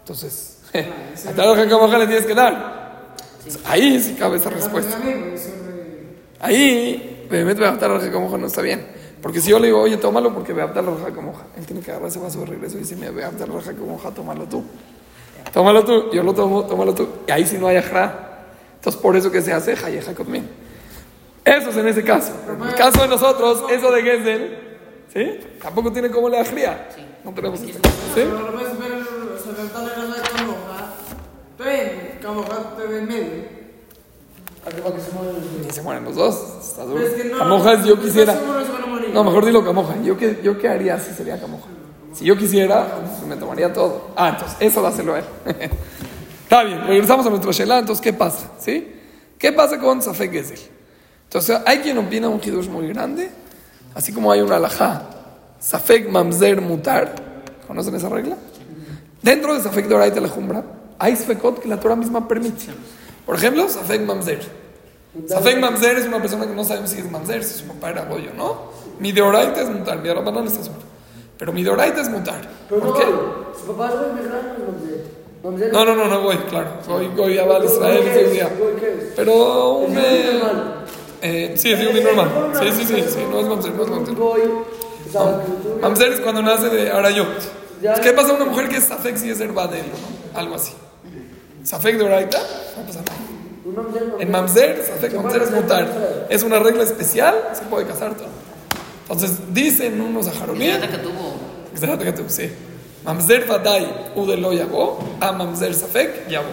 Entonces, 0.00 0.58
Abtal 1.28 1.56
Raja 1.56 1.78
Moja 1.78 1.98
le 1.98 2.06
tienes 2.06 2.26
que 2.26 2.34
dar. 2.34 2.80
Ahí 3.64 4.00
sí 4.00 4.14
cabe 4.14 4.36
esa 4.36 4.50
respuesta. 4.50 4.98
Ahí, 6.40 7.26
obviamente, 7.28 7.60
Beabtal 7.60 8.00
Raja 8.00 8.18
Moja 8.18 8.38
no 8.38 8.46
está 8.46 8.62
bien. 8.62 8.86
Porque 9.22 9.40
si 9.40 9.50
yo 9.50 9.58
le 9.58 9.66
digo, 9.66 9.80
oye, 9.80 9.98
tómalo 9.98 10.32
porque 10.32 10.52
Beabtal 10.52 10.86
Raja 10.86 11.20
Moja, 11.20 11.44
él 11.56 11.66
tiene 11.66 11.82
que 11.82 11.90
agarrar 11.90 12.08
ese 12.08 12.18
vaso 12.18 12.40
de 12.40 12.46
regreso 12.46 12.76
y 12.76 12.80
decirme, 12.80 13.10
Beabtal 13.10 13.52
Raja 13.52 13.72
Moja, 13.72 14.10
tómalo 14.10 14.44
tú. 14.46 14.64
Tómalo 15.52 15.84
tú, 15.84 16.10
yo 16.12 16.22
lo 16.22 16.32
tomo, 16.32 16.64
tómalo 16.64 16.94
tú. 16.94 17.08
Y 17.26 17.30
ahí 17.30 17.46
sí 17.46 17.58
no 17.58 17.66
hay 17.66 17.76
ajra. 17.76 18.46
Entonces, 18.76 19.00
por 19.00 19.16
eso 19.16 19.30
que 19.30 19.42
se 19.42 19.52
hace 19.52 19.72
Hayeja 19.72 20.14
conmigo. 20.14 20.46
Eso 21.44 21.70
es 21.70 21.76
en 21.76 21.88
ese 21.88 22.04
caso. 22.04 22.32
En 22.48 22.68
el 22.68 22.74
caso 22.74 23.02
de 23.02 23.08
nosotros, 23.08 23.64
eso 23.70 23.90
de 23.90 24.02
Gesel, 24.02 24.58
¿sí? 25.12 25.40
Tampoco 25.60 25.92
tiene 25.92 26.10
como 26.10 26.28
le 26.28 26.38
ajría. 26.40 26.88
No 27.24 27.32
tenemos. 27.32 27.60
¿Sí? 27.60 27.68
Que 35.66 35.72
se 35.72 35.82
mueren 35.82 36.04
los 36.04 36.16
dos. 36.16 36.58
Está 36.62 36.84
duro. 36.84 37.02
Camoja 37.38 37.74
yo 37.84 37.94
¿estás 37.94 38.04
quisiera. 38.04 38.34
No, 39.12 39.24
mejor 39.24 39.44
dilo 39.44 39.64
Camoja. 39.64 39.94
¿Yo 40.02 40.16
qué, 40.16 40.40
yo 40.42 40.58
qué 40.58 40.68
haría 40.68 40.98
si 40.98 41.12
sería 41.12 41.40
Camoja? 41.40 41.66
Si 42.12 42.24
yo 42.24 42.36
quisiera, 42.36 43.00
pues 43.18 43.26
me 43.26 43.36
tomaría 43.36 43.72
todo. 43.72 44.10
Ah, 44.16 44.30
entonces, 44.30 44.56
eso 44.60 44.82
dáselo 44.82 45.14
a 45.14 45.18
él. 45.20 45.24
Está 46.42 46.64
bien, 46.64 46.84
regresamos 46.86 47.24
a 47.26 47.30
nuestro 47.30 47.52
Shelah. 47.52 47.78
Entonces, 47.78 48.02
¿qué 48.02 48.12
pasa? 48.12 48.50
¿Sí? 48.58 48.92
¿Qué 49.38 49.52
pasa 49.52 49.78
con 49.78 50.02
Safek 50.02 50.32
Gesel? 50.32 50.58
Entonces, 51.24 51.60
hay 51.64 51.78
quien 51.78 51.96
opina 51.98 52.28
un 52.28 52.40
hidush 52.42 52.68
muy 52.68 52.88
grande, 52.88 53.30
así 53.94 54.12
como 54.12 54.32
hay 54.32 54.40
una 54.40 54.56
alajá, 54.56 55.04
Safek 55.60 56.10
Mamzer 56.10 56.60
Mutar. 56.60 57.14
¿Conocen 57.68 57.94
esa 57.94 58.08
regla? 58.08 58.36
Dentro 59.22 59.54
de 59.54 59.62
Safek 59.62 59.86
Doraita 59.86 60.26
Jumbra, 60.28 60.64
hay 60.98 61.14
Sfekot 61.14 61.60
que 61.60 61.68
la 61.68 61.78
Torah 61.78 61.94
misma 61.94 62.26
permite. 62.26 62.64
Por 63.24 63.36
ejemplo, 63.36 63.68
Safek 63.68 64.02
Mamzer. 64.02 64.40
Safek 65.28 65.60
Mamzer 65.60 65.98
es 65.98 66.06
una 66.06 66.20
persona 66.20 66.46
que 66.48 66.54
no 66.54 66.64
sabemos 66.64 66.90
si 66.90 66.98
es 66.98 67.08
Mamzer, 67.08 67.44
si 67.44 67.60
su 67.60 67.64
papá 67.66 67.90
era 67.90 68.06
Goyo, 68.06 68.32
¿no? 68.36 68.72
Mi 68.98 69.12
Deoraita 69.12 69.60
es 69.60 69.70
Mutar, 69.70 70.00
mi 70.00 70.08
Arabanán 70.08 70.48
está 70.48 70.64
sobre. 70.64 70.89
Pero 71.40 71.54
mi 71.54 71.64
Deoraita 71.64 72.02
es 72.02 72.10
Mutar. 72.10 72.42
Pero 72.68 72.82
¿Por 72.82 72.90
no, 72.90 72.94
qué? 72.98 73.06
su 73.58 73.66
papá 73.72 73.88
es. 73.88 75.72
No, 75.72 75.84
no, 75.86 75.96
no, 75.96 76.06
no 76.06 76.20
voy, 76.20 76.36
claro. 76.50 76.68
Soy 76.84 77.08
Goy 77.16 77.38
Abal 77.38 77.64
Israel 77.64 78.02
¿Qué 78.02 78.10
ese 78.10 78.24
es? 78.26 78.32
día. 78.32 78.50
Pero 79.16 79.76
un. 79.78 79.98
Eh, 81.22 81.54
sí, 81.56 81.72
es 81.72 81.88
un 81.88 82.04
normal. 82.04 82.52
Sí, 82.60 82.72
sí, 82.72 82.84
sí, 82.84 83.04
sí, 83.08 83.18
no 83.30 83.40
es 83.40 83.46
Mamzer, 83.46 83.72
no 83.72 83.84
es 83.84 83.88
Mamzer. 83.88 84.14
Voy, 84.16 84.42
Mamzer 85.80 86.12
es 86.12 86.20
cuando 86.20 86.42
nace 86.42 86.68
de 86.68 86.90
Arayot. 86.90 87.28
¿Qué 88.02 88.12
pasa 88.12 88.32
a 88.32 88.34
una 88.34 88.44
mujer 88.44 88.68
que 88.68 88.76
es 88.76 88.84
Safek 88.84 89.16
si 89.16 89.30
es 89.30 89.40
Herbadel 89.40 89.86
o 89.86 90.32
no? 90.34 90.38
Algo 90.38 90.56
así. 90.56 90.74
Safek 91.64 91.96
de 91.96 92.04
Oraita, 92.04 92.38
no 92.76 92.84
pasa 92.84 93.00
nada. 93.00 94.18
En 94.18 94.30
Mamzer, 94.30 94.84
Safek 94.84 95.14
Mamzer 95.14 95.42
es 95.42 95.50
mutar. 95.52 96.26
Es 96.28 96.42
una 96.42 96.58
regla 96.58 96.82
especial, 96.82 97.34
se 97.54 97.62
puede 97.62 97.86
casar 97.86 98.14
todo. 98.14 98.28
Entonces, 99.10 99.38
dicen 99.52 100.00
unos 100.00 100.28
a 100.28 100.32
Mamzer 103.04 103.46
Vadai 103.46 104.12
Udelo 104.14 104.52
Yabo, 104.52 104.98
a 105.20 105.32
Mamzer 105.32 105.74
Safek 105.74 106.28
Yabo. 106.28 106.48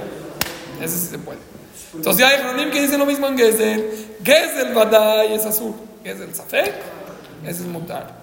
Ese 0.81 0.97
sí 0.97 1.07
se 1.07 1.17
puede. 1.19 1.39
Entonces 1.93 2.19
ya 2.19 2.29
hay 2.29 2.41
Jronim 2.43 2.71
que 2.71 2.81
dicen 2.81 2.99
lo 2.99 3.05
mismo 3.05 3.27
en 3.27 3.37
Gesel. 3.37 3.89
Gesel 4.23 4.73
Vadai 4.73 5.33
es 5.33 5.45
azul. 5.45 5.73
Gesel 6.03 6.33
Safek, 6.33 6.73
ese 7.43 7.61
es 7.61 7.67
mutar. 7.67 8.15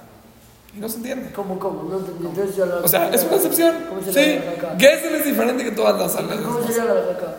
Y 0.76 0.80
no 0.80 0.88
se 0.88 0.96
entiende. 0.96 1.32
¿Cómo, 1.32 1.58
cómo? 1.58 1.82
No. 1.84 1.98
Entonces 2.28 2.56
ya 2.56 2.66
la- 2.66 2.76
O 2.76 2.88
sea, 2.88 3.10
es 3.10 3.22
una 3.24 3.36
excepción. 3.36 3.74
¿Cómo 3.88 4.00
Sí? 4.02 4.40
Gesel 4.78 5.14
es 5.16 5.24
diferente 5.24 5.62
que 5.64 5.70
todas 5.72 5.98
las 5.98 6.12
¿Cómo 6.12 6.28
salas. 6.58 6.66
sería 6.66 6.84
la 6.84 6.94
de 7.00 7.10
acá? 7.12 7.34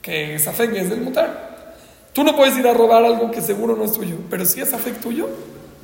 Que 0.00 0.38
Safek 0.38 0.74
es 0.76 0.90
del 0.90 1.00
mutar. 1.00 1.48
Tú 2.12 2.24
no 2.24 2.34
puedes 2.36 2.56
ir 2.56 2.66
a 2.66 2.72
robar 2.72 3.04
algo 3.04 3.30
que 3.30 3.40
seguro 3.42 3.76
no 3.76 3.84
es 3.84 3.92
tuyo. 3.92 4.16
Pero 4.30 4.44
si 4.46 4.60
es 4.60 4.70
Safek 4.70 5.00
tuyo, 5.00 5.28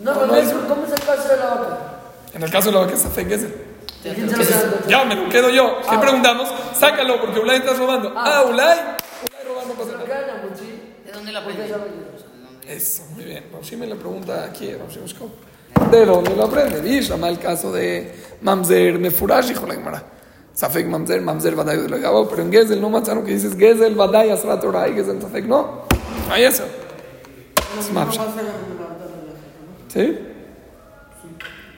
No, 0.02 0.26
No, 0.26 0.36
es- 0.36 0.48
¿cómo 0.68 0.84
es 0.84 0.92
el 0.92 1.00
caso 1.06 1.28
de 1.28 1.36
la 1.36 1.46
vaca? 1.54 1.78
En 2.34 2.42
el 2.42 2.50
caso 2.50 2.68
de 2.68 2.74
la 2.74 2.80
vaca 2.80 2.94
es 2.94 3.02
Safek 3.02 3.28
Gesel. 3.28 3.54
¿Quién 4.02 4.28
se 4.28 4.36
queda? 4.36 4.80
Ya 4.88 5.04
me 5.04 5.14
lo 5.14 5.28
quedo 5.30 5.50
yo. 5.50 5.78
¿Qué 5.88 5.96
preguntamos? 5.98 6.48
Sácalo 6.74 7.20
porque 7.20 7.40
Ulay 7.40 7.58
estás 7.58 7.78
robando. 7.78 8.12
Ah, 8.16 8.44
Ulay. 8.48 8.78
Ulay 8.78 9.46
robando 9.46 9.74
¿Se 9.74 9.92
pasa 9.92 9.92
nada. 9.92 10.20
la? 10.26 11.04
¿De 11.06 11.12
dónde 11.12 11.32
la 11.32 11.42
¿Por 11.44 11.52
qué 11.54 11.62
aprende? 11.62 12.04
Eso, 12.68 13.02
muy 13.14 13.24
bien. 13.24 13.44
Rashi 13.52 13.76
me 13.76 13.86
le 13.86 13.94
pregunta 13.96 14.44
aquí, 14.44 14.72
Rashi 14.74 14.98
Moshkov. 15.00 15.28
¿De 15.90 16.04
dónde 16.06 16.34
lo 16.36 16.44
aprende? 16.44 16.80
Vishama 16.80 17.28
el 17.28 17.38
caso 17.38 17.72
de 17.72 18.14
Mamzer 18.42 18.98
Mefurash, 18.98 19.50
hijo 19.50 19.66
la 19.66 19.74
Gemara. 19.74 20.02
Safek 20.52 20.86
Mamzer, 20.86 21.20
Mamzer 21.20 21.54
Badai 21.56 21.78
de 21.78 21.88
Legabo, 21.88 22.28
pero 22.28 22.42
en 22.42 22.52
Gezel 22.52 22.80
no 22.80 22.88
manzano 22.90 23.24
que 23.24 23.32
dices 23.32 23.56
Gezel 23.56 23.94
Badai 23.94 24.30
Asrat 24.30 24.60
Torah 24.60 24.86
y 24.88 24.94
Gezel 24.94 25.20
Safek 25.20 25.46
no. 25.46 25.82
No 26.28 26.32
hay 26.34 26.44
eso. 26.44 26.64
Es 27.78 27.88
No 27.88 27.94
Mapsha. 28.00 28.24
vas 28.24 28.32
a 28.34 28.36
ganar 28.36 28.54
una 28.72 28.82
batalla, 28.86 29.16
¿no? 29.24 29.90
¿Sí? 29.92 30.18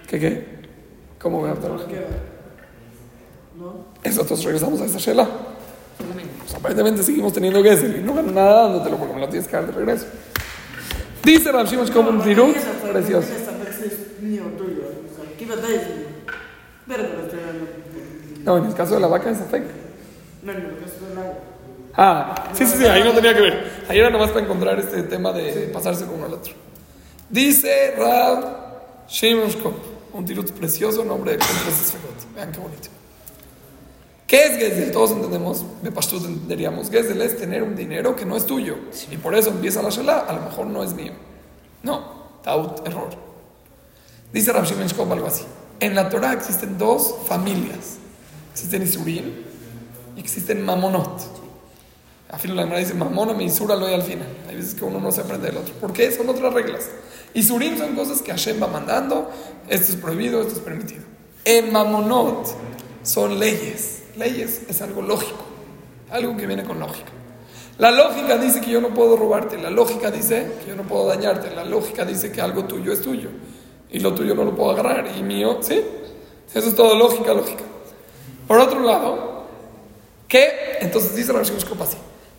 ¿Qué 0.08 0.20
qué? 0.20 0.46
¿Cómo 1.20 1.40
voy 1.40 1.48
a 1.48 1.52
adaptar? 1.52 1.72
Eso, 4.02 4.20
entonces 4.20 4.44
regresamos 4.44 4.80
a 4.80 4.84
esa 4.84 4.98
Shela. 4.98 5.28
Pues 6.38 6.54
aparentemente 6.54 7.02
seguimos 7.02 7.32
teniendo 7.32 7.62
Gezel 7.62 7.96
y 7.96 8.02
no 8.02 8.14
gano 8.14 8.30
nada 8.30 8.62
dándotelo 8.64 8.96
porque 8.98 9.14
me 9.14 9.20
lo 9.20 9.28
tienes 9.28 9.48
que 9.48 9.56
dar 9.56 9.66
de 9.66 9.72
regreso. 9.72 10.06
Dice 11.24 11.50
Rav 11.50 11.66
Shimon 11.66 11.88
como 11.88 12.10
un 12.10 12.22
tirut 12.22 12.56
precioso. 12.56 13.28
No, 18.44 18.58
en 18.58 18.64
el 18.66 18.74
caso 18.74 18.94
de 18.94 19.00
la 19.00 19.08
vaca 19.08 19.30
es 19.30 19.38
Safek. 19.38 19.64
No, 20.44 20.52
no, 20.52 20.58
que 20.78 20.84
es 20.84 21.00
del 21.00 21.18
agua. 21.18 21.34
Ah, 21.96 22.50
sí, 22.52 22.64
sí, 22.64 22.76
sí, 22.78 22.84
ahí 22.84 23.02
no 23.02 23.12
tenía 23.12 23.34
que 23.34 23.40
ver. 23.40 23.72
Ahí 23.88 23.98
era 23.98 24.10
nomás 24.10 24.30
para 24.30 24.44
encontrar 24.44 24.78
este 24.78 25.02
tema 25.04 25.32
de 25.32 25.70
pasarse 25.72 26.04
con 26.04 26.16
uno 26.16 26.26
al 26.26 26.34
otro. 26.34 26.52
Dice 27.28 27.94
Rab 27.98 29.08
Shimon 29.08 29.50
un 30.16 30.24
tirut 30.24 30.50
precioso, 30.52 31.04
nombre 31.04 31.32
de. 31.32 31.38
Vean 32.34 32.52
qué 32.52 32.58
bonito. 32.58 32.88
¿Qué 34.26 34.44
es 34.44 34.58
Gesel? 34.58 34.90
Todos 34.90 35.12
entendemos, 35.12 35.64
de 35.82 35.92
Pashtut 35.92 36.24
entenderíamos. 36.24 36.90
Gesel 36.90 37.22
es 37.22 37.36
tener 37.36 37.62
un 37.62 37.76
dinero 37.76 38.16
que 38.16 38.24
no 38.24 38.36
es 38.36 38.44
tuyo. 38.44 38.76
Y 39.10 39.16
por 39.18 39.34
eso 39.34 39.50
empieza 39.50 39.82
la 39.82 39.90
Shelah, 39.90 40.20
a 40.20 40.32
lo 40.32 40.42
mejor 40.42 40.66
no 40.66 40.82
es 40.82 40.94
mío. 40.94 41.12
No, 41.82 42.40
taut, 42.42 42.86
error. 42.86 43.10
Dice 44.32 44.52
Rab 44.52 44.64
Shimon 44.64 44.88
Shkop 44.88 45.12
algo 45.12 45.26
así. 45.26 45.44
En 45.78 45.94
la 45.94 46.08
Torah 46.08 46.32
existen 46.32 46.76
dos 46.76 47.14
familias. 47.28 47.98
Existen 48.52 48.82
Isurim 48.82 49.32
y 50.16 50.20
existen 50.20 50.64
Mamonot. 50.64 51.45
A 52.28 52.38
fin 52.38 52.56
la 52.56 52.62
Gemara 52.62 52.80
dice 52.80 52.94
mamona 52.94 53.34
me 53.34 53.44
isura 53.44 53.76
lo 53.76 53.86
al 53.86 54.02
final. 54.02 54.26
Hay 54.48 54.56
veces 54.56 54.74
que 54.74 54.84
uno 54.84 55.00
no 55.00 55.12
se 55.12 55.20
aprende 55.20 55.46
del 55.46 55.58
otro. 55.58 55.74
¿Por 55.74 55.92
qué? 55.92 56.10
Son 56.10 56.28
otras 56.28 56.52
reglas. 56.52 56.88
Y 57.34 57.42
surim 57.42 57.78
son 57.78 57.94
cosas 57.94 58.22
que 58.22 58.30
Hashem 58.30 58.60
va 58.60 58.66
mandando. 58.66 59.30
Esto 59.68 59.92
es 59.92 59.96
prohibido, 59.96 60.40
esto 60.40 60.54
es 60.54 60.60
permitido. 60.60 61.02
En 61.44 61.72
mamonot 61.72 62.48
son 63.02 63.38
leyes. 63.38 64.02
Leyes 64.16 64.62
es 64.68 64.82
algo 64.82 65.02
lógico. 65.02 65.44
Algo 66.10 66.36
que 66.36 66.46
viene 66.46 66.64
con 66.64 66.80
lógica. 66.80 67.10
La 67.78 67.90
lógica 67.90 68.38
dice 68.38 68.60
que 68.60 68.70
yo 68.70 68.80
no 68.80 68.94
puedo 68.94 69.16
robarte. 69.16 69.58
La 69.58 69.70
lógica 69.70 70.10
dice 70.10 70.50
que 70.62 70.70
yo 70.70 70.76
no 70.76 70.82
puedo 70.82 71.06
dañarte. 71.06 71.54
La 71.54 71.64
lógica 71.64 72.04
dice 72.04 72.32
que 72.32 72.40
algo 72.40 72.64
tuyo 72.64 72.92
es 72.92 73.02
tuyo. 73.02 73.28
Y 73.90 74.00
lo 74.00 74.14
tuyo 74.14 74.34
no 74.34 74.44
lo 74.44 74.56
puedo 74.56 74.72
agarrar. 74.72 75.06
Y 75.16 75.22
mío, 75.22 75.58
¿sí? 75.60 75.80
Eso 76.52 76.68
es 76.68 76.74
todo 76.74 76.96
lógica, 76.96 77.34
lógica. 77.34 77.62
Por 78.48 78.58
otro 78.58 78.80
lado, 78.80 79.36
¿Qué? 80.28 80.78
Entonces 80.80 81.14
dice 81.14 81.32
la 81.32 81.42
Shkop 81.42 81.82
así. 81.82 81.96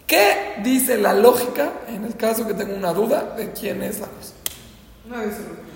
¿Qué 0.07 0.55
dice 0.63 0.97
la 0.97 1.13
lógica 1.13 1.69
en 1.89 2.05
el 2.05 2.15
caso 2.15 2.47
que 2.47 2.53
tengo 2.53 2.73
una 2.75 2.93
duda 2.93 3.35
de 3.37 3.51
quién 3.51 3.83
es 3.83 3.99
la 3.99 4.07
cosa? 4.07 4.33
No 5.05 5.17
dice 5.21 5.39
lo 5.41 5.67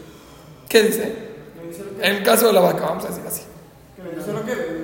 ¿Qué 0.69 0.83
dice? 0.83 1.01
que. 1.01 1.61
No 1.61 1.67
dice 1.67 1.83
lo 1.83 1.97
que. 1.99 2.07
En 2.07 2.15
el 2.15 2.23
caso 2.23 2.47
de 2.47 2.53
la 2.53 2.61
vaca, 2.61 2.85
vamos 2.85 3.03
a 3.05 3.09
decir 3.09 3.23
así. 3.27 3.41
Que 3.97 4.03
no 4.03 4.09
dice 4.11 4.31
lo 4.31 4.45
que. 4.45 4.81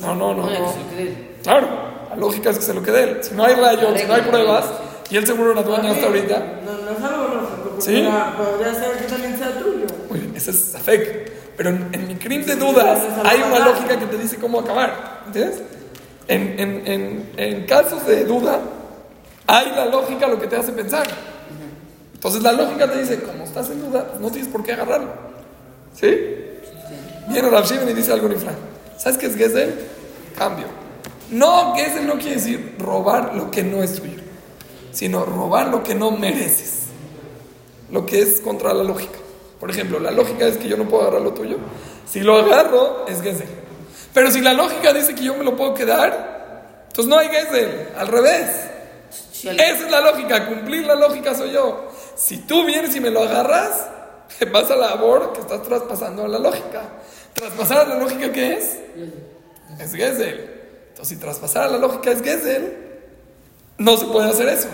No, 0.00 0.14
no, 0.14 0.34
no, 0.34 0.42
No, 0.44 0.50
no. 0.50 0.72
se 0.72 0.78
lo 0.80 0.90
quede. 0.90 1.36
Claro, 1.42 1.68
la 2.10 2.16
lógica 2.16 2.50
es 2.50 2.58
que 2.58 2.64
se 2.64 2.74
lo 2.74 2.82
quede 2.82 3.02
él. 3.04 3.18
Si 3.24 3.34
no 3.34 3.44
hay 3.44 3.54
rayos, 3.54 3.98
si 4.00 4.06
no 4.06 4.14
hay 4.14 4.22
pruebas, 4.22 4.64
y 5.10 5.16
él 5.16 5.26
seguro 5.26 5.52
era 5.52 5.62
dueño 5.62 5.90
hasta 5.92 6.06
ahorita. 6.06 6.38
No, 6.64 6.72
no, 6.72 7.46
Sí. 7.78 7.92
Podría, 7.92 8.34
podría 8.36 8.74
ser 8.74 8.96
que 8.98 9.04
también 9.04 9.36
sea 9.38 9.58
tuyo. 9.58 9.86
Muy 10.08 10.20
bien, 10.20 10.34
ese 10.34 10.50
es 10.50 10.64
Safek. 10.72 11.32
Pero 11.58 11.70
en, 11.70 11.88
en 11.92 12.08
mi 12.08 12.14
crimen 12.16 12.46
de 12.46 12.56
dudas 12.56 13.00
hay 13.24 13.42
una 13.42 13.58
lógica 13.66 13.98
que 13.98 14.06
te 14.06 14.16
dice 14.18 14.36
cómo 14.36 14.60
acabar. 14.60 15.22
¿Entiendes? 15.26 15.62
En, 16.28 16.58
en, 16.58 16.82
en, 16.86 17.30
en 17.36 17.66
casos 17.66 18.06
de 18.06 18.24
duda 18.24 18.60
hay 19.46 19.70
la 19.70 19.86
lógica 19.86 20.26
lo 20.26 20.40
que 20.40 20.46
te 20.46 20.56
hace 20.56 20.72
pensar. 20.72 21.06
Entonces 22.14 22.42
la 22.42 22.52
lógica 22.52 22.90
te 22.90 22.98
dice, 22.98 23.20
como 23.20 23.44
estás 23.44 23.70
en 23.70 23.80
duda, 23.80 24.14
no 24.20 24.30
tienes 24.30 24.48
por 24.50 24.64
qué 24.64 24.72
agarrarlo. 24.72 25.10
¿Sí? 25.94 26.08
Viene 27.28 27.50
Rav 27.50 27.64
Shimon 27.64 27.88
y 27.90 27.92
dice 27.92 28.12
algo 28.12 28.26
en 28.28 28.36
¿Sabes 28.96 29.18
qué 29.18 29.26
es 29.26 29.36
Gezel? 29.36 29.74
Cambio. 30.36 30.66
No, 31.30 31.74
Gezel 31.74 32.06
no 32.06 32.14
quiere 32.14 32.36
decir 32.36 32.76
robar 32.78 33.34
lo 33.34 33.50
que 33.50 33.62
no 33.62 33.82
es 33.82 34.00
tuyo, 34.00 34.20
sino 34.92 35.24
robar 35.24 35.68
lo 35.68 35.82
que 35.82 35.94
no 35.94 36.10
mereces. 36.10 36.86
Lo 37.90 38.04
que 38.06 38.20
es 38.20 38.40
contra 38.40 38.74
la 38.74 38.82
lógica. 38.82 39.18
Por 39.60 39.70
ejemplo, 39.70 40.00
la 40.00 40.10
lógica 40.10 40.46
es 40.46 40.56
que 40.56 40.68
yo 40.68 40.76
no 40.76 40.88
puedo 40.88 41.02
agarrar 41.02 41.22
lo 41.22 41.32
tuyo. 41.32 41.58
Si 42.08 42.20
lo 42.20 42.36
agarro, 42.36 43.06
es 43.06 43.22
Gezel. 43.22 43.48
Pero 44.16 44.30
si 44.30 44.40
la 44.40 44.54
lógica 44.54 44.94
dice 44.94 45.14
que 45.14 45.22
yo 45.24 45.34
me 45.34 45.44
lo 45.44 45.54
puedo 45.58 45.74
quedar, 45.74 46.78
entonces 46.88 47.06
no 47.06 47.18
hay 47.18 47.28
Gezel. 47.28 47.90
Al 47.98 48.08
revés. 48.08 48.48
Alguien- 49.46 49.60
Esa 49.60 49.84
es 49.84 49.90
la 49.90 50.00
lógica, 50.00 50.46
cumplir 50.46 50.86
la 50.86 50.94
lógica 50.94 51.34
soy 51.34 51.50
yo. 51.52 51.92
Si 52.16 52.38
tú 52.38 52.64
vienes 52.64 52.96
y 52.96 53.00
me 53.00 53.10
lo 53.10 53.22
agarras, 53.24 53.86
vas 54.52 54.70
a 54.70 54.76
la 54.76 54.86
labor 54.88 55.34
que 55.34 55.40
estás 55.42 55.62
traspasando 55.62 56.26
la 56.26 56.38
lógica. 56.38 56.80
¿Traspasar 57.34 57.80
a 57.80 57.84
la 57.90 57.96
lógica 57.96 58.32
qué 58.32 58.54
es? 58.54 58.78
Es 59.78 59.92
Gesell. 59.92 60.50
Entonces, 60.88 61.08
si 61.08 61.16
traspasar 61.16 61.64
a 61.64 61.68
la 61.68 61.76
lógica 61.76 62.10
es 62.10 62.22
Gesell, 62.22 62.72
no 63.76 63.98
se 63.98 64.06
puede 64.06 64.30
hacer 64.30 64.48
eso. 64.48 64.68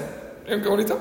¿Vieron 0.44 0.62
qué 0.62 0.68
bonito? 0.68 0.98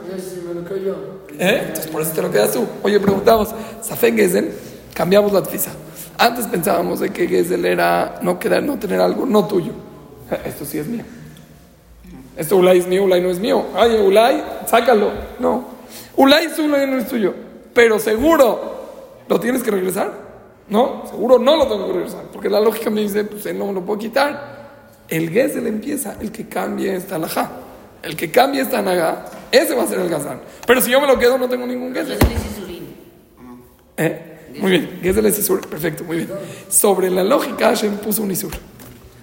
Sí. 1.29 1.35
¿Eh? 1.39 1.61
Entonces, 1.67 1.91
por 1.91 2.01
eso 2.01 2.11
te 2.13 2.23
lo 2.23 2.31
quedas 2.31 2.51
tú. 2.53 2.65
Oye, 2.81 2.99
preguntamos, 2.99 3.49
Safek 3.83 4.15
Gesell, 4.15 4.51
cambiamos 4.95 5.31
la 5.31 5.43
tfiza. 5.43 5.69
Antes 6.17 6.47
pensábamos 6.47 6.99
de 6.99 7.09
que 7.09 7.27
Gesell 7.27 7.65
era 7.65 8.19
no 8.21 8.39
quedar, 8.39 8.63
no 8.63 8.77
tener 8.77 8.99
algo 8.99 9.25
no 9.25 9.47
tuyo. 9.47 9.71
Esto 10.45 10.65
sí 10.65 10.77
es 10.77 10.87
mío. 10.87 11.03
Esto 12.37 12.57
Ulay 12.57 12.79
es 12.79 12.87
mío, 12.87 13.03
Ulay 13.03 13.21
no 13.21 13.29
es 13.29 13.39
mío. 13.39 13.65
Ay, 13.75 13.95
Ulay, 13.95 14.43
sácalo. 14.65 15.11
No. 15.39 15.65
Ulay 16.15 16.45
es 16.45 16.57
Ulay 16.59 16.89
no 16.89 16.97
es 16.97 17.07
tuyo. 17.07 17.33
Pero 17.73 17.99
seguro, 17.99 19.23
¿lo 19.27 19.39
tienes 19.39 19.63
que 19.63 19.71
regresar? 19.71 20.11
No, 20.69 21.03
seguro 21.09 21.37
no 21.37 21.57
lo 21.57 21.67
tengo 21.67 21.87
que 21.87 21.93
regresar. 21.93 22.23
Porque 22.31 22.49
la 22.49 22.59
lógica 22.59 22.89
me 22.89 23.01
dice, 23.01 23.25
pues 23.25 23.45
él 23.45 23.59
no 23.59 23.67
me 23.67 23.73
lo 23.73 23.81
puedo 23.85 23.99
quitar. 23.99 24.61
El 25.07 25.29
Gesel 25.29 25.67
empieza, 25.67 26.15
el 26.21 26.31
que 26.31 26.47
cambie 26.47 26.95
esta 26.95 27.15
alajá. 27.15 27.51
El 28.01 28.15
que 28.15 28.31
cambie 28.31 28.61
esta 28.61 28.81
naga, 28.81 29.25
ese 29.51 29.75
va 29.75 29.83
a 29.83 29.87
ser 29.87 29.99
el 29.99 30.09
Gazán. 30.09 30.41
Pero 30.65 30.81
si 30.81 30.89
yo 30.89 30.99
me 30.99 31.07
lo 31.07 31.19
quedo, 31.19 31.37
no 31.37 31.47
tengo 31.47 31.67
ningún 31.67 31.93
Gesel. 31.93 32.17
Gesel. 32.17 32.95
¿Eh? 33.97 34.30
Muy 34.59 34.71
bien, 34.71 34.99
Gesel 35.01 35.25
es 35.25 35.39
Isur, 35.39 35.67
perfecto, 35.67 36.03
muy 36.03 36.17
bien. 36.17 36.29
Sobre 36.69 37.09
la 37.09 37.23
lógica, 37.23 37.67
Hashem 37.69 37.97
puso 37.97 38.21
un 38.23 38.31
Isur. 38.31 38.51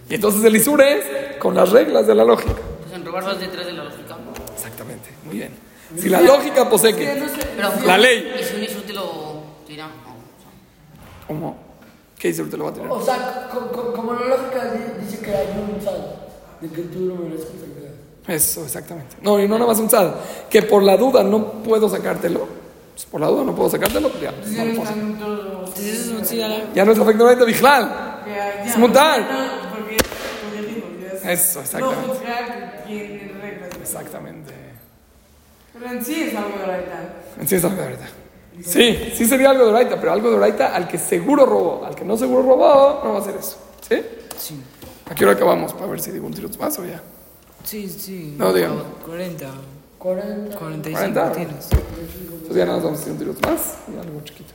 Y 0.09 0.15
entonces 0.15 0.43
el 0.45 0.57
Isur 0.57 0.81
es 0.81 1.37
con 1.39 1.55
las 1.55 1.71
reglas 1.71 2.07
de 2.07 2.15
la 2.15 2.25
lógica. 2.25 2.55
Pues 2.83 2.95
en 2.95 3.05
robar 3.05 3.25
vas 3.25 3.39
detrás 3.41 3.67
de 3.67 3.73
la 3.73 3.85
lógica. 3.85 4.17
Exactamente, 4.55 5.11
muy 5.25 5.37
bien. 5.37 5.51
Si 5.97 6.09
la 6.09 6.21
lógica 6.21 6.69
posee 6.69 6.95
que. 6.95 7.23
La 7.87 7.99
ley. 7.99 8.33
Y 8.41 8.45
si 8.45 8.57
un 8.57 8.65
Isur 8.65 8.83
te 8.83 8.93
lo 8.93 9.43
sea, 9.67 9.89
¿Cómo? 11.27 11.57
¿Qué 12.19 12.29
Isur 12.29 12.49
te 12.51 12.57
lo 12.57 12.65
va 12.65 12.71
a 12.71 12.75
tirar? 12.75 12.91
O 12.91 13.03
sea, 13.05 13.49
co- 13.53 13.71
co- 13.71 13.93
como 13.93 14.13
la 14.15 14.27
lógica 14.27 14.73
di- 14.73 15.05
dice 15.05 15.21
que 15.21 15.31
hay 15.35 15.47
un 15.77 15.81
sal 15.83 16.17
de 16.61 16.69
que 16.69 16.83
tú 16.83 17.01
no 17.01 17.15
mereces 17.17 17.49
el 17.65 17.73
que 18.27 18.35
Eso, 18.35 18.65
exactamente. 18.65 19.17
No, 19.23 19.39
y 19.41 19.47
no 19.47 19.55
nada 19.55 19.67
más 19.71 19.79
un 19.79 19.89
sad. 19.89 20.15
Que 20.51 20.63
por 20.63 20.83
la 20.83 20.97
duda 20.97 21.23
no 21.23 21.63
puedo 21.63 21.89
sacártelo. 21.89 22.49
Pues 22.99 23.07
por 23.07 23.21
la 23.21 23.29
duda 23.29 23.45
no 23.45 23.55
puedo 23.55 23.71
sacártelo, 23.71 24.11
ya. 24.21 24.35
Ya 26.75 26.85
no 26.85 26.91
es 26.93 26.99
afecto 26.99 27.27
de 27.29 27.45
Bijlal. 27.45 28.25
Es 28.67 28.77
es- 28.77 28.77
Eso, 31.25 31.61
exactamente. 31.61 32.11
Exactamente. 33.81 34.53
Pero 35.75 35.87
en 35.93 36.05
sí 36.05 36.23
es 36.25 36.35
algo 36.35 36.59
de 36.59 36.67
la 36.67 36.73
verdad. 36.77 37.09
Sí, 37.47 37.55
es 37.55 37.65
algo 37.65 37.77
de 37.77 37.87
Oraita. 37.87 38.09
Sí, 38.65 39.13
sí 39.15 39.27
sería 39.27 39.51
algo 39.51 39.67
de 39.67 39.71
Oraita, 39.71 40.01
pero 40.01 40.13
algo 40.13 40.31
de 40.31 40.37
Oraita 40.37 40.75
al 40.75 40.89
que 40.89 40.99
seguro 40.99 41.47
robó. 41.47 41.85
Al 41.85 41.95
que 41.95 42.05
no 42.05 42.17
seguro 42.17 42.43
robó, 42.43 43.01
no 43.05 43.13
va 43.13 43.19
a 43.19 43.21
hacer 43.21 43.37
eso. 43.37 43.59
¿Sí? 43.89 44.03
Sí. 44.37 44.61
¿A 45.09 45.15
qué 45.15 45.25
hora 45.25 45.35
acabamos? 45.35 45.73
Para 45.73 45.87
ver 45.87 46.01
si 46.01 46.11
digo 46.11 46.27
un 46.27 46.35
tiro 46.35 46.49
más 46.59 46.77
o 46.81 46.85
ya. 46.85 47.01
Sí, 47.63 47.89
sí. 47.89 48.35
No, 48.37 48.53
digamos. 48.53 48.83
40. 49.07 49.47
40. 49.99 50.57
45 50.57 51.13
40. 51.21 51.33
tienes. 51.33 51.69
Entonces 51.73 52.57
ya 52.57 52.65
nada 52.65 52.77
más 52.77 52.85
vamos 52.85 52.99
a 52.99 53.03
hacer 53.03 53.13
un 53.13 53.19
tiro 53.19 53.35
más 53.43 53.75
y 53.95 53.99
algo 53.99 54.21
chiquito. 54.25 54.53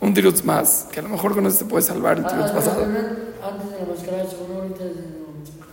Un 0.00 0.14
tiro 0.14 0.32
más, 0.44 0.86
que 0.90 1.00
a 1.00 1.02
lo 1.02 1.08
mejor 1.10 1.34
con 1.34 1.46
eso 1.46 1.58
se 1.58 1.64
puede 1.66 1.82
salvar 1.82 2.18
el 2.18 2.24
Ah, 2.24 2.52
pasado. 2.54 2.82
Antes 2.82 3.70
de 3.70 3.78
la 3.80 3.86
mascarada, 3.94 4.28
seguro 4.30 4.62
ahorita 4.62 4.84
es 4.84 4.96
de- 4.96 5.04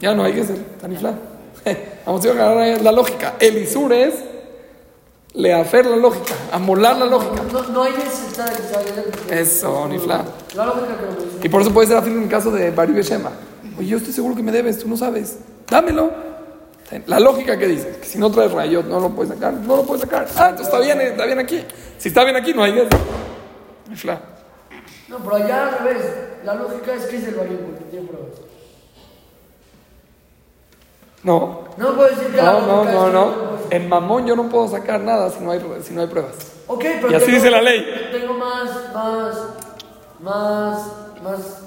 Ya 0.02 0.14
no 0.14 0.24
hay 0.24 0.34
que 0.34 0.44
ser 0.44 0.58
tan 0.80 0.92
inflado. 0.92 1.16
Vamos 2.06 2.26
a 2.26 2.30
agarrar 2.32 2.82
la 2.82 2.92
lógica. 2.92 3.36
El 3.40 3.58
Isur 3.58 3.92
es 3.94 4.16
leafer 5.34 5.86
la 5.86 5.96
lógica, 5.98 6.34
amolar 6.52 6.98
la 6.98 7.06
lógica. 7.06 7.42
No, 7.52 7.64
no 7.70 7.84
hay 7.84 7.94
necesidad 7.94 8.50
de 8.50 8.56
que 8.58 8.64
salga 8.64 8.92
de- 9.28 9.42
Eso, 9.42 9.88
Nifla. 9.88 10.26
La 10.56 10.66
lógica 10.66 10.88
que. 11.42 11.48
Y 11.48 11.50
por 11.50 11.62
eso 11.62 11.72
puede 11.74 11.88
ser 11.88 11.98
afín 11.98 12.14
en 12.18 12.24
el 12.24 12.30
caso 12.30 12.52
de 12.52 12.72
Bari 12.72 13.02
Shema. 13.02 13.32
Oye, 13.78 13.88
yo 13.88 13.98
estoy 13.98 14.12
seguro 14.14 14.36
que 14.36 14.44
me 14.44 14.52
debes, 14.52 14.80
tú 14.80 14.88
no 14.88 14.98
sabes. 14.98 15.38
Dámelo. 15.70 16.12
La 17.06 17.20
lógica 17.20 17.58
que 17.58 17.68
dice, 17.68 17.98
que 18.00 18.06
si 18.06 18.18
no 18.18 18.32
traes 18.32 18.52
rayot 18.52 18.86
no 18.86 19.00
lo 19.02 19.10
puedes 19.10 19.34
sacar, 19.34 19.54
no 19.54 19.76
lo 19.78 19.84
puedes 19.84 20.04
sacar. 20.04 20.26
Ah, 20.38 20.50
entonces 20.52 20.68
está 20.68 20.80
bien, 20.80 21.02
está 21.02 21.26
bien 21.26 21.40
aquí. 21.40 21.62
Si 21.98 22.08
está 22.08 22.24
bien 22.24 22.36
aquí, 22.38 22.54
no 22.54 22.64
hay 22.64 22.72
guerra. 22.72 22.98
No, 25.10 25.18
pero 25.20 25.36
allá 25.36 25.68
al 25.68 25.80
revés. 25.80 26.06
La 26.46 26.54
lógica 26.56 26.94
es 26.94 27.06
que 27.08 27.18
es 27.18 27.28
el 27.28 27.36
barrio 27.36 27.60
porque 27.60 27.84
tiene 27.92 28.08
pruebas. 28.08 28.30
No. 31.24 31.66
No 31.78 31.94
puedo 31.96 32.10
decir 32.10 32.28
que 32.28 32.38
No, 32.42 32.62
no, 32.62 32.86
no, 32.86 33.10
no. 33.12 33.34
En 33.70 33.90
mamón 33.90 34.26
yo 34.26 34.36
no 34.36 34.48
puedo 34.50 34.68
sacar 34.70 35.02
nada 35.02 35.30
si 35.30 35.44
no 35.44 35.52
hay, 35.52 35.62
si 35.84 35.94
no 35.94 36.02
hay 36.02 36.08
pruebas. 36.08 36.36
Ok, 36.68 36.80
pero 37.02 37.12
Y 37.12 37.16
así 37.16 37.26
tengo- 37.26 37.36
dice 37.38 37.52
la 37.52 37.62
ley. 37.62 37.86
Tengo 38.14 38.34
más, 38.36 38.70
más, 38.94 39.38
más, 40.22 40.92
más. 41.24 41.62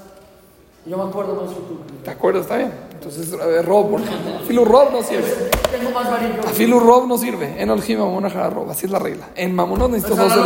Yo 0.85 0.97
me 0.97 1.03
acuerdo 1.09 1.35
más 1.35 1.53
tú. 1.53 1.79
¿Te 2.03 2.09
acuerdas? 2.09 2.43
Está 2.43 2.57
bien. 2.57 2.71
Entonces, 3.03 3.31
rob, 3.65 3.89
por 3.89 4.01
ejemplo. 4.01 4.31
Filu 4.45 4.63
rob 4.63 4.91
no 4.91 5.01
sirve. 5.01 5.49
Tengo 5.71 5.89
más 5.89 6.11
varios. 6.11 6.45
A 6.45 6.49
filu 6.49 6.79
rob 6.79 7.07
no 7.07 7.17
sirve. 7.17 7.55
En 7.59 7.71
olji 7.71 7.95
mamón 7.95 8.27
ajara 8.27 8.51
rob. 8.51 8.69
Así 8.69 8.85
es 8.85 8.91
la 8.91 8.99
regla. 8.99 9.29
En 9.35 9.55
mamón 9.55 9.81
O 9.81 9.87
necesito 9.87 10.15
dos. 10.15 10.37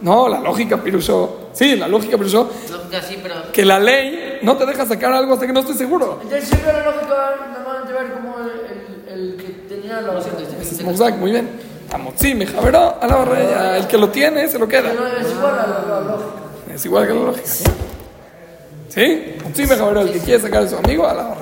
No, 0.00 0.26
la 0.28 0.40
lógica 0.40 0.78
pirushó. 0.78 1.50
Sí, 1.52 1.76
la 1.76 1.86
lógica 1.86 2.16
pirushó 2.16 2.48
Lógica 2.70 3.02
sí, 3.02 3.18
pero. 3.22 3.52
que 3.52 3.64
la 3.64 3.78
ley 3.78 4.38
no 4.42 4.56
te 4.56 4.64
deja 4.64 4.86
sacar 4.86 5.12
algo 5.12 5.34
hasta 5.34 5.46
que 5.46 5.52
no 5.52 5.60
estoy 5.60 5.74
seguro. 5.74 6.20
Entonces 6.22 6.48
siempre 6.48 6.72
la 6.72 6.84
lógica 6.84 7.34
normalmente 7.52 7.92
ver 7.92 8.12
como 8.14 8.36
el, 8.38 9.36
que 9.36 9.74
tenía 9.74 10.00
la 10.00 10.14
lógica. 10.14 10.36
Ese 10.60 10.76
es 10.76 10.82
Mozak, 10.82 11.16
muy 11.16 11.32
bien. 11.32 11.50
Amotzi, 11.92 12.34
me 12.34 12.46
javeró, 12.46 12.96
a 13.00 13.06
la 13.06 13.16
barrera. 13.16 13.76
El 13.76 13.86
que 13.86 13.98
lo 13.98 14.08
tiene, 14.08 14.48
se 14.48 14.58
lo 14.58 14.66
queda. 14.66 14.90
Pero 14.90 15.06
es 15.06 15.30
igual 15.30 15.58
a 15.58 15.66
la, 15.66 15.94
la 15.94 16.00
lógica. 16.12 16.74
Es 16.74 16.84
igual 16.86 17.06
que 17.06 17.12
la 17.14 17.20
lógica. 17.20 17.48
¿Sí? 18.98 19.36
Amotzi, 19.40 19.64
me. 19.64 20.00
El 20.00 20.12
que 20.12 20.18
quiere 20.18 20.42
sacar 20.42 20.64
a 20.64 20.68
su 20.68 20.76
amigo, 20.76 21.06
a 21.06 21.14
la. 21.14 21.36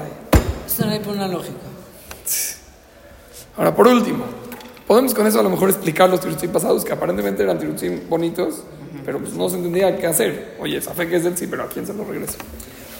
Esto 0.66 0.84
no 0.84 0.92
hay 0.92 0.98
por 1.00 1.14
una 1.14 1.26
lógica. 1.26 1.56
Ahora, 3.56 3.74
por 3.74 3.86
último, 3.88 4.26
podemos 4.86 5.14
con 5.14 5.26
eso 5.26 5.40
a 5.40 5.42
lo 5.42 5.48
mejor 5.48 5.70
explicar 5.70 6.10
los 6.10 6.20
tirutzim 6.20 6.52
pasados, 6.52 6.84
que 6.84 6.92
aparentemente 6.92 7.42
eran 7.42 7.58
tirutzim 7.58 8.10
bonitos, 8.10 8.62
pero 9.06 9.18
pues 9.20 9.32
no 9.32 9.48
se 9.48 9.56
entendía 9.56 9.96
qué 9.96 10.06
hacer. 10.06 10.56
Oye, 10.60 10.76
esa 10.76 10.92
fe 10.92 11.08
que 11.08 11.16
es 11.16 11.24
del 11.24 11.34
sí, 11.34 11.46
pero 11.46 11.62
¿a 11.62 11.68
quién 11.68 11.86
se 11.86 11.94
lo 11.94 12.04
regreso? 12.04 12.36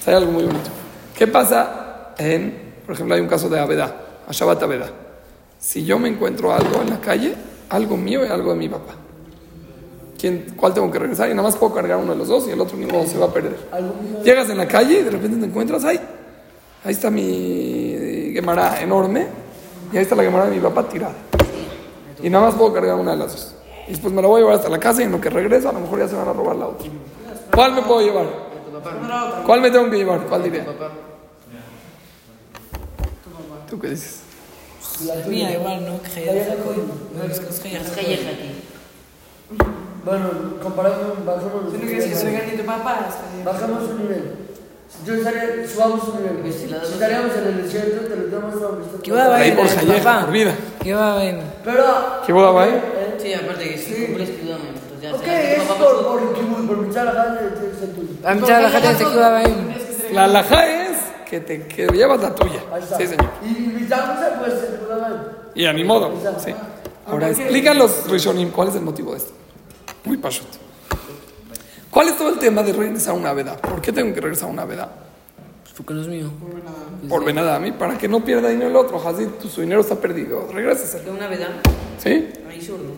O 0.01 0.03
sea, 0.03 0.14
hay 0.14 0.23
algo 0.23 0.33
muy 0.33 0.45
bonito. 0.45 0.71
¿Qué 1.14 1.27
pasa 1.27 2.14
en, 2.16 2.77
por 2.87 2.95
ejemplo, 2.95 3.14
hay 3.14 3.21
un 3.21 3.29
caso 3.29 3.51
de 3.51 3.61
Abedá, 3.61 3.95
a 4.27 4.33
Shabbat 4.33 4.62
Abedá? 4.62 4.90
Si 5.59 5.85
yo 5.85 5.99
me 5.99 6.09
encuentro 6.09 6.55
algo 6.55 6.81
en 6.81 6.88
la 6.88 7.01
calle, 7.03 7.35
algo 7.69 7.99
mío 7.99 8.25
y 8.25 8.29
algo 8.29 8.53
de 8.53 8.57
mi 8.57 8.71
papá, 8.71 8.95
¿quién, 10.18 10.55
¿cuál 10.57 10.74
tengo 10.74 10.90
que 10.90 10.98
regresar? 10.98 11.29
Y 11.29 11.31
nada 11.31 11.42
más 11.42 11.57
puedo 11.57 11.74
cargar 11.74 11.98
uno 11.98 12.12
de 12.12 12.18
los 12.18 12.29
dos 12.29 12.46
y 12.48 12.50
el 12.50 12.61
otro 12.61 12.76
ni 12.76 12.87
modo 12.87 13.07
se 13.07 13.18
va 13.18 13.26
a 13.26 13.33
perder. 13.33 13.57
Llegas 14.24 14.50
en 14.50 14.59
la 14.59 14.66
calle 14.66 15.00
y 15.00 15.02
de 15.02 15.11
repente 15.11 15.37
te 15.38 15.46
encuentras 15.46 15.85
ahí. 15.85 16.00
Ahí 16.85 16.92
está 16.92 17.11
mi 17.11 18.31
Gemara 18.33 18.81
enorme 18.81 19.26
y 19.92 19.96
ahí 19.96 20.02
está 20.02 20.14
la 20.14 20.22
Gemara 20.22 20.46
de 20.46 20.57
mi 20.57 20.61
papá 20.61 20.88
tirada. 20.88 21.14
Y 22.22 22.31
nada 22.31 22.46
más 22.46 22.55
puedo 22.55 22.72
cargar 22.72 22.96
una 22.96 23.12
de 23.12 23.18
las 23.18 23.33
dos. 23.33 23.55
Y 23.87 23.90
después 23.90 24.12
me 24.12 24.22
la 24.22 24.29
voy 24.29 24.38
a 24.38 24.44
llevar 24.44 24.57
hasta 24.57 24.68
la 24.68 24.79
casa 24.79 25.02
y 25.02 25.05
en 25.05 25.12
lo 25.12 25.20
que 25.20 25.31
regreso 25.31 25.68
a 25.68 25.72
lo 25.72 25.81
mejor 25.81 25.98
ya 26.00 26.09
se 26.09 26.16
van 26.16 26.29
a 26.29 26.33
robar 26.33 26.57
la 26.57 26.66
otra. 26.66 26.88
¿Cuál 27.55 27.74
me 27.74 27.83
puedo 27.83 28.00
llevar? 28.00 28.26
¿Cuál 29.44 29.61
me 29.61 29.70
tengo 29.70 29.90
que 29.90 29.96
llevar? 29.96 30.20
¿Cuál 30.26 30.42
diría? 30.42 30.66
¿Tú 33.68 33.79
qué 33.79 33.90
dices? 33.90 34.20
La 35.05 35.26
mía 35.26 35.52
igual, 35.52 35.85
¿no? 35.85 36.00
Bueno, 40.07 40.31
comparado 40.62 41.14
con 41.14 41.27
bajamos 41.27 41.73
que 41.73 41.79
decir 41.79 42.12
que 42.12 42.16
soy 42.16 42.62
papá. 42.64 43.09
Bajamos 43.45 43.83
un 43.90 44.03
nivel. 44.03 44.35
Yo 45.05 45.14
estaría, 45.14 45.66
subamos 45.66 46.07
un 46.07 46.23
nivel. 46.23 46.53
Si 46.53 46.73
estaríamos 46.73 47.37
en 47.37 47.47
el 47.49 47.62
desierto, 47.64 48.07
te 48.07 48.14
lo 48.14 48.29
damos 48.29 48.55
a 48.55 49.03
¿Qué 49.03 49.11
va 49.11 49.25
a 49.25 49.35
Ahí 49.35 49.51
ver? 49.51 49.59
por 49.59 49.66
Jalleja, 49.69 50.21
por 50.21 50.31
vida. 50.31 50.55
¿Qué 50.81 50.95
va 50.95 51.12
a 51.12 51.16
ver? 51.16 51.40
Pero. 51.64 51.85
¿Qué 52.25 52.33
va 52.33 52.62
ahí? 52.62 52.71
¿eh? 52.71 53.16
Sí, 53.21 53.35
aparte 53.35 53.69
que 53.69 53.79
si 53.79 54.07
cumples 54.07 54.29
ya 55.03 55.12
Ok, 55.12 55.27
es 55.27 55.62
por, 55.64 56.07
por 56.07 56.66
por 56.69 56.79
mitzvah 56.79 57.01
alajá, 57.03 57.38
tienes 57.38 57.59
que 57.59 57.81
ser 57.81 57.95
tuyo. 57.97 58.09
La 58.23 58.35
mitad 58.37 58.57
de 58.59 58.62
la 58.62 58.71
gente 58.71 58.95
se 58.95 59.05
queda 59.11 59.38
ahí. 59.38 60.11
La 60.12 60.25
alajá 60.25 60.85
es 60.85 60.99
que 61.29 61.40
te 61.40 61.66
que 61.66 61.88
llevas 61.88 62.23
la 62.23 62.33
tuya. 62.33 62.61
Ahí 62.73 62.81
está. 62.81 62.97
Sí, 62.97 63.09
señor. 63.09 63.27
Y 63.45 63.49
puede 64.38 64.61
ser 64.61 64.71
de 64.71 64.77
Kudama. 64.79 65.25
Y 65.53 65.66
a 65.66 65.73
ni 65.73 65.83
modo. 65.83 66.12
Sí. 66.38 66.55
Ahora, 67.09 67.31
explican 67.31 67.77
los 67.77 68.09
Rishonim 68.09 68.53
cuál 68.53 68.69
es 68.69 68.77
el 68.77 68.83
motivo 68.83 69.11
de 69.11 69.19
esto. 69.19 69.33
Muy 70.07 70.16
pashut. 70.16 70.47
¿Cuál 71.90 72.09
es 72.09 72.16
todo 72.16 72.29
el 72.31 72.38
tema 72.38 72.62
de 72.62 72.73
regresar 72.73 73.14
a 73.14 73.16
una 73.16 73.33
veda? 73.33 73.57
¿Por 73.57 73.81
qué 73.81 73.92
tengo 73.92 74.14
que 74.14 74.21
regresar 74.21 74.49
a 74.49 74.53
una 74.53 74.64
veda? 74.64 74.90
Porque 75.77 75.92
no 75.92 76.01
es 76.01 76.09
mío. 76.09 76.31
Por 77.09 77.25
Benadami, 77.25 77.73
para 77.73 77.99
que 77.99 78.09
no 78.09 78.25
pierda 78.25 78.49
dinero 78.49 78.71
el 78.71 78.77
otro. 78.77 79.01
Hazid, 79.07 79.29
tu 79.40 79.49
su 79.49 79.61
dinero 79.61 79.81
está 79.81 79.97
perdido. 79.97 80.49
Regrésaselo. 80.51 81.05
De 81.05 81.11
una 81.11 81.29
veda, 81.29 81.49
¿Sí? 81.99 82.29
ahí 82.49 82.62
zurdo. 82.62 82.92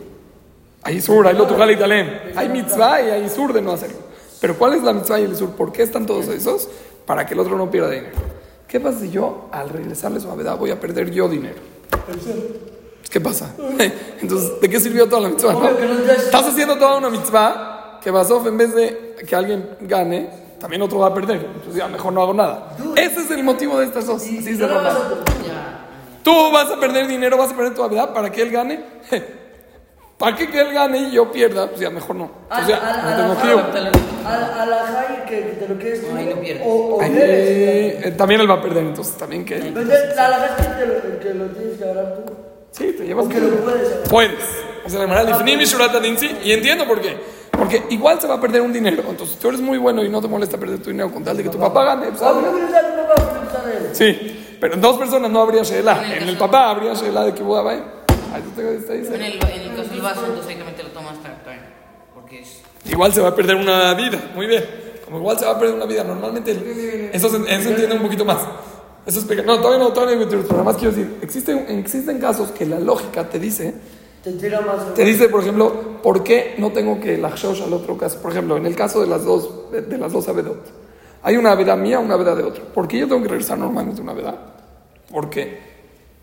Hay 0.83 1.01
sur, 1.01 1.27
hay 1.27 1.35
lo 1.35 1.47
tugal 1.47 1.71
y 1.73 1.77
talem. 1.77 2.09
Hay 2.37 2.49
mitzvah 2.49 3.03
y 3.03 3.11
hay 3.11 3.29
sur 3.29 3.53
de 3.53 3.62
no 3.62 3.73
hacerlo. 3.73 3.99
Pero 4.40 4.57
¿cuál 4.57 4.75
es 4.75 4.83
la 4.83 4.92
mitzvah 4.92 5.18
y 5.18 5.25
el 5.25 5.37
sur? 5.37 5.51
¿Por 5.51 5.73
qué 5.73 5.83
están 5.83 6.07
todos 6.07 6.29
esos? 6.29 6.68
Para 7.05 7.27
que 7.27 7.35
el 7.35 7.40
otro 7.40 7.57
no 7.57 7.71
pierda 7.71 7.90
dinero. 7.90 8.14
¿Qué 8.68 8.79
pasa 8.79 9.01
si 9.01 9.11
yo, 9.11 9.49
al 9.51 9.71
regresarle 9.71 10.21
su 10.21 10.31
avedad, 10.31 10.57
voy 10.57 10.71
a 10.71 10.79
perder 10.79 11.11
yo 11.11 11.29
dinero? 11.29 11.57
¿Qué 13.18 13.24
pasa? 13.24 13.50
Entonces, 14.22 14.61
¿de 14.61 14.70
qué 14.70 14.78
sirvió 14.78 15.09
toda 15.09 15.22
la 15.22 15.28
mitzvah? 15.31 15.52
no? 15.52 15.68
Estás 16.12 16.46
haciendo 16.46 16.76
toda 16.78 16.98
una 16.98 17.11
mitzvah 17.11 17.98
que 18.00 18.12
Basov, 18.12 18.46
en 18.46 18.57
vez 18.57 18.72
de 18.76 19.16
que 19.28 19.35
alguien 19.35 19.70
gane, 19.81 20.31
también 20.61 20.83
otro 20.83 21.00
va 21.00 21.09
a 21.09 21.14
perder. 21.14 21.38
Entonces, 21.52 21.74
ya 21.74 21.88
mejor 21.88 22.12
no 22.12 22.22
hago 22.22 22.33
nada. 22.33 22.76
Ese 22.94 23.22
es 23.22 23.31
el 23.33 23.42
motivo 23.42 23.76
de 23.81 23.87
estas 23.87 24.07
dos. 24.07 24.22
Así 24.22 24.38
es 24.38 24.44
de 24.57 24.68
No 24.68 24.68
le 24.68 24.74
vas 24.74 24.85
normal. 24.94 25.18
a- 25.50 26.22
Tú 26.22 26.33
vas 26.52 26.70
a 26.70 26.78
perder 26.78 27.09
dinero, 27.09 27.37
vas 27.37 27.50
a 27.50 27.57
perder 27.57 27.74
tu 27.74 27.83
habilidad 27.83 28.14
para 28.14 28.31
que 28.31 28.40
él 28.40 28.52
gane. 28.52 28.85
¿Para 30.16 30.37
qué 30.37 30.48
que 30.48 30.61
él 30.61 30.72
gane 30.72 30.98
y 30.98 31.11
yo 31.11 31.33
pierda? 31.33 31.66
Pues 31.66 31.81
ya 31.81 31.90
mejor 31.90 32.14
no. 32.14 32.31
Pues 32.48 32.68
ya, 32.68 32.76
al- 32.76 33.26
no 33.28 33.35
tengo 33.35 33.59
alajá 34.62 35.07
y 35.24 35.28
que 35.28 35.37
te 35.59 35.66
lo 35.68 35.76
pierdes. 35.76 36.04
O, 36.64 36.98
o 36.98 37.02
eh, 37.02 38.14
también 38.16 38.42
él 38.42 38.48
va 38.48 38.54
a 38.54 38.62
perder, 38.62 38.85
entonces 38.85 39.16
también 39.16 39.44
que 39.44 39.57
él. 39.57 39.66
Entonces, 39.66 40.14
la 40.16 40.57
que, 40.57 41.09
te 41.28 41.35
lo 41.35 41.46
tienes 41.46 41.78
que 41.78 41.85
agarrar 41.85 42.14
tú. 42.14 42.47
Sí, 42.72 42.94
te 42.96 43.07
llevas 43.07 43.26
O 43.26 43.28
que 43.28 43.40
lo 43.40 43.48
puedes. 43.57 44.09
Puedes. 44.09 44.44
O 44.87 44.90
sea, 44.90 45.07
la 45.07 45.42
y 45.44 45.64
Shurata 45.64 46.00
Dinsi, 46.00 46.31
y 46.44 46.52
entiendo 46.52 46.87
por 46.87 47.00
qué. 47.00 47.16
Porque 47.50 47.83
igual 47.90 48.20
se 48.20 48.26
va 48.26 48.37
a 48.37 48.40
perder 48.40 48.62
un 48.62 48.72
dinero. 48.72 49.02
Entonces, 49.09 49.35
si 49.35 49.40
tú 49.42 49.48
eres 49.48 49.61
muy 49.61 49.76
bueno 49.76 50.02
y 50.04 50.09
no 50.09 50.22
te 50.22 50.28
molesta 50.28 50.57
perder 50.57 50.78
tu 50.78 50.90
dinero 50.90 51.12
con 51.12 51.24
tal 51.24 51.37
de 51.37 51.42
que 51.42 51.50
tu 51.50 51.59
papá 51.59 51.85
gane, 51.85 52.07
pues, 52.07 52.22
Ah. 52.22 52.35
Sí, 53.92 54.57
pero 54.61 54.74
en 54.74 54.81
dos 54.81 54.96
personas 54.96 55.31
no 55.31 55.40
habría 55.42 55.62
Sheela. 55.62 56.16
En 56.16 56.28
el 56.28 56.37
papá 56.37 56.70
habría 56.70 56.94
Sheela 56.94 57.24
de 57.24 57.35
que 57.35 57.42
voy 57.42 57.59
a 57.59 57.70
Ahí 57.70 58.42
tú 58.42 58.50
te 58.50 58.76
está 58.76 58.94
En 58.94 59.22
el, 59.22 59.33
en 59.35 59.70
el 59.70 59.76
caso 59.76 59.90
del 59.90 60.00
vaso, 60.02 60.24
entonces 60.26 60.48
ahí 60.48 60.57
también 60.57 60.76
te 60.76 60.83
lo 60.85 60.90
tomas. 60.90 61.16
Porque 62.14 62.40
es. 62.40 62.62
Igual 62.85 63.12
se 63.12 63.20
va 63.20 63.28
a 63.28 63.35
perder 63.35 63.57
una 63.57 63.94
vida, 63.94 64.18
muy 64.35 64.46
bien. 64.46 64.64
Como 65.04 65.18
igual 65.18 65.38
se 65.38 65.46
va 65.46 65.52
a 65.52 65.59
perder 65.59 65.74
una 65.74 65.87
vida, 65.87 66.04
normalmente 66.04 66.52
eso 67.12 67.28
se, 67.31 67.37
eso 67.37 67.62
se 67.62 67.70
entiende 67.70 67.96
un 67.96 68.02
poquito 68.02 68.24
más. 68.24 68.38
Eso 69.09 69.21
explica. 69.21 69.42
No, 69.42 69.59
todavía 69.59 69.79
no, 69.79 69.90
todavía 69.90 70.16
no, 70.16 70.29
pero 70.29 70.42
nada 70.51 70.64
más 70.64 70.77
quiero 70.77 70.90
decir, 70.94 71.16
existen, 71.23 71.64
existen 71.79 72.21
casos 72.21 72.51
que 72.51 72.66
la 72.66 72.79
lógica 72.79 73.27
te 73.27 73.38
dice, 73.38 73.75
Te 74.23 74.33
tira 74.33 74.61
más. 74.61 74.92
te 74.92 75.03
dice, 75.03 75.31
por 75.31 75.40
ejemplo, 75.40 75.99
¿por 76.03 76.23
qué 76.23 76.57
no 76.59 76.73
tengo 76.73 77.01
que 77.01 77.16
la 77.16 77.31
shosh 77.35 77.62
al 77.62 77.73
otro 77.73 77.97
caso? 77.97 78.21
Por 78.21 78.33
ejemplo, 78.33 78.59
en 78.59 78.66
el 78.66 78.77
caso 78.77 79.01
de 79.01 79.07
las 79.07 79.25
dos, 79.25 79.73
de, 79.73 79.81
de 79.81 79.97
las 79.97 80.12
dos 80.12 80.29
avedot. 80.29 80.62
Hay 81.23 81.38
una 81.38 81.53
aveda 81.53 81.75
mía, 81.75 81.99
una 82.01 82.14
aveda 82.14 82.35
de 82.35 82.42
otro. 82.42 82.64
¿Por 82.66 82.87
qué 82.87 82.99
yo 82.99 83.09
tengo 83.09 83.23
que 83.23 83.29
regresar 83.29 83.57
normalmente 83.59 84.03
una 84.03 84.12
aveda? 84.12 84.35
Porque 85.11 85.59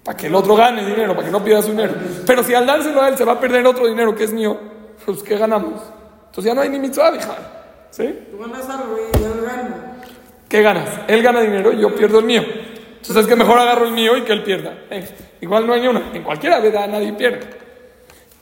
para 0.03 0.15
que 0.15 0.27
el 0.27 0.35
otro 0.35 0.55
gane 0.55 0.85
dinero, 0.85 1.15
para 1.15 1.25
que 1.25 1.31
no 1.31 1.43
pierda 1.43 1.63
su 1.63 1.71
dinero. 1.71 1.95
Pero 2.27 2.43
si 2.43 2.53
al 2.53 2.67
dárselo 2.67 3.01
a 3.01 3.09
él 3.09 3.17
se 3.17 3.25
va 3.25 3.31
a 3.33 3.39
perder 3.39 3.65
otro 3.65 3.87
dinero 3.87 4.13
que 4.15 4.25
es 4.25 4.31
mío, 4.31 4.55
pues 5.03 5.23
¿qué 5.23 5.35
ganamos? 5.39 5.81
Entonces 6.27 6.45
ya 6.45 6.53
no 6.53 6.61
hay 6.61 6.69
ni 6.69 6.77
mitzvah, 6.77 7.15
hija. 7.15 7.35
¿Sí? 7.89 8.27
Tú 8.29 8.37
ganas 8.37 8.69
algo 8.69 8.95
y 8.95 9.19
yo 9.19 9.43
gano. 9.43 9.95
¿Qué 10.47 10.61
ganas? 10.61 10.87
Él 11.07 11.23
gana 11.23 11.41
dinero 11.41 11.73
y 11.73 11.81
yo 11.81 11.95
pierdo 11.95 12.19
el 12.19 12.25
mío. 12.25 12.43
Entonces 13.07 13.23
es 13.23 13.27
que 13.27 13.35
mejor 13.35 13.59
agarro 13.59 13.85
el 13.85 13.91
mío 13.93 14.17
y 14.17 14.23
que 14.23 14.33
él 14.33 14.43
pierda. 14.43 14.73
Eh, 14.89 15.07
igual 15.41 15.67
no 15.67 15.73
hay 15.73 15.87
una. 15.87 16.11
En 16.13 16.23
cualquiera 16.23 16.59
veda 16.59 16.87
nadie 16.87 17.13
pierde. 17.13 17.41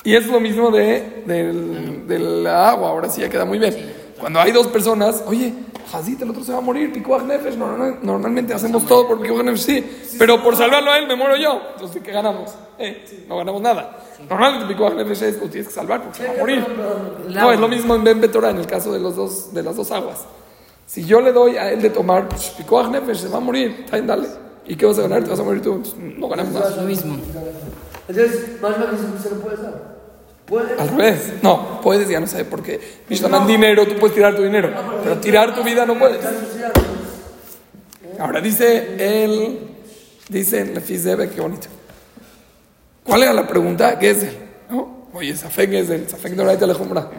Y 0.06 0.16
es 0.16 0.28
lo 0.28 0.40
mismo 0.40 0.72
de, 0.72 1.24
del, 1.26 2.08
del 2.08 2.48
agua. 2.48 2.90
Ahora 2.90 3.10
sí 3.10 3.22
ya 3.22 3.30
queda 3.30 3.46
muy 3.46 3.60
bien. 3.60 3.94
Cuando 4.20 4.40
hay 4.40 4.52
dos 4.52 4.68
personas, 4.68 5.24
oye, 5.28 5.54
Hazit, 5.92 6.22
el 6.22 6.30
otro 6.30 6.44
se 6.44 6.52
va 6.54 6.60
a 6.60 6.62
morir, 6.62 6.92
Pikuach 6.94 7.24
Nefesh. 7.24 7.56
Normal- 7.56 8.00
normalmente 8.02 8.54
hacemos 8.54 8.86
todo 8.86 9.08
por 9.08 9.22
Pikuach 9.22 9.44
Nefesh, 9.44 9.62
sí. 9.66 10.16
Pero 10.18 10.42
por 10.42 10.56
salvarlo 10.56 10.92
a 10.92 10.98
él 10.98 11.08
me 11.08 11.16
muero 11.16 11.36
yo. 11.36 11.62
Entonces, 11.74 12.02
¿qué 12.02 12.12
ganamos? 12.12 12.52
Eh, 12.80 13.26
no 13.28 13.38
ganamos 13.38 13.62
nada. 13.62 13.98
Normalmente 14.30 14.68
Pikuach 14.74 14.94
Nefesh 14.94 15.24
es 15.24 15.42
lo 15.42 15.48
tienes 15.50 15.68
que 15.68 15.74
salvar 15.74 16.02
porque 16.04 16.20
se 16.20 16.28
va 16.28 16.34
a 16.34 16.38
morir. 16.38 16.66
No, 17.30 17.52
es 17.52 17.60
lo 17.60 17.68
mismo 17.68 17.96
en 17.96 18.04
Ben 18.04 18.22
Betorah, 18.22 18.50
en 18.52 18.58
el 18.60 18.68
caso 18.68 18.92
de, 18.94 19.00
los 19.00 19.16
dos, 19.16 19.54
de 19.54 19.62
las 19.62 19.76
dos 19.76 19.92
aguas. 19.92 20.26
Si 20.86 21.06
yo 21.06 21.22
le 21.22 21.32
doy 21.32 21.58
a 21.58 21.72
él 21.72 21.82
de 21.82 21.90
tomar, 21.90 22.28
pues, 22.30 22.50
Pikuach 22.58 22.88
Nefesh 22.90 23.18
se 23.18 23.28
va 23.30 23.38
a 23.38 23.42
morir. 23.42 23.82
Está 23.86 23.98
bien, 23.98 24.08
dale. 24.08 24.28
¿Y 24.66 24.76
qué 24.76 24.86
vas 24.86 24.98
a 25.00 25.04
ganar? 25.04 25.24
Te 25.24 25.30
vas 25.30 25.40
a 25.40 25.44
morir 25.44 25.62
tú. 25.62 25.82
Pues, 25.82 25.96
no 25.96 26.28
ganamos 26.28 26.54
nada. 26.54 26.76
Lo 26.76 26.84
mismo. 26.84 27.18
Entonces, 28.08 28.62
más 28.62 28.76
que 28.76 29.24
se, 29.24 29.30
lo 29.36 29.42
puedes 29.42 29.62
dar. 29.62 29.94
Puedes. 30.46 30.80
Al 30.80 30.90
revés. 30.90 31.34
No, 31.42 31.82
puedes, 31.82 32.08
ya 32.10 32.20
no 32.20 32.28
sé, 32.28 32.46
porque 32.46 32.80
Mishlaman 33.10 33.48
dinero, 33.48 33.88
tú 33.88 33.96
puedes 33.96 34.16
tirar 34.16 34.36
tu 34.36 34.44
dinero. 34.44 34.72
Pero 35.04 35.18
tirar 35.18 35.56
tu 35.56 35.64
vida 35.64 35.86
no 35.86 35.98
puedes. 35.98 36.20
Ahora 38.20 38.42
dice 38.42 38.96
él, 39.24 39.60
dice 40.30 40.60
en 40.60 40.74
Lefizebe, 40.74 41.30
qué 41.30 41.42
bonito. 41.42 41.68
¿Cuál 43.04 43.24
era 43.24 43.34
la 43.34 43.48
pregunta? 43.48 43.98
Gesel. 44.00 44.38
¿No? 44.70 45.08
Oye, 45.14 45.36
Safek 45.36 45.70
Gesel, 45.70 46.10
Safek 46.10 46.34
Doraita 46.34 46.66
Lejumbra. 46.66 47.10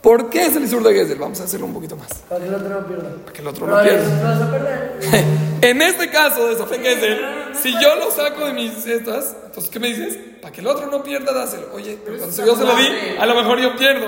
¿Por 0.00 0.30
qué 0.30 0.46
es 0.46 0.56
el 0.56 0.64
Isur 0.64 0.82
de 0.82 0.94
Gesel? 0.94 1.18
Vamos 1.18 1.40
a 1.40 1.44
hacerlo 1.44 1.66
un 1.66 1.74
poquito 1.74 1.94
más. 1.96 2.08
Para 2.28 2.40
que 2.40 2.48
el 2.48 2.54
otro 2.54 2.68
no 2.70 2.86
pierda. 2.86 3.10
Para 3.22 3.32
que 3.34 3.40
el 3.42 3.48
otro 3.48 3.66
no 3.66 3.82
pierda. 3.82 4.08
no 4.08 4.28
vas 4.28 4.40
a 4.42 4.50
perder. 4.50 5.00
En 5.62 5.82
este 5.82 6.08
caso 6.10 6.48
de 6.48 6.56
Safek 6.56 6.82
Gesel, 6.82 7.20
si 7.60 7.70
yo 7.82 7.94
lo 7.96 8.10
saco 8.10 8.46
de 8.46 8.54
mis 8.54 8.86
estas, 8.86 9.36
entonces, 9.44 9.70
¿qué 9.70 9.78
me 9.78 9.88
dices? 9.88 10.16
Para 10.40 10.54
que 10.54 10.62
el 10.62 10.66
otro 10.66 10.86
no 10.86 11.02
pierda, 11.02 11.34
dáselo. 11.34 11.68
Oye, 11.74 11.98
pero 12.02 12.16
cuando 12.16 12.46
yo 12.46 12.56
se 12.56 12.64
lo 12.64 12.74
di, 12.76 12.88
a 13.20 13.26
lo 13.26 13.34
mejor 13.34 13.58
yo 13.60 13.76
pierdo. 13.76 14.06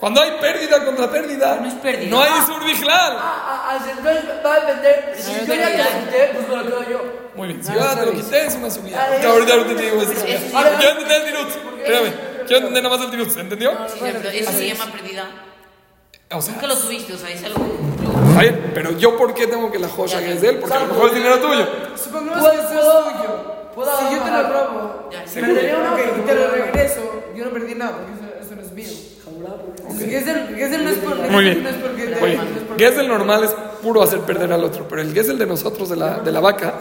Cuando 0.00 0.20
hay 0.20 0.32
pérdida 0.40 0.84
contra 0.84 1.08
pérdida, 1.08 1.58
No 1.60 1.68
es 1.68 1.74
pérdida. 1.74 2.10
no 2.10 2.22
hay 2.22 2.30
Isur 2.42 2.64
Bijlal. 2.64 3.16
Ah, 3.18 3.68
ah, 3.70 3.86
entonces 3.88 4.24
va 4.44 4.54
a 4.54 4.60
depender. 4.60 5.14
Si 5.16 5.30
yo 5.46 5.54
ya 5.54 5.70
te 5.70 5.78
lo 5.78 6.04
quité, 6.06 6.30
pues 6.34 6.48
me 6.48 6.56
lo 6.56 6.62
quedo 6.64 6.90
yo. 6.90 7.04
Muy 7.36 7.48
bien, 7.48 7.62
si 7.64 7.72
yo 7.72 7.78
ya 7.78 7.94
te 8.00 8.06
lo 8.06 8.12
quité, 8.12 8.46
es 8.46 8.54
una 8.56 8.70
subida. 8.70 8.98
Ah, 9.08 9.28
ahorita, 9.28 9.52
ahorita 9.54 9.76
te 9.76 9.82
digo 9.82 10.02
eso. 10.02 10.12
Es- 10.12 10.24
es- 10.24 10.52
Quiero 10.52 11.00
entender 11.00 11.22
el. 11.28 11.80
Espérame, 11.82 12.12
quiero 12.50 12.66
entender 12.66 12.82
nada 12.82 12.96
más 12.96 13.04
el 13.04 13.10
tirut. 13.12 13.30
¿Se 13.30 13.40
entendió? 13.40 13.70
Sí, 13.86 13.98
pero 14.00 14.28
eso 14.30 14.50
se 14.52 14.66
llama 14.68 14.86
pérdida. 14.92 15.24
O 16.32 16.40
sea, 16.42 16.54
Nunca 16.54 16.66
lo 16.68 16.76
tuviste, 16.76 17.12
o 17.12 17.16
sea, 17.18 17.30
es 17.30 17.42
algo. 17.44 17.64
está 18.28 18.40
bien, 18.42 18.70
pero 18.74 18.96
yo, 18.98 19.16
¿por 19.16 19.34
qué 19.34 19.46
tengo 19.48 19.70
que 19.72 19.78
la 19.78 19.88
joya 19.88 20.18
que 20.20 20.32
es 20.34 20.40
de 20.40 20.48
él? 20.50 20.58
Porque 20.58 20.76
a 20.76 20.80
lo 20.80 20.86
mejor 20.86 21.08
es 21.08 21.14
dinero 21.14 21.38
tuyo. 21.40 21.66
Supongamos 21.96 22.38
¿Puedo- 22.40 22.52
que 22.52 22.58
es 22.60 22.68
tuyo. 22.68 23.70
puedo 23.74 23.98
si 23.98 24.14
yo 24.16 24.22
te 24.22 24.30
lo 24.30 24.42
robo, 24.48 25.08
Ya, 25.10 25.24
me 25.42 25.54
daría 25.54 25.76
una 25.78 25.96
y 26.00 26.20
te 26.26 26.34
lo 26.34 26.50
regreso, 26.50 27.22
yo 27.36 27.44
no 27.46 27.50
perdí 27.50 27.74
nada 27.74 27.92
porque 27.96 28.12
eso, 28.12 28.46
eso 28.46 28.54
no 28.56 28.62
es 28.62 28.72
mío. 28.72 29.10
Gesel 30.56 30.84
no 30.84 30.90
es 30.90 30.96
por, 30.98 31.16
Muy 31.30 31.44
bien. 31.44 31.62
no 31.62 31.68
es 31.68 31.76
porque 31.76 32.06
Muy 32.20 32.30
bien. 32.30 32.40
Gesel 32.78 33.08
normal 33.08 33.44
es 33.44 33.50
puro 33.82 34.02
hacer 34.02 34.20
perder 34.20 34.52
al 34.52 34.62
otro, 34.64 34.86
pero 34.88 35.02
el 35.02 35.12
Gesel 35.12 35.38
de 35.38 35.46
nosotros, 35.46 35.88
de 35.88 35.96
la, 35.96 36.18
de 36.18 36.30
la 36.32 36.40
vaca, 36.40 36.74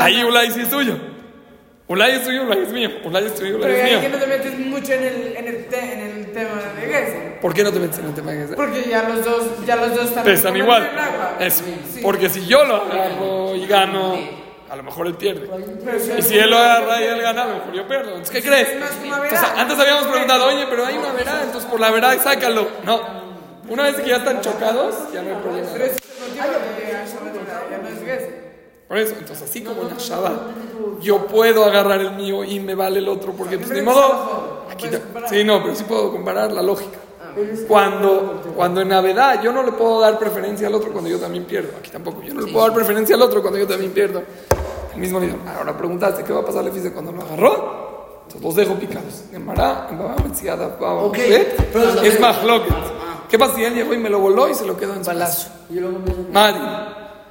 ahí. 0.00 0.22
Ulay 0.24 0.50
sí 0.50 0.60
es 0.62 0.70
tuyo. 0.70 0.96
Ulay 1.88 2.12
es 2.16 2.24
tuyo, 2.24 2.42
Ulay 2.42 2.62
es 2.62 2.68
mío. 2.72 2.90
Ulay 3.04 3.24
es 3.26 3.34
tuyo, 3.34 3.58
Pero 3.60 3.72
Ulay 3.72 3.80
es 3.80 3.88
que 4.00 4.08
mío. 4.08 4.08
no 4.12 4.18
te 4.18 4.26
metes 4.26 4.58
mucho 4.58 4.92
en 4.92 5.02
el, 5.04 5.36
en 5.38 5.46
el, 5.48 5.64
te- 5.66 5.92
en 5.94 6.00
el 6.00 6.32
tema 6.32 6.50
de 6.78 6.86
Gesel. 6.86 7.32
¿Por 7.40 7.54
qué 7.54 7.64
no 7.64 7.72
te 7.72 7.78
metes 7.80 7.98
en 7.98 8.06
el 8.06 8.14
tema 8.14 8.32
de 8.32 8.40
Gesel? 8.42 8.56
Porque 8.56 8.82
ya 8.88 9.08
los 9.08 9.24
dos, 9.24 9.66
ya 9.66 9.76
los 9.76 9.94
dos 9.94 10.04
están, 10.08 10.24
Pesan 10.24 10.56
igual. 10.56 10.82
agua. 10.98 11.36
Eso. 11.40 11.64
Sí. 11.94 12.00
Porque 12.02 12.28
si 12.28 12.46
yo 12.46 12.64
lo 12.64 12.76
agarro 12.76 13.54
y 13.56 13.66
gano, 13.66 14.18
a 14.68 14.76
lo 14.76 14.82
mejor 14.82 15.06
él 15.06 15.14
pierde. 15.14 15.48
Pero 15.82 15.96
Y 16.18 16.22
si 16.22 16.36
él 16.38 16.50
lo 16.50 16.58
agarra 16.58 17.00
y 17.00 17.04
él 17.04 17.22
gana, 17.22 17.44
a 17.44 17.46
lo 17.46 17.54
mejor 17.54 17.72
yo 17.74 17.88
pierdo. 17.88 18.08
Entonces, 18.10 18.30
¿qué 18.36 18.46
crees? 18.46 18.68
Entonces, 18.70 19.40
antes 19.56 19.78
habíamos 19.78 20.06
preguntado, 20.08 20.46
oye, 20.48 20.66
pero 20.68 20.84
hay 20.84 20.98
una 20.98 21.12
verá, 21.12 21.40
entonces 21.42 21.70
por 21.70 21.80
la 21.80 21.90
verá 21.90 22.18
sácalo. 22.18 22.68
No. 22.84 23.00
Una 23.70 23.84
vez 23.84 23.96
que 23.96 24.08
ya 24.10 24.16
están 24.16 24.42
chocados, 24.42 24.94
ya 25.12 25.22
no 25.22 25.36
hay 25.36 25.42
problema. 25.42 25.68
Pero 25.72 25.84
ese 25.86 25.94
es 25.96 26.02
el 26.02 26.28
motivo 26.28 26.58
de 26.58 26.82
que 26.84 26.90
ya 26.92 27.78
no 27.78 27.88
es 27.88 27.98
Gesel. 28.04 28.34
Por 28.88 28.96
eso, 28.96 29.14
entonces 29.18 29.48
así 29.48 29.62
como 29.62 29.82
en 29.82 29.88
la 29.88 29.96
Shabbat, 29.98 31.00
yo 31.02 31.26
puedo 31.26 31.64
agarrar 31.64 32.00
el 32.00 32.12
mío 32.12 32.42
y 32.42 32.58
me 32.58 32.74
vale 32.74 33.00
el 33.00 33.08
otro 33.08 33.32
porque 33.32 33.58
pues 33.58 33.70
ni 33.70 33.82
modo. 33.82 34.64
Aquí 34.70 34.88
sí, 35.28 35.44
no, 35.44 35.62
pero 35.62 35.74
sí 35.74 35.84
puedo 35.84 36.10
comparar 36.10 36.50
la 36.52 36.62
lógica. 36.62 36.98
Cuando, 37.68 38.42
cuando 38.56 38.80
en 38.80 38.88
Navidad 38.88 39.42
yo 39.42 39.52
no 39.52 39.62
le 39.62 39.72
puedo 39.72 40.00
dar 40.00 40.18
preferencia 40.18 40.66
al 40.66 40.74
otro 40.74 40.90
cuando 40.90 41.10
yo 41.10 41.18
también 41.18 41.44
pierdo. 41.44 41.72
Aquí 41.78 41.90
tampoco. 41.90 42.22
Yo 42.22 42.34
no 42.34 42.40
le 42.40 42.50
puedo 42.50 42.64
dar 42.66 42.74
preferencia 42.74 43.14
al 43.14 43.22
otro 43.22 43.42
cuando 43.42 43.58
yo 43.58 43.66
también 43.66 43.92
pierdo. 43.92 44.22
El 44.94 45.00
mismo 45.00 45.20
nivel. 45.20 45.36
Ahora 45.56 45.76
preguntaste, 45.76 46.24
¿qué 46.24 46.32
va 46.32 46.40
a 46.40 46.44
pasar 46.46 46.64
le 46.64 46.70
dice 46.70 46.92
cuando 46.92 47.12
lo 47.12 47.22
agarró? 47.22 48.22
Entonces 48.22 48.42
los 48.42 48.54
dejo 48.56 48.74
picados. 48.74 49.24
En 49.32 49.44
Mará, 49.44 49.88
en 49.90 49.98
Baba 49.98 50.16
Metziada, 50.24 50.76
Baba 50.80 51.02
Ok, 51.04 51.16
Bet, 51.16 51.72
pero- 51.72 52.02
es 52.02 52.18
más 52.20 52.42
¿Qué 53.28 53.38
pasa 53.38 53.54
si 53.56 53.64
él 53.64 53.74
llegó 53.74 53.92
y 53.92 53.98
me 53.98 54.08
lo 54.08 54.18
voló 54.20 54.48
y 54.48 54.54
se 54.54 54.66
lo 54.66 54.76
quedó 54.76 54.94
en 54.94 55.04
su 55.04 55.10
me 55.10 56.30
Nadie. 56.30 56.87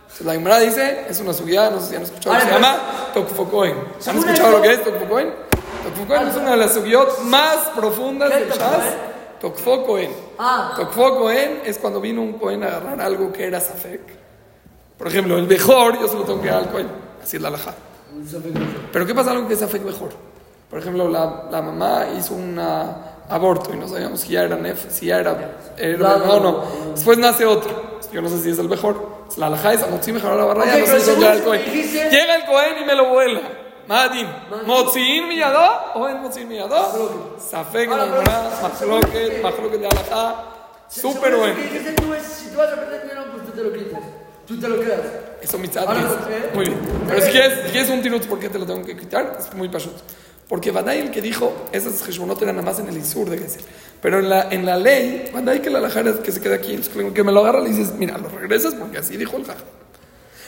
Entonces, 0.10 0.26
la 0.26 0.34
Gemara 0.34 0.60
dice, 0.60 1.06
es 1.10 1.20
una 1.20 1.34
subida, 1.34 1.70
no 1.70 1.80
sé 1.80 1.89
si 1.89 1.96
han 1.96 2.04
escuchado, 2.04 2.34
Ahora, 2.36 2.46
se 2.48 2.52
pero- 2.54 2.62
llama 2.65 2.82
Tokfokoen. 3.13 3.76
¿Han 4.08 4.17
escuchado 4.17 4.52
lo 4.52 4.62
que 4.62 4.72
es 4.74 4.84
Tokfokoen? 4.84 5.48
Tokfo 5.84 6.06
Cohen 6.08 6.28
es 6.28 6.36
una 6.36 6.52
de 6.52 6.58
las 6.58 6.74
subiot 6.74 7.20
más 7.24 7.56
profundas 7.76 8.30
¿Qué 8.32 8.39
del 8.39 8.50
Shas. 8.50 8.60
Cohen? 8.60 8.93
Tokfo 9.39 9.86
Cohen. 9.86 10.12
Ah. 10.38 10.74
Tokfo 10.76 11.17
Cohen 11.20 11.62
es 11.63 11.78
cuando 11.78 12.02
vino 12.02 12.22
un 12.22 12.34
Cohen 12.34 12.63
a 12.63 12.67
agarrar 12.67 13.00
algo 13.00 13.32
que 13.32 13.46
era 13.48 13.60
Safek. 13.62 14.02
Por 14.98 15.08
ejemplo, 15.08 15.38
el 15.38 15.48
mejor 15.48 16.00
yo 16.00 16.08
se 16.08 16.15
lo 16.15 16.24
tengo 16.24 16.41
que 16.41 16.50
dar 16.50 16.60
al 16.63 16.70
Cohen. 16.72 16.88
Así 17.24 17.38
es 17.38 17.41
la 17.41 17.50
alajá. 17.50 17.74
Pero 18.91 19.06
¿qué 19.06 19.13
pasa 19.15 19.32
algo 19.32 19.48
que 19.48 19.54
es 19.54 19.60
Safek 19.60 19.84
mejor? 19.84 20.10
Por 20.70 20.80
ejemplo, 20.80 21.08
la, 21.08 21.46
la 21.52 21.62
mamá 21.62 22.06
hizo 22.17 22.34
un 22.34 22.60
aborto 23.30 23.74
y 23.74 23.78
no 23.78 23.88
sabíamos 23.88 24.20
si 24.22 24.30
ya 24.30 24.43
era 24.43 24.56
nef, 24.58 24.91
si 24.91 25.06
ya 25.06 25.20
era, 25.20 25.38
era 25.78 26.17
no, 26.17 26.39
no. 26.39 26.63
Después 26.93 27.17
nace 27.17 27.46
otro. 27.46 27.96
Yo 28.12 28.22
no 28.22 28.30
sé 28.30 28.41
si 28.41 28.50
es 28.50 28.60
el 28.60 28.70
mejor. 28.70 29.26
La 29.38 29.48
alajá 29.48 29.74
es 29.74 29.84
Amotzi 29.84 30.12
mejor 30.12 30.36
la 30.36 30.65
ya 30.65 30.78
no 30.78 30.86
sé 30.86 31.00
si 31.02 31.12
el 31.12 31.43
Cohen. 31.43 31.63
Llega 31.65 32.36
el 32.36 32.46
Cohen 32.46 32.82
y 32.82 32.86
me 32.86 32.96
lo 32.96 33.10
vuela. 33.10 33.41
Madin. 33.88 34.28
Motziin 34.65 35.28
miyadó 35.28 35.93
o 35.96 36.10
en 36.10 36.22
Motziin 36.22 36.48
miyadó. 36.48 37.38
Safek 37.39 37.89
barra, 37.89 38.50
mahloket, 38.62 39.41
mahloket 39.41 39.80
de 39.80 39.88
alajá. 39.88 40.36
Súper 40.89 41.36
bueno. 41.36 41.56
si 42.22 42.50
tú 42.50 42.58
vas 42.58 42.70
a 42.70 42.74
aprender 42.74 43.02
dinero, 43.04 43.26
pues 43.32 43.46
tú 43.46 43.52
te 43.52 43.63
lo 43.63 43.74
quitas. 43.74 44.02
Tú 44.48 44.60
te 44.60 44.67
lo 44.70 44.80
quedas. 44.80 45.00
Eso 45.41 45.58
mi 45.58 45.70
Ahora, 45.78 46.00
es. 46.00 46.06
¿eh? 46.06 46.50
Muy 46.54 46.65
bien. 46.65 46.80
Pero 47.08 47.22
si 47.22 47.32
quieres, 47.32 47.65
si 47.65 47.72
quieres 47.72 47.89
un 47.89 48.02
tirut, 48.02 48.26
¿por 48.28 48.39
qué 48.39 48.50
te 48.50 48.58
lo 48.58 48.65
tengo 48.65 48.86
que 48.86 48.96
quitar? 48.96 49.38
Es 49.39 49.54
muy 49.54 49.67
pashut. 49.67 49.93
Porque 50.47 50.71
Badai 50.71 50.99
el 50.99 51.12
que 51.12 51.21
dijo, 51.21 51.51
esas 51.73 52.07
Heshbonot 52.07 52.41
eran 52.41 52.55
nada 52.55 52.65
más 52.65 52.79
en 52.79 52.88
el 52.88 52.97
Isur 52.97 53.29
de 53.29 53.38
Gesel. 53.38 53.62
Pero 54.01 54.19
en 54.19 54.29
la, 54.29 54.47
en 54.49 54.65
la 54.65 54.77
ley, 54.77 55.29
Badai 55.33 55.62
que 55.62 55.69
la 55.69 55.79
alajara 55.79 56.12
es 56.12 56.15
que 56.17 56.31
se 56.31 56.39
queda 56.39 56.55
aquí, 56.55 56.77
que- 57.13 57.23
me 57.23 57.31
lo 57.33 57.41
agarra, 57.41 57.60
le 57.60 57.69
dices, 57.69 57.93
mira, 57.97 58.17
lo 58.17 58.29
regresas 58.29 58.73
porque 58.75 58.97
así 58.99 59.17
dijo 59.17 59.36
el 59.38 59.43
Jajam. 59.45 59.63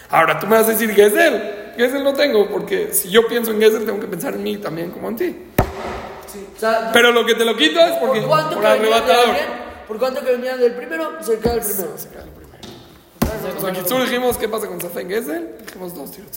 Ahora 0.09 0.39
tú 0.39 0.47
me 0.47 0.55
vas 0.55 0.67
a 0.67 0.71
decir 0.71 0.91
Gesel. 0.93 1.73
Gesel 1.75 2.03
no 2.03 2.13
tengo, 2.13 2.49
porque 2.49 2.93
si 2.93 3.09
yo 3.09 3.27
pienso 3.27 3.51
en 3.51 3.59
Gesel, 3.59 3.85
tengo 3.85 3.99
que 3.99 4.07
pensar 4.07 4.33
en 4.35 4.43
mí 4.43 4.57
también 4.57 4.91
como 4.91 5.09
en 5.09 5.15
ti. 5.17 5.35
O 5.57 6.59
sea, 6.59 6.91
Pero 6.93 7.11
lo 7.11 7.25
que 7.25 7.35
te 7.35 7.43
lo 7.45 7.55
quito 7.57 7.79
es 7.79 7.93
porque, 7.97 8.19
¿por 8.21 8.29
cuánto 8.29 8.55
por 8.55 8.63
que 8.63 8.69
venía 8.69 8.87
de 8.87 8.95
arrebatador. 9.01 9.35
¿Por 9.87 9.99
cuánto 9.99 10.23
que 10.23 10.31
venía 10.31 10.55
del 10.57 10.73
primero? 10.75 11.11
Se 11.23 11.37
cae 11.39 11.55
el 11.55 11.61
primero. 11.61 11.93
Entonces, 13.21 13.63
en 13.69 13.75
Kitsur 13.75 14.01
dijimos, 14.03 14.37
¿qué 14.37 14.47
pasa 14.49 14.67
con 14.67 14.79
Safek 14.79 15.07
Gesel? 15.07 15.55
Dijimos 15.65 15.93
dos 15.95 16.11
tiros. 16.11 16.29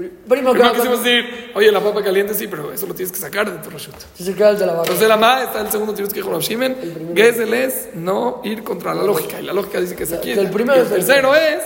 Primo, 0.00 0.52
Primero 0.52 0.72
que 0.72 0.76
quisimos 0.78 1.04
decir, 1.04 1.52
oye, 1.54 1.70
la 1.72 1.80
papa 1.80 2.02
caliente 2.02 2.34
sí, 2.34 2.46
pero 2.46 2.72
eso 2.72 2.86
lo 2.86 2.94
tienes 2.94 3.12
que 3.12 3.18
sacar 3.18 3.50
de 3.50 3.58
tu 3.62 3.70
rashut. 3.70 3.94
Si 4.16 4.24
se 4.24 4.34
queda 4.34 4.50
el 4.50 4.58
de 4.58 4.66
la 4.66 4.72
barra. 4.72 4.82
Entonces 4.84 5.08
la 5.08 5.16
ma 5.16 5.42
está 5.42 5.60
el 5.60 5.70
segundo 5.70 5.92
tirut 5.94 6.10
que 6.10 6.20
dijo 6.20 6.30
Rav 6.30 6.40
Shimen, 6.40 7.12
Gesel 7.14 7.52
es 7.54 7.88
no 7.94 8.40
ir 8.44 8.62
contra 8.64 8.94
la 8.94 9.02
lógica, 9.02 9.40
y 9.40 9.44
la 9.44 9.52
lógica 9.52 9.80
dice 9.80 9.94
que 9.96 10.06
se 10.06 10.18
quiere. 10.20 10.40
el 10.42 10.50
primero 10.50 10.76
Y 10.76 10.80
el 10.80 10.86
es 10.86 10.92
el- 10.92 10.98
tercero 11.06 11.34
es, 11.34 11.58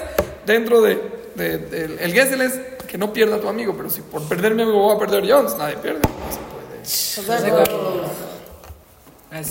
dentro 0.47 0.81
de, 0.83 0.99
de- 1.35 1.59
del- 1.59 1.99
el 1.99 2.12
Gesel 2.12 2.40
es 2.42 2.61
que 2.88 2.99
no 2.99 3.12
pierda 3.12 3.40
tu 3.40 3.49
amigo, 3.49 3.75
pero 3.77 3.88
si 3.90 4.01
por 4.03 4.23
perder 4.23 4.55
mi 4.55 4.62
amigo 4.62 4.79
voy 4.79 4.97
a 4.97 4.99
perder 4.99 5.25
yo, 5.25 5.42
nadie 5.59 5.77
pierde. 5.77 6.01
No 6.01 6.31
se 6.31 6.40
puede. 6.40 7.64
Así. 9.31 9.51